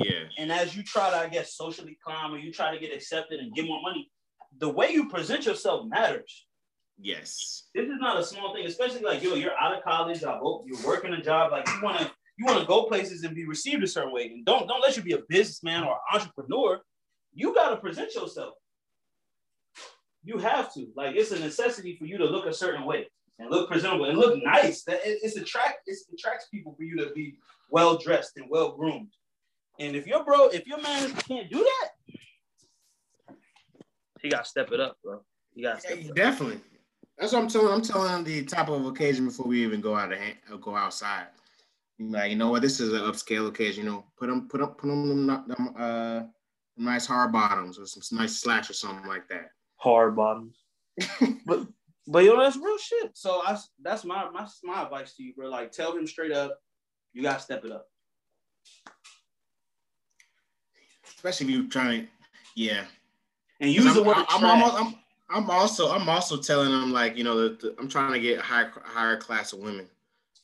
Yeah. 0.00 0.24
And 0.38 0.52
as 0.52 0.76
you 0.76 0.82
try 0.82 1.10
to, 1.10 1.16
I 1.16 1.28
guess, 1.28 1.54
socially 1.54 1.98
climb 2.04 2.32
or 2.32 2.38
you 2.38 2.52
try 2.52 2.72
to 2.72 2.78
get 2.78 2.94
accepted 2.94 3.40
and 3.40 3.54
get 3.54 3.66
more 3.66 3.80
money, 3.82 4.10
the 4.58 4.68
way 4.68 4.90
you 4.90 5.08
present 5.08 5.46
yourself 5.46 5.86
matters. 5.86 6.46
Yes. 6.98 7.64
This 7.74 7.86
is 7.86 7.98
not 7.98 8.18
a 8.18 8.24
small 8.24 8.54
thing, 8.54 8.66
especially 8.66 9.02
like 9.02 9.22
yo, 9.22 9.34
you're 9.34 9.58
out 9.58 9.76
of 9.76 9.82
college. 9.82 10.22
I 10.22 10.36
hope 10.38 10.64
you're 10.66 10.86
working 10.86 11.12
a 11.12 11.20
job. 11.20 11.50
Like 11.50 11.66
you 11.66 11.82
want 11.82 11.98
to, 11.98 12.10
you 12.38 12.46
want 12.46 12.60
to 12.60 12.66
go 12.66 12.84
places 12.84 13.24
and 13.24 13.34
be 13.34 13.46
received 13.46 13.82
a 13.82 13.86
certain 13.88 14.12
way. 14.12 14.26
And 14.26 14.44
don't 14.44 14.68
don't 14.68 14.80
let 14.80 14.96
you 14.96 15.02
be 15.02 15.14
a 15.14 15.22
businessman 15.28 15.82
or 15.82 15.98
entrepreneur. 16.12 16.80
You 17.32 17.52
got 17.52 17.70
to 17.70 17.76
present 17.78 18.14
yourself. 18.14 18.54
You 20.24 20.38
have 20.38 20.72
to. 20.74 20.86
Like 20.96 21.16
it's 21.16 21.30
a 21.32 21.38
necessity 21.38 21.96
for 21.96 22.06
you 22.06 22.18
to 22.18 22.24
look 22.24 22.46
a 22.46 22.52
certain 22.54 22.84
way 22.84 23.06
and 23.38 23.50
look 23.50 23.68
presentable 23.68 24.06
and 24.06 24.18
look 24.18 24.42
nice. 24.42 24.82
That 24.84 25.06
it, 25.06 25.18
it's 25.22 25.36
attract 25.36 25.82
it 25.86 25.98
attracts 26.12 26.46
people 26.48 26.74
for 26.74 26.82
you 26.82 26.96
to 27.04 27.12
be 27.14 27.36
well 27.70 27.98
dressed 27.98 28.36
and 28.36 28.46
well 28.48 28.72
groomed. 28.72 29.12
And 29.78 29.94
if 29.96 30.06
your 30.06 30.24
bro, 30.24 30.48
if 30.48 30.66
your 30.66 30.80
man 30.80 31.12
can't 31.14 31.50
do 31.50 31.58
that, 31.58 33.36
he 34.22 34.30
got 34.30 34.44
to 34.44 34.48
step 34.48 34.72
it 34.72 34.80
up, 34.80 34.96
bro. 35.04 35.20
You 35.54 35.64
got 35.64 35.84
Yeah, 35.84 35.96
it 35.96 36.10
up. 36.10 36.16
definitely. 36.16 36.60
That's 37.18 37.32
what 37.32 37.42
I'm 37.42 37.48
telling. 37.48 37.72
I'm 37.72 37.82
telling 37.82 38.24
the 38.24 38.44
top 38.44 38.68
of 38.68 38.86
occasion 38.86 39.26
before 39.26 39.46
we 39.46 39.62
even 39.62 39.80
go 39.80 39.94
out 39.94 40.12
of 40.12 40.18
hand, 40.18 40.36
go 40.60 40.74
outside. 40.74 41.26
Like 42.00 42.30
you 42.30 42.36
know 42.36 42.50
what, 42.50 42.62
this 42.62 42.80
is 42.80 42.92
an 42.92 43.00
upscale 43.00 43.48
occasion. 43.48 43.84
You 43.84 43.90
know, 43.90 44.04
put 44.18 44.28
them, 44.28 44.48
put 44.48 44.60
up, 44.60 44.78
put 44.78 44.88
them, 44.88 45.26
them 45.26 45.74
uh, 45.78 46.22
nice 46.76 47.06
hard 47.06 47.30
bottoms 47.32 47.78
or 47.78 47.86
some 47.86 48.18
nice 48.18 48.36
slacks 48.36 48.68
or 48.70 48.72
something 48.72 49.06
like 49.06 49.28
that. 49.28 49.50
Hard 49.84 50.16
bottoms. 50.16 50.56
but 51.46 51.66
but 52.06 52.24
yo, 52.24 52.34
know, 52.34 52.42
that's 52.42 52.56
real 52.56 52.78
shit. 52.78 53.10
So 53.14 53.42
I 53.44 53.58
that's 53.82 54.04
my 54.04 54.28
my 54.30 54.48
my 54.64 54.82
advice 54.82 55.14
to 55.16 55.22
you, 55.22 55.34
bro. 55.34 55.48
Like 55.48 55.70
tell 55.70 55.96
him 55.96 56.06
straight 56.06 56.32
up, 56.32 56.58
you 57.12 57.22
gotta 57.22 57.40
step 57.40 57.64
it 57.64 57.70
up. 57.70 57.86
Especially 61.06 61.46
if 61.46 61.52
you're 61.52 61.68
trying 61.68 62.02
to, 62.02 62.08
yeah. 62.56 62.84
And 63.60 63.70
use 63.70 63.86
I'm, 63.86 63.94
the 63.94 64.02
word 64.02 64.16
I'm, 64.16 64.26
I'm, 64.30 64.44
almost, 64.44 64.74
I'm, 64.74 64.94
I'm 65.30 65.50
also 65.50 65.92
I'm 65.92 66.08
also 66.08 66.38
telling 66.38 66.70
them 66.70 66.92
like 66.92 67.16
you 67.16 67.24
know 67.24 67.36
the, 67.36 67.48
the- 67.54 67.74
I'm 67.78 67.88
trying 67.88 68.12
to 68.12 68.20
get 68.20 68.38
a 68.38 68.42
higher 68.42 68.72
higher 68.84 69.16
class 69.16 69.52
of 69.52 69.60
women, 69.60 69.86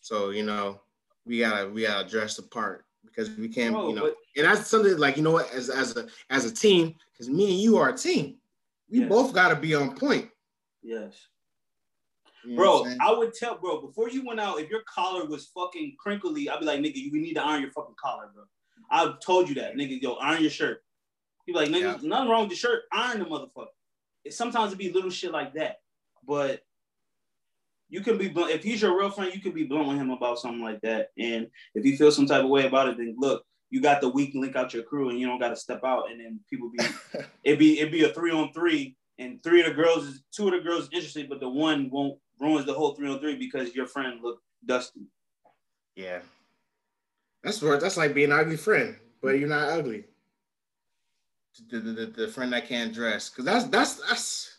so 0.00 0.30
you 0.30 0.44
know 0.44 0.80
we 1.26 1.38
gotta 1.38 1.68
we 1.68 1.82
gotta 1.82 2.08
dress 2.08 2.36
the 2.36 2.42
part 2.42 2.84
because 3.06 3.30
we 3.36 3.48
can't 3.48 3.72
Bro, 3.74 3.88
you 3.88 3.94
know 3.94 4.02
but- 4.02 4.16
and 4.36 4.46
that's 4.46 4.68
something 4.68 4.96
like 4.98 5.16
you 5.16 5.22
know 5.22 5.32
what 5.32 5.52
as 5.52 5.70
as 5.70 5.96
a 5.96 6.06
as 6.28 6.44
a 6.44 6.54
team 6.54 6.94
because 7.12 7.28
me 7.28 7.50
and 7.50 7.60
you 7.60 7.76
are 7.76 7.90
a 7.90 7.96
team, 7.96 8.36
we 8.90 9.00
Yes. 9.00 9.08
both 9.08 9.32
gotta 9.32 9.56
be 9.56 9.74
on 9.74 9.94
point. 9.96 10.30
yes. 10.82 11.26
You 12.42 12.56
Bro? 12.56 12.86
I 13.02 13.12
would 13.12 13.34
tell 13.34 13.58
bro 13.58 13.82
before 13.82 14.08
you 14.08 14.24
went 14.24 14.40
out, 14.40 14.58
if 14.60 14.70
your 14.70 14.80
collar 14.84 15.26
was 15.26 15.48
fucking 15.48 15.96
crinkly, 15.98 16.48
I'd 16.48 16.58
be 16.60 16.64
like, 16.64 16.80
nigga, 16.80 16.96
you 16.96 17.12
need 17.12 17.34
to 17.34 17.44
iron 17.44 17.60
your 17.60 17.70
fucking 17.70 17.96
collar, 18.02 18.30
bro. 18.34 18.44
I've 18.90 19.20
told 19.20 19.46
you 19.50 19.54
that, 19.56 19.74
nigga. 19.74 20.00
Yo, 20.00 20.14
iron 20.14 20.40
your 20.40 20.50
shirt. 20.50 20.82
He 21.44 21.52
be 21.52 21.58
like, 21.58 21.68
nigga, 21.68 21.80
Yeah. 22.02 22.08
nothing 22.08 22.30
wrong 22.30 22.42
with 22.48 22.52
your 22.52 22.56
shirt. 22.56 22.84
Iron 22.92 23.18
the 23.18 23.26
motherfucker. 23.26 23.66
It, 24.24 24.32
sometimes 24.32 24.72
it 24.72 24.78
be 24.78 24.90
little 24.90 25.10
shit 25.10 25.32
like 25.32 25.52
that, 25.54 25.82
but 26.26 26.62
you 27.90 28.00
can 28.00 28.16
be 28.16 28.28
blunt. 28.28 28.52
If 28.52 28.62
he's 28.62 28.80
your 28.80 28.98
real 28.98 29.10
friend, 29.10 29.34
you 29.34 29.40
can 29.42 29.52
be 29.52 29.64
blunt 29.64 29.88
with 29.88 29.98
him 29.98 30.08
about 30.10 30.38
something 30.38 30.62
like 30.62 30.80
that. 30.80 31.10
And 31.18 31.46
if 31.74 31.84
you 31.84 31.96
feel 31.98 32.10
some 32.10 32.26
type 32.26 32.42
of 32.44 32.48
way 32.50 32.66
about 32.66 32.88
it, 32.88 32.96
then 32.96 33.16
look, 33.18 33.44
you 33.70 33.80
got 33.80 34.00
the 34.00 34.08
weak 34.08 34.32
link 34.34 34.56
out 34.56 34.74
your 34.74 34.82
crew, 34.82 35.08
and 35.08 35.18
you 35.18 35.26
don't 35.26 35.38
got 35.38 35.50
to 35.50 35.56
step 35.56 35.80
out. 35.84 36.10
And 36.10 36.20
then 36.20 36.40
people 36.48 36.70
be 36.70 36.84
it 37.44 37.58
be 37.58 37.80
it 37.80 37.90
be 37.90 38.04
a 38.04 38.08
three 38.12 38.32
on 38.32 38.52
three, 38.52 38.96
and 39.18 39.42
three 39.42 39.60
of 39.60 39.66
the 39.66 39.74
girls 39.74 40.04
is 40.04 40.22
two 40.34 40.48
of 40.48 40.52
the 40.52 40.60
girls 40.60 40.84
is 40.84 40.90
interested, 40.92 41.28
but 41.28 41.40
the 41.40 41.48
one 41.48 41.88
won't 41.90 42.18
ruins 42.40 42.66
the 42.66 42.74
whole 42.74 42.94
three 42.94 43.10
on 43.10 43.20
three 43.20 43.36
because 43.36 43.74
your 43.74 43.86
friend 43.86 44.20
looked 44.22 44.42
dusty. 44.66 45.06
yeah, 45.94 46.20
that's 47.42 47.62
where 47.62 47.78
that's 47.78 47.96
like 47.96 48.14
being 48.14 48.32
an 48.32 48.38
ugly 48.38 48.56
friend, 48.56 48.96
but 49.22 49.38
you're 49.38 49.48
not 49.48 49.68
ugly. 49.68 50.04
The, 51.70 51.80
the, 51.80 51.92
the, 51.92 52.06
the 52.06 52.28
friend 52.28 52.52
that 52.52 52.68
can't 52.68 52.94
dress 52.94 53.28
because 53.28 53.44
that's 53.44 53.64
that's 53.66 54.08
that's 54.08 54.58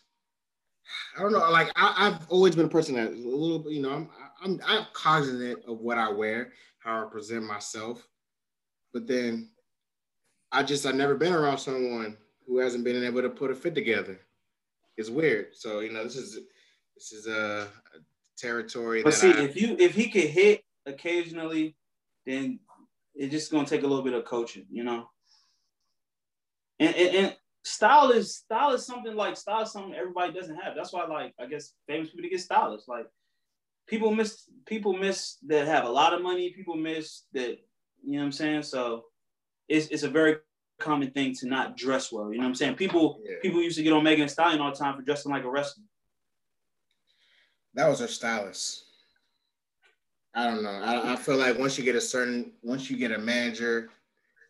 I 1.16 1.22
don't 1.22 1.32
know. 1.32 1.50
Like 1.50 1.70
I, 1.76 1.94
I've 1.98 2.30
always 2.30 2.54
been 2.54 2.66
a 2.66 2.70
person 2.70 2.94
that 2.94 3.08
a 3.08 3.14
little 3.14 3.70
you 3.70 3.82
know, 3.82 3.90
I'm 3.90 4.08
I'm 4.42 4.60
I'm 4.66 4.86
cognizant 4.92 5.64
of 5.66 5.80
what 5.80 5.98
I 5.98 6.10
wear, 6.10 6.52
how 6.78 7.04
I 7.04 7.10
present 7.10 7.44
myself, 7.44 8.06
but 8.92 9.06
then 9.06 9.48
I 10.50 10.62
just 10.62 10.86
I've 10.86 10.94
never 10.94 11.14
been 11.14 11.32
around 11.32 11.58
someone 11.58 12.16
who 12.46 12.58
hasn't 12.58 12.84
been 12.84 13.02
able 13.02 13.22
to 13.22 13.30
put 13.30 13.50
a 13.50 13.54
fit 13.54 13.74
together. 13.74 14.20
It's 14.96 15.10
weird. 15.10 15.48
So 15.54 15.80
you 15.80 15.92
know, 15.92 16.04
this 16.04 16.16
is 16.16 16.38
this 16.94 17.12
is 17.12 17.26
a, 17.26 17.68
a 17.94 17.98
territory 18.36 19.02
But 19.02 19.10
that 19.10 19.18
see, 19.18 19.32
I, 19.32 19.42
if 19.42 19.60
you 19.60 19.76
if 19.78 19.94
he 19.94 20.08
could 20.08 20.24
hit 20.24 20.62
occasionally, 20.86 21.76
then 22.26 22.60
it's 23.14 23.32
just 23.32 23.50
gonna 23.50 23.66
take 23.66 23.82
a 23.82 23.86
little 23.86 24.04
bit 24.04 24.14
of 24.14 24.24
coaching, 24.24 24.66
you 24.70 24.84
know. 24.84 25.08
And, 26.78 26.94
and, 26.96 27.16
and 27.16 27.36
style 27.64 28.10
is 28.10 28.36
style 28.36 28.72
is 28.72 28.84
something 28.84 29.14
like 29.14 29.36
style 29.36 29.62
is 29.62 29.72
something 29.72 29.94
everybody 29.94 30.32
doesn't 30.32 30.56
have. 30.56 30.74
That's 30.74 30.92
why 30.92 31.06
like 31.06 31.32
I 31.40 31.46
guess 31.46 31.72
famous 31.86 32.10
people 32.10 32.24
to 32.24 32.28
get 32.28 32.40
stylists. 32.40 32.88
Like 32.88 33.06
people 33.86 34.14
miss 34.14 34.48
people 34.66 34.92
miss 34.92 35.38
that 35.46 35.66
have 35.66 35.84
a 35.84 35.90
lot 35.90 36.12
of 36.12 36.22
money, 36.22 36.50
people 36.50 36.76
miss 36.76 37.22
that, 37.32 37.58
you 38.04 38.12
know 38.12 38.18
what 38.18 38.24
I'm 38.26 38.32
saying? 38.32 38.62
So 38.62 39.04
it's 39.68 39.86
it's 39.88 40.02
a 40.02 40.08
very 40.10 40.36
common 40.78 41.10
thing 41.10 41.34
to 41.36 41.46
not 41.46 41.76
dress 41.76 42.10
well. 42.12 42.30
You 42.32 42.38
know 42.38 42.44
what 42.44 42.48
I'm 42.50 42.54
saying? 42.54 42.74
People 42.76 43.20
Yeah. 43.24 43.36
people 43.42 43.62
used 43.62 43.76
to 43.76 43.82
get 43.82 43.92
on 43.92 44.02
Megan 44.04 44.26
Thee 44.26 44.32
Stallion 44.32 44.60
all 44.60 44.70
the 44.70 44.76
time 44.76 44.96
for 44.96 45.02
dressing 45.02 45.32
like 45.32 45.44
a 45.44 45.50
wrestler. 45.50 45.84
That 47.74 47.88
was 47.88 48.00
her 48.00 48.06
stylist. 48.06 48.84
I 50.34 50.46
don't 50.46 50.62
know. 50.62 50.70
I, 50.70 51.12
I 51.12 51.16
feel 51.16 51.36
like 51.36 51.58
once 51.58 51.76
you 51.76 51.84
get 51.84 51.94
a 51.94 52.00
certain, 52.00 52.52
once 52.62 52.90
you 52.90 52.96
get 52.96 53.12
a 53.12 53.18
manager 53.18 53.90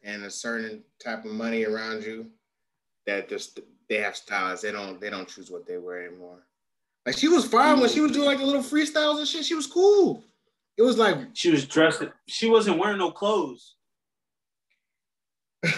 and 0.04 0.24
a 0.24 0.30
certain 0.30 0.82
type 1.02 1.24
of 1.24 1.32
money 1.32 1.64
around 1.64 2.04
you, 2.04 2.26
that 3.06 3.28
just 3.28 3.60
they 3.88 3.96
have 3.96 4.16
stylists. 4.16 4.64
They 4.64 4.72
don't 4.72 5.00
they 5.00 5.10
don't 5.10 5.28
choose 5.28 5.50
what 5.50 5.66
they 5.66 5.78
wear 5.78 6.06
anymore. 6.06 6.38
Like 7.04 7.18
she 7.18 7.28
was 7.28 7.44
fine 7.44 7.80
when 7.80 7.90
she 7.90 8.00
was 8.00 8.12
doing 8.12 8.26
like 8.26 8.38
the 8.38 8.46
little 8.46 8.62
freestyles 8.62 9.18
and 9.18 9.26
shit. 9.26 9.44
She 9.44 9.54
was 9.56 9.66
cool. 9.66 10.22
It 10.76 10.82
was 10.82 10.98
like 10.98 11.16
She 11.34 11.50
was 11.50 11.66
dressed. 11.66 12.02
She 12.26 12.48
wasn't 12.48 12.78
wearing 12.78 12.98
no 12.98 13.10
clothes. 13.10 13.76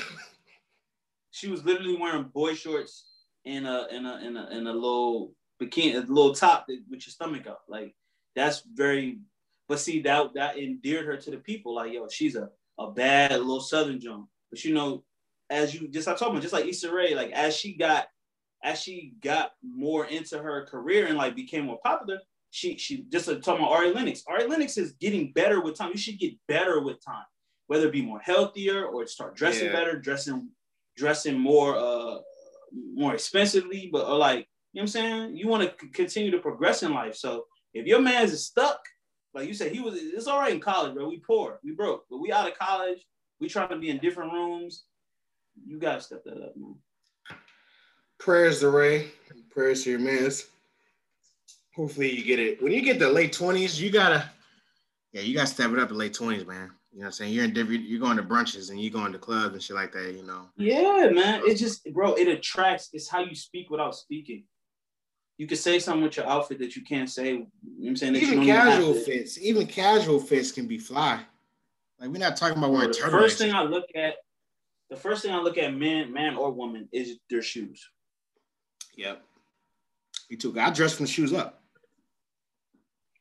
she 1.31 1.49
was 1.49 1.65
literally 1.65 1.97
wearing 1.97 2.25
boy 2.25 2.55
shorts 2.55 3.07
and 3.45 3.67
a 3.67 3.87
and 3.93 4.07
a 4.07 4.15
and 4.15 4.39
a, 4.39 4.49
and 4.49 4.69
a 4.69 4.73
little 4.73 5.35
bikini, 5.61 5.95
a 5.95 6.01
little 6.01 6.35
top 6.35 6.67
that, 6.69 6.83
with 6.89 7.07
your 7.07 7.13
stomach 7.13 7.47
out. 7.47 7.61
Like 7.69 7.95
that's 8.35 8.63
very. 8.73 9.19
But 9.67 9.81
see 9.81 10.03
that 10.03 10.35
that 10.35 10.59
endeared 10.59 11.07
her 11.07 11.17
to 11.17 11.31
the 11.31 11.39
people. 11.39 11.75
Like 11.75 11.93
yo, 11.93 12.09
she's 12.09 12.37
a 12.37 12.51
a 12.79 12.91
bad 12.91 13.33
little 13.33 13.61
Southern 13.61 14.01
joint. 14.01 14.27
But 14.51 14.65
you 14.65 14.75
know, 14.75 15.05
as 15.51 15.75
you 15.75 15.89
just 15.89 16.09
I 16.09 16.15
told 16.15 16.35
you, 16.35 16.41
just 16.41 16.53
like 16.53 16.67
Issa 16.67 16.93
Rae, 16.93 17.15
like 17.15 17.33
as 17.33 17.57
she 17.57 17.77
got 17.77 18.07
as 18.63 18.81
she 18.81 19.15
got 19.21 19.53
more 19.63 20.07
into 20.07 20.39
her 20.39 20.65
career 20.67 21.07
and 21.07 21.19
like 21.19 21.35
became 21.35 21.67
more 21.67 21.79
popular, 21.85 22.21
she 22.55 22.79
she 22.79 23.03
just 23.11 23.29
uh, 23.29 23.35
talking 23.41 23.65
about 23.65 23.73
Ari 23.73 23.91
Lennox. 23.93 24.23
Ari 24.29 24.47
Lennox 24.47 24.79
is 24.79 24.93
getting 24.93 25.33
better 25.33 25.61
with 25.61 25.75
time. 25.77 25.91
You 25.93 25.99
should 25.99 26.21
get 26.21 26.35
better 26.47 26.81
with 26.81 27.05
time, 27.05 27.25
whether 27.67 27.89
it 27.89 27.93
be 27.93 28.01
more 28.01 28.21
healthier 28.21 28.85
or 28.87 29.09
start 29.09 29.35
dressing 29.35 29.67
Yeah. 29.67 29.73
better, 29.73 29.99
dressing 29.99 30.51
dressing 30.97 31.37
more 31.37 31.77
uh 31.77 32.19
more 32.95 33.13
expensively, 33.13 33.91
but 33.93 34.07
or 34.07 34.17
like 34.17 34.47
you 34.73 34.79
know 34.79 34.83
what 34.83 34.83
I'm 34.83 34.87
saying. 34.87 35.37
You 35.37 35.49
want 35.49 35.65
to 35.65 35.75
c- 35.81 35.91
continue 35.93 36.31
to 36.31 36.39
progress 36.39 36.85
in 36.85 36.95
life. 36.95 37.17
So 37.17 37.47
if 37.73 37.87
your 37.87 38.01
man's 38.01 38.33
is 38.33 38.47
stuck, 38.47 38.79
like 39.35 39.49
you 39.49 39.55
said, 39.55 39.73
he 39.73 39.81
was. 39.81 39.95
It's 39.97 40.29
all 40.29 40.39
right 40.39 40.55
in 40.55 40.61
college, 40.61 40.95
bro. 40.95 41.09
We 41.09 41.19
poor, 41.19 41.59
we 41.65 41.73
broke, 41.73 42.05
but 42.09 42.19
we 42.19 42.31
out 42.31 42.49
of 42.49 42.57
college. 42.57 43.05
We 43.41 43.49
trying 43.49 43.71
to 43.71 43.79
be 43.79 43.91
in 43.91 43.99
different 43.99 44.33
rooms. 44.33 44.85
You 45.67 45.81
gotta 45.81 46.01
step 46.01 46.23
that 46.25 46.37
up, 46.41 46.57
man. 46.57 46.77
prayers 48.19 48.61
to 48.61 48.71
Ray, 48.71 49.09
prayers 49.51 49.83
to 49.85 49.91
your 49.91 49.99
mans. 49.99 50.47
Hopefully 51.77 52.11
you 52.15 52.25
get 52.25 52.39
it. 52.39 52.63
When 52.63 52.73
you 52.73 52.83
get 52.83 52.99
the 52.99 53.09
late 53.09 53.33
twenties, 53.33 53.81
you 53.81 53.91
gotta, 53.91 54.31
yeah, 55.13 55.23
you 55.23 55.35
gotta 55.35 55.47
step 55.47 55.73
it 55.73 55.79
up 55.79 55.91
in 55.91 55.99
late 55.99 56.15
twenties, 56.15 56.47
man. 56.47 56.71
You 56.93 57.01
know 57.01 57.07
what 57.07 57.07
I'm 57.07 57.13
saying? 57.13 57.33
You're 57.33 57.45
in 57.45 57.53
different, 57.53 57.83
you're 57.83 57.99
going 57.99 58.17
to 58.17 58.23
brunches 58.23 58.71
and 58.71 58.81
you're 58.81 58.93
going 58.93 59.13
to 59.13 59.19
clubs 59.19 59.55
and 59.55 59.63
shit 59.63 59.75
like 59.75 59.91
that. 59.93 60.15
You 60.15 60.23
know. 60.23 60.49
Yeah, 60.57 61.09
man. 61.13 61.43
It 61.45 61.57
just, 61.57 61.93
bro, 61.93 62.15
it 62.15 62.29
attracts. 62.29 62.91
It's 62.93 63.09
how 63.09 63.21
you 63.21 63.35
speak 63.35 63.69
without 63.69 63.97
speaking. 63.97 64.45
You 65.37 65.49
can 65.49 65.57
say 65.57 65.81
something 65.81 66.05
with 66.05 66.17
your 66.17 66.27
outfit 66.27 66.61
that 66.61 66.77
you 66.77 66.85
can't 66.85 67.11
say. 67.11 67.31
You 67.31 67.39
know 67.39 67.47
what 67.65 67.89
I'm 67.89 67.97
saying 67.97 68.17
even 68.17 68.45
casual 68.45 68.95
fits, 68.95 69.41
even 69.41 69.67
casual 69.67 70.21
fits 70.21 70.53
can 70.53 70.69
be 70.69 70.79
fly. 70.79 71.21
Like 71.99 72.11
we're 72.11 72.19
not 72.19 72.37
talking 72.37 72.59
about 72.59 72.69
Bro, 72.69 72.79
wearing 72.79 72.93
the 72.93 73.11
first 73.11 73.39
thing 73.39 73.53
I 73.53 73.65
look 73.65 73.87
at, 73.97 74.15
the 74.91 74.97
first 74.97 75.25
thing 75.25 75.35
I 75.35 75.41
look 75.41 75.59
at, 75.59 75.75
man, 75.75 76.13
man 76.13 76.37
or 76.37 76.53
woman, 76.53 76.89
is 76.93 77.19
their 77.29 77.43
shoes. 77.43 77.85
Yep. 78.97 79.21
Me 80.31 80.37
too. 80.37 80.55
I 80.61 80.71
dress 80.71 80.95
from 80.95 81.07
the 81.07 81.11
shoes 81.11 81.33
up. 81.33 81.64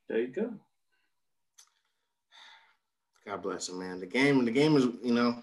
There 0.10 0.20
you 0.20 0.28
go. 0.28 0.54
God 3.26 3.42
bless 3.42 3.70
him, 3.70 3.80
man. 3.80 4.00
The 4.00 4.06
game, 4.06 4.44
the 4.44 4.52
game 4.52 4.76
is, 4.76 4.86
you 5.02 5.14
know, 5.14 5.42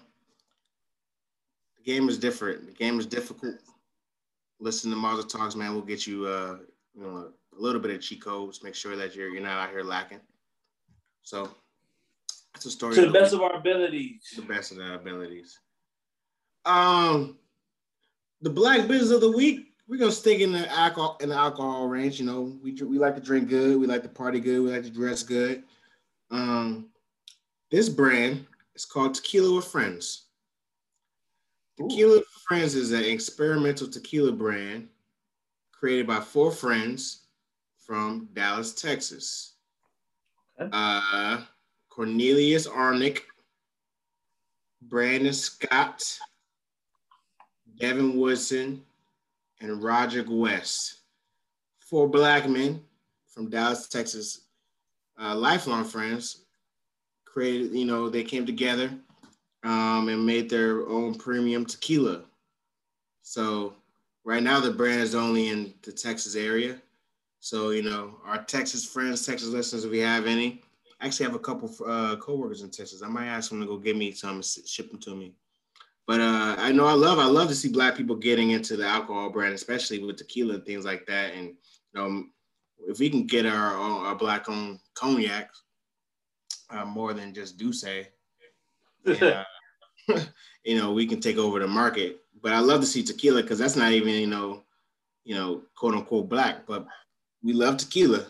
the 1.77 1.83
game 1.83 2.09
is 2.09 2.17
different. 2.17 2.67
The 2.67 2.73
game 2.73 2.99
is 2.99 3.05
difficult. 3.05 3.55
Listen 4.59 4.91
to 4.91 4.97
Mazel 4.97 5.23
Talks, 5.23 5.55
man. 5.55 5.73
We'll 5.73 5.81
get 5.81 6.05
you, 6.05 6.25
uh, 6.25 6.57
you 6.93 7.01
know, 7.01 7.31
a 7.57 7.61
little 7.61 7.81
bit 7.81 7.91
of 7.91 8.01
cheat 8.01 8.23
codes. 8.23 8.63
Make 8.63 8.75
sure 8.75 8.95
that 8.95 9.15
you're 9.15 9.29
you're 9.29 9.41
not 9.41 9.57
out 9.57 9.71
here 9.71 9.83
lacking. 9.83 10.21
So 11.23 11.49
that's 12.53 12.65
a 12.65 12.71
story. 12.71 12.95
To 12.95 13.07
the 13.07 13.11
best 13.11 13.33
of 13.33 13.41
our 13.41 13.55
abilities. 13.55 14.21
the 14.35 14.43
best 14.43 14.71
of 14.71 14.77
our 14.77 14.93
abilities. 14.93 15.57
Um, 16.65 17.39
the 18.41 18.49
black 18.51 18.87
business 18.87 19.11
of 19.11 19.21
the 19.21 19.31
week. 19.31 19.70
We're 19.91 19.97
gonna 19.97 20.11
stick 20.13 20.39
in 20.39 20.53
the 20.53 20.71
alcohol 20.71 21.17
in 21.19 21.27
the 21.27 21.35
alcohol 21.35 21.89
range. 21.89 22.17
You 22.17 22.25
know, 22.25 22.57
we 22.63 22.71
we 22.81 22.97
like 22.97 23.13
to 23.15 23.21
drink 23.21 23.49
good, 23.49 23.77
we 23.77 23.87
like 23.87 24.03
to 24.03 24.09
party 24.09 24.39
good, 24.39 24.61
we 24.61 24.71
like 24.71 24.83
to 24.83 24.89
dress 24.89 25.21
good. 25.21 25.63
Um, 26.31 26.85
this 27.71 27.89
brand 27.89 28.45
is 28.73 28.85
called 28.85 29.15
Tequila 29.15 29.53
with 29.53 29.65
Friends. 29.65 30.27
Tequila 31.75 32.19
with 32.19 32.27
Friends 32.47 32.73
is 32.73 32.93
an 32.93 33.03
experimental 33.03 33.85
tequila 33.85 34.31
brand 34.31 34.87
created 35.73 36.07
by 36.07 36.21
four 36.21 36.53
friends 36.53 37.23
from 37.77 38.29
Dallas, 38.31 38.73
Texas. 38.73 39.55
Okay. 40.57 40.69
Uh, 40.71 41.41
Cornelius 41.89 42.65
Arnick, 42.65 43.23
Brandon 44.83 45.33
Scott, 45.33 46.01
Devin 47.77 48.15
Woodson, 48.15 48.85
and 49.61 49.81
Roger 49.81 50.25
West. 50.27 50.95
Four 51.79 52.09
black 52.09 52.49
men 52.49 52.81
from 53.27 53.49
Dallas, 53.49 53.87
Texas, 53.87 54.41
uh, 55.21 55.35
lifelong 55.35 55.85
friends. 55.85 56.45
Created, 57.25 57.71
you 57.71 57.85
know, 57.85 58.09
they 58.09 58.23
came 58.23 58.45
together 58.45 58.91
um, 59.63 60.09
and 60.09 60.25
made 60.25 60.49
their 60.49 60.87
own 60.89 61.15
premium 61.15 61.65
tequila. 61.65 62.23
So 63.21 63.73
right 64.25 64.43
now 64.43 64.59
the 64.59 64.71
brand 64.71 65.01
is 65.01 65.15
only 65.15 65.47
in 65.47 65.73
the 65.83 65.93
Texas 65.93 66.35
area. 66.35 66.81
So 67.39 67.69
you 67.69 67.83
know, 67.83 68.15
our 68.25 68.43
Texas 68.43 68.85
friends, 68.85 69.25
Texas 69.25 69.49
listeners, 69.49 69.85
if 69.85 69.91
we 69.91 69.99
have 69.99 70.27
any, 70.27 70.61
I 70.99 71.07
actually 71.07 71.25
have 71.25 71.35
a 71.35 71.39
couple 71.39 71.73
uh, 71.87 72.17
coworkers 72.17 72.61
in 72.61 72.69
Texas. 72.69 73.01
I 73.01 73.07
might 73.07 73.27
ask 73.27 73.49
them 73.49 73.61
to 73.61 73.65
go 73.65 73.77
get 73.77 73.97
me 73.97 74.11
some, 74.11 74.41
ship 74.43 74.91
them 74.91 74.99
to 74.99 75.15
me. 75.15 75.33
But 76.11 76.19
uh, 76.19 76.57
I 76.57 76.73
know 76.73 76.87
I 76.87 76.91
love 76.91 77.19
I 77.19 77.25
love 77.25 77.47
to 77.47 77.55
see 77.55 77.69
black 77.69 77.95
people 77.95 78.17
getting 78.17 78.51
into 78.51 78.75
the 78.75 78.85
alcohol 78.85 79.29
brand, 79.29 79.53
especially 79.53 80.03
with 80.03 80.17
tequila 80.17 80.55
and 80.55 80.65
things 80.65 80.83
like 80.83 81.05
that. 81.05 81.33
And 81.33 81.47
you 81.47 81.55
know, 81.93 82.25
if 82.85 82.99
we 82.99 83.09
can 83.09 83.25
get 83.25 83.45
our 83.45 83.77
our 83.77 84.13
black 84.13 84.49
owned 84.49 84.79
cognac 84.93 85.51
uh, 86.69 86.83
more 86.83 87.13
than 87.13 87.33
just 87.33 87.57
D'USSÉ, 87.57 88.07
and, 89.05 89.23
uh, 89.23 89.43
you 90.65 90.77
know, 90.77 90.91
we 90.91 91.07
can 91.07 91.21
take 91.21 91.37
over 91.37 91.59
the 91.59 91.67
market. 91.67 92.19
But 92.41 92.51
I 92.51 92.59
love 92.59 92.81
to 92.81 92.87
see 92.87 93.03
tequila 93.03 93.41
because 93.41 93.59
that's 93.59 93.77
not 93.77 93.93
even 93.93 94.13
you 94.15 94.27
know, 94.27 94.63
you 95.23 95.35
know, 95.35 95.61
quote 95.77 95.95
unquote 95.95 96.27
black, 96.27 96.67
but 96.67 96.85
we 97.41 97.53
love 97.53 97.77
tequila. 97.77 98.25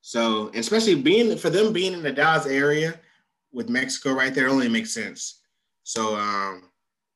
So, 0.00 0.50
especially 0.54 0.94
being 0.94 1.36
for 1.36 1.50
them 1.50 1.74
being 1.74 1.92
in 1.92 2.02
the 2.02 2.12
Dallas 2.12 2.46
area 2.46 2.98
with 3.52 3.68
Mexico 3.68 4.14
right 4.14 4.34
there, 4.34 4.48
only 4.48 4.70
makes 4.70 4.94
sense. 4.94 5.42
So, 5.82 6.16
um, 6.16 6.70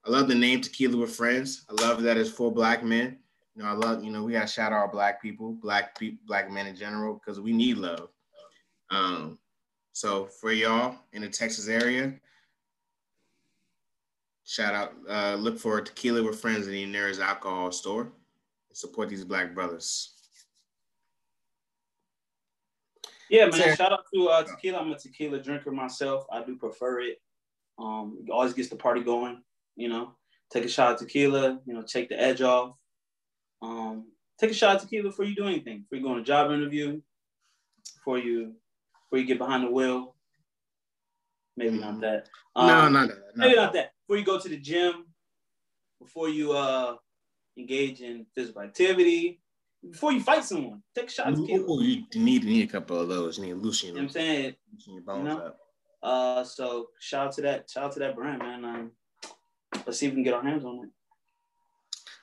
I 0.05 0.11
love 0.11 0.29
the 0.29 0.35
name 0.35 0.61
Tequila 0.61 0.97
with 0.97 1.15
Friends. 1.15 1.65
I 1.69 1.83
love 1.83 2.03
that 2.03 2.17
it's 2.17 2.31
for 2.31 2.51
black 2.51 2.83
men. 2.83 3.19
You 3.55 3.63
know, 3.63 3.69
I 3.69 3.73
love, 3.73 4.03
you 4.03 4.11
know, 4.11 4.25
we 4.25 4.33
gotta 4.33 4.47
shout 4.47 4.73
out 4.73 4.79
our 4.79 4.91
black 4.91 5.21
people, 5.21 5.53
black 5.53 5.99
people, 5.99 6.19
black 6.27 6.51
men 6.51 6.67
in 6.67 6.77
general, 6.77 7.15
because 7.15 7.41
we 7.41 7.53
need 7.53 7.77
love. 7.77 8.09
Um, 8.91 9.39
so 9.93 10.27
for 10.27 10.53
y'all 10.53 10.97
in 11.13 11.23
the 11.23 11.29
Texas 11.29 11.69
area, 11.69 12.15
shout 14.47 14.75
out, 14.75 14.93
uh, 15.09 15.35
look 15.35 15.59
for 15.59 15.81
Tequila 15.81 16.23
with 16.23 16.41
Friends 16.41 16.67
in 16.67 16.73
the 16.73 16.87
nearest 16.87 17.21
alcohol 17.21 17.71
store 17.71 18.03
and 18.03 18.77
support 18.77 19.11
these 19.11 19.25
black 19.25 19.55
brothers. 19.55 20.15
Yeah, 23.29 23.47
man. 23.47 23.77
Shout 23.77 23.93
out 23.93 24.07
to 24.13 24.29
uh, 24.29 24.43
tequila. 24.43 24.79
I'm 24.79 24.91
a 24.91 24.99
tequila 24.99 25.41
drinker 25.41 25.71
myself. 25.71 26.25
I 26.33 26.43
do 26.43 26.57
prefer 26.57 27.01
it. 27.01 27.21
Um, 27.79 28.19
it 28.27 28.31
always 28.31 28.55
gets 28.55 28.69
the 28.69 28.77
party 28.77 29.03
going 29.03 29.41
you 29.81 29.89
know, 29.89 30.15
take 30.53 30.65
a 30.65 30.69
shot 30.69 30.93
of 30.93 30.99
tequila, 30.99 31.59
you 31.65 31.75
know, 31.75 31.83
take 31.83 32.09
the 32.09 32.21
edge 32.21 32.43
off. 32.43 32.75
Um, 33.63 34.13
take 34.39 34.51
a 34.51 34.55
shot 34.55 34.77
of 34.77 34.83
tequila 34.83 35.05
before 35.05 35.25
you 35.25 35.35
do 35.35 35.47
anything. 35.47 35.81
Before 35.81 35.97
you 35.99 36.05
go 36.05 36.13
on 36.13 36.21
a 36.21 36.25
job 36.25 36.51
interview, 36.51 37.01
before 37.97 38.19
you 38.19 38.55
before 39.05 39.21
you 39.21 39.27
get 39.27 39.39
behind 39.39 39.65
the 39.65 39.71
wheel. 39.71 40.15
Maybe 41.57 41.79
mm-hmm. 41.79 41.81
not 41.81 42.01
that. 42.01 42.29
Um, 42.55 42.67
no, 42.67 42.89
not 42.89 43.09
that. 43.09 43.19
Not 43.35 43.37
maybe 43.37 43.57
not 43.57 43.73
that. 43.73 43.93
Before 44.07 44.19
you 44.19 44.25
go 44.25 44.39
to 44.39 44.49
the 44.49 44.59
gym, 44.59 45.07
before 46.01 46.29
you 46.29 46.53
uh 46.53 46.97
engage 47.57 48.03
in 48.03 48.27
physical 48.35 48.63
activity, 48.63 49.41
before 49.91 50.13
you 50.13 50.21
fight 50.21 50.45
someone, 50.45 50.83
take 50.95 51.09
a 51.09 51.11
shot 51.11 51.33
of 51.33 51.41
tequila. 51.41 51.65
Ooh, 51.73 51.83
you 51.83 52.05
need 52.15 52.45
need 52.45 52.69
a 52.69 52.73
couple 52.73 53.01
of 53.01 53.09
those. 53.09 53.39
You 53.39 53.45
need 53.45 53.51
to 53.53 53.57
loosen, 53.57 53.89
you 53.89 53.95
know 53.95 54.01
what 54.01 54.05
I'm 54.05 54.11
saying. 54.11 54.55
Loosen 54.73 54.95
your 54.95 55.03
bones 55.03 55.29
you 55.29 55.35
know? 55.35 55.47
up. 55.47 55.59
Uh, 56.03 56.45
so 56.45 56.89
shout 56.99 57.29
out 57.29 57.33
to 57.35 57.43
that, 57.43 57.71
shout 57.71 57.85
out 57.85 57.93
to 57.93 57.99
that 57.99 58.17
brand, 58.17 58.39
man. 58.39 58.65
Um, 58.65 58.91
let's 59.87 59.99
see 59.99 60.07
if 60.07 60.13
we 60.13 60.17
can 60.17 60.25
get 60.25 60.35
our 60.35 60.43
hands 60.43 60.65
on 60.65 60.85
it. 60.85 60.91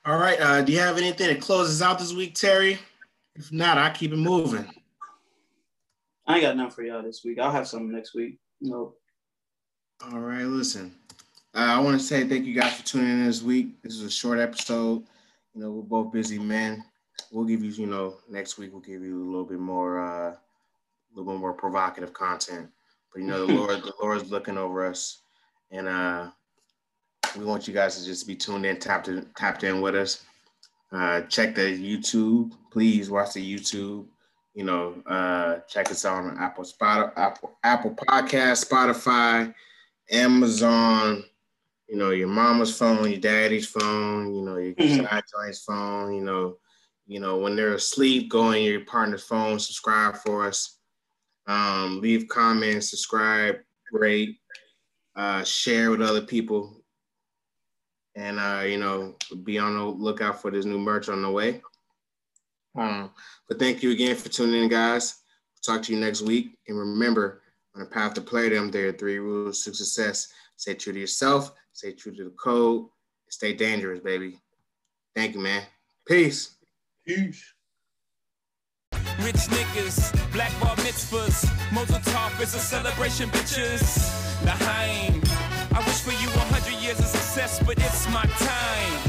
All 0.05 0.17
right. 0.17 0.39
Uh, 0.39 0.61
do 0.61 0.71
you 0.71 0.79
have 0.79 0.97
anything 0.97 1.27
that 1.27 1.41
closes 1.41 1.81
out 1.81 1.99
this 1.99 2.13
week, 2.13 2.33
Terry? 2.33 2.79
If 3.35 3.51
not, 3.51 3.77
I 3.77 3.89
keep 3.91 4.13
it 4.13 4.17
moving. 4.17 4.65
I 6.25 6.35
ain't 6.35 6.41
got 6.43 6.57
nothing 6.57 6.71
for 6.71 6.83
y'all 6.83 7.03
this 7.03 7.23
week. 7.23 7.39
I'll 7.39 7.51
have 7.51 7.67
something 7.67 7.91
next 7.91 8.13
week. 8.13 8.39
No. 8.61 8.95
All 10.01 10.19
right. 10.19 10.45
Listen, 10.45 10.93
uh, 11.53 11.59
I 11.59 11.79
want 11.79 11.99
to 11.99 12.05
say 12.05 12.27
thank 12.27 12.45
you 12.45 12.53
guys 12.53 12.73
for 12.73 12.85
tuning 12.85 13.09
in 13.09 13.25
this 13.25 13.41
week. 13.41 13.81
This 13.81 13.95
is 13.95 14.03
a 14.03 14.09
short 14.09 14.39
episode. 14.39 15.03
You 15.53 15.61
know, 15.61 15.71
we're 15.71 15.81
both 15.81 16.13
busy 16.13 16.39
men. 16.39 16.83
We'll 17.31 17.45
give 17.45 17.63
you, 17.63 17.71
you 17.71 17.87
know, 17.87 18.17
next 18.29 18.57
week 18.57 18.71
we'll 18.71 18.81
give 18.81 19.01
you 19.01 19.23
a 19.23 19.29
little 19.29 19.45
bit 19.45 19.59
more, 19.59 19.99
uh, 19.99 20.31
a 20.31 20.37
little 21.15 21.33
bit 21.33 21.39
more 21.39 21.53
provocative 21.53 22.13
content. 22.13 22.69
But 23.11 23.21
you 23.21 23.27
know, 23.27 23.45
the 23.45 23.53
Lord, 23.55 23.83
the 23.83 23.93
Lord's 24.01 24.31
looking 24.31 24.57
over 24.57 24.85
us, 24.85 25.21
and 25.71 25.87
uh, 25.87 26.29
we 27.36 27.45
want 27.45 27.67
you 27.67 27.73
guys 27.73 27.97
to 27.97 28.05
just 28.05 28.28
be 28.28 28.36
tuned 28.36 28.65
in, 28.65 28.78
tapped 28.78 29.07
in, 29.07 29.25
tapped 29.36 29.63
in 29.63 29.82
with 29.82 29.95
us. 29.95 30.23
Uh, 30.91 31.21
check 31.21 31.55
the 31.55 31.61
YouTube. 31.61 32.51
Please 32.71 33.09
watch 33.09 33.34
the 33.34 33.55
YouTube. 33.55 34.05
You 34.53 34.63
know, 34.63 35.01
uh, 35.05 35.57
check 35.67 35.91
us 35.91 36.05
out 36.05 36.23
on 36.23 36.38
Apple, 36.39 36.63
Spot, 36.63 37.13
Apple, 37.15 37.57
Apple 37.63 37.95
Podcast, 37.95 38.67
Spotify, 38.67 39.53
Amazon. 40.11 41.23
You 41.88 41.97
know, 41.97 42.11
your 42.11 42.28
mama's 42.28 42.78
phone, 42.78 43.09
your 43.09 43.19
daddy's 43.19 43.67
phone. 43.67 44.34
You 44.34 44.41
know, 44.43 44.57
your 44.57 44.73
mm-hmm. 44.73 45.05
joint's 45.05 45.63
phone. 45.63 46.15
You 46.15 46.21
know, 46.21 46.57
you 47.05 47.19
know 47.19 47.38
when 47.38 47.55
they're 47.55 47.75
asleep, 47.75 48.30
go 48.30 48.41
on 48.41 48.61
your 48.61 48.82
partner's 48.86 49.23
phone. 49.23 49.59
Subscribe 49.59 50.17
for 50.17 50.47
us. 50.47 50.80
Um, 51.47 52.01
leave 52.01 52.28
comments, 52.28 52.89
subscribe, 52.89 53.57
rate, 53.93 54.38
uh, 55.15 55.43
share 55.43 55.91
with 55.91 56.01
other 56.01 56.21
people 56.21 56.76
and 58.18 58.39
uh, 58.39 58.63
you 58.65 58.78
know, 58.78 59.15
be 59.43 59.59
on 59.59 59.76
the 59.78 59.84
lookout 59.84 60.41
for 60.41 60.49
this 60.49 60.65
new 60.65 60.80
merch 60.80 61.07
on 61.07 61.22
the 61.22 61.30
way. 61.30 61.61
Um, 62.76 63.11
but 63.47 63.59
thank 63.59 63.84
you 63.84 63.91
again 63.91 64.15
for 64.15 64.30
tuning 64.30 64.63
in, 64.63 64.70
guys. 64.70 65.22
talk 65.63 65.84
to 65.84 65.93
you 65.93 65.99
next 65.99 66.24
week. 66.24 66.57
And 66.68 66.78
remember, 66.78 67.41
on 67.76 67.82
the 67.82 67.86
path 67.88 68.15
to 68.15 68.22
play 68.22 68.49
them, 68.49 68.72
there 68.72 68.89
are 68.89 68.93
three 68.93 69.20
rules 69.20 69.63
to 69.63 69.74
success. 69.74 70.30
Stay 70.57 70.74
true 70.74 70.93
to 70.93 70.99
yourself, 70.99 71.53
stay 71.74 71.91
true 71.91 72.15
to 72.15 72.24
the 72.24 72.30
code, 72.32 72.88
stay 73.30 73.53
dangerous, 73.53 73.99
baby. 73.99 74.39
Thank 75.15 75.36
you, 75.36 75.41
man. 75.41 75.63
Peace. 76.07 76.55
Peace. 77.05 77.53
Rich 79.22 79.49
niggas, 79.49 80.32
black 80.32 80.51
bar 80.59 80.76
mitzvahs, 80.78 81.45
Mazel 81.72 81.99
Tov 81.99 82.41
is 82.41 82.55
a 82.55 82.59
celebration, 82.59 83.30
bitches. 83.30 83.84
L'chaim. 84.45 85.22
I 85.74 85.80
wish 85.80 86.01
for 86.01 86.11
you 86.11 86.30
a 86.30 86.39
hundred 86.39 86.46
years 86.88 86.99
of 86.99 87.05
success, 87.05 87.59
but 87.65 87.77
it's 87.77 88.07
my 88.11 88.23
time. 88.39 88.99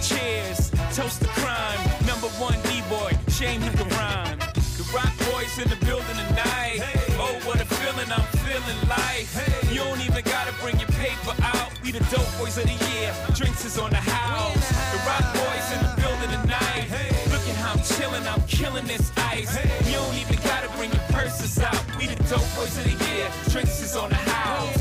Cheers, 0.00 0.70
toast 0.96 1.20
to 1.20 1.28
crime. 1.36 1.78
Number 2.06 2.28
one 2.40 2.56
D-boy, 2.64 3.12
shame 3.28 3.60
he 3.60 3.68
can 3.68 3.88
rhyme. 4.00 4.38
The 4.80 4.84
Roc 4.96 5.12
Boys 5.28 5.52
in 5.60 5.68
the 5.68 5.76
building 5.84 6.16
tonight. 6.16 6.80
Oh, 7.20 7.36
what 7.44 7.60
a 7.60 7.66
feeling, 7.66 8.08
I'm 8.10 8.24
feeling 8.48 8.80
life. 8.88 9.28
You 9.70 9.84
don't 9.84 10.00
even 10.00 10.24
gotta 10.24 10.54
bring 10.62 10.78
your 10.80 10.88
paper 11.04 11.34
out. 11.42 11.68
We 11.84 11.92
the 11.92 12.00
dope 12.08 12.32
boys 12.38 12.56
of 12.56 12.64
the 12.64 12.78
year. 12.88 13.12
Drinks 13.34 13.62
is 13.66 13.76
on 13.76 13.90
the 13.90 14.00
house. 14.00 14.68
The 14.92 14.98
Roc 15.04 15.24
Boys 15.36 15.68
in 15.76 15.80
the 15.84 15.92
building 16.00 16.32
tonight. 16.32 16.88
Look 17.28 17.44
at 17.44 17.56
how 17.60 17.76
I'm 17.76 17.84
chilling, 17.84 18.24
I'm 18.24 18.40
killing 18.48 18.86
this 18.86 19.12
ice. 19.18 19.52
You 19.84 20.00
don't 20.00 20.16
even 20.16 20.38
gotta 20.48 20.70
bring 20.78 20.90
your 20.92 21.06
purses 21.12 21.58
out. 21.60 21.76
We 21.98 22.06
the 22.06 22.16
dope 22.24 22.48
boys 22.56 22.72
of 22.80 22.84
the 22.88 22.96
year. 23.04 23.28
Drinks 23.52 23.82
is 23.82 23.96
on 23.96 24.08
the 24.08 24.22
house. 24.32 24.77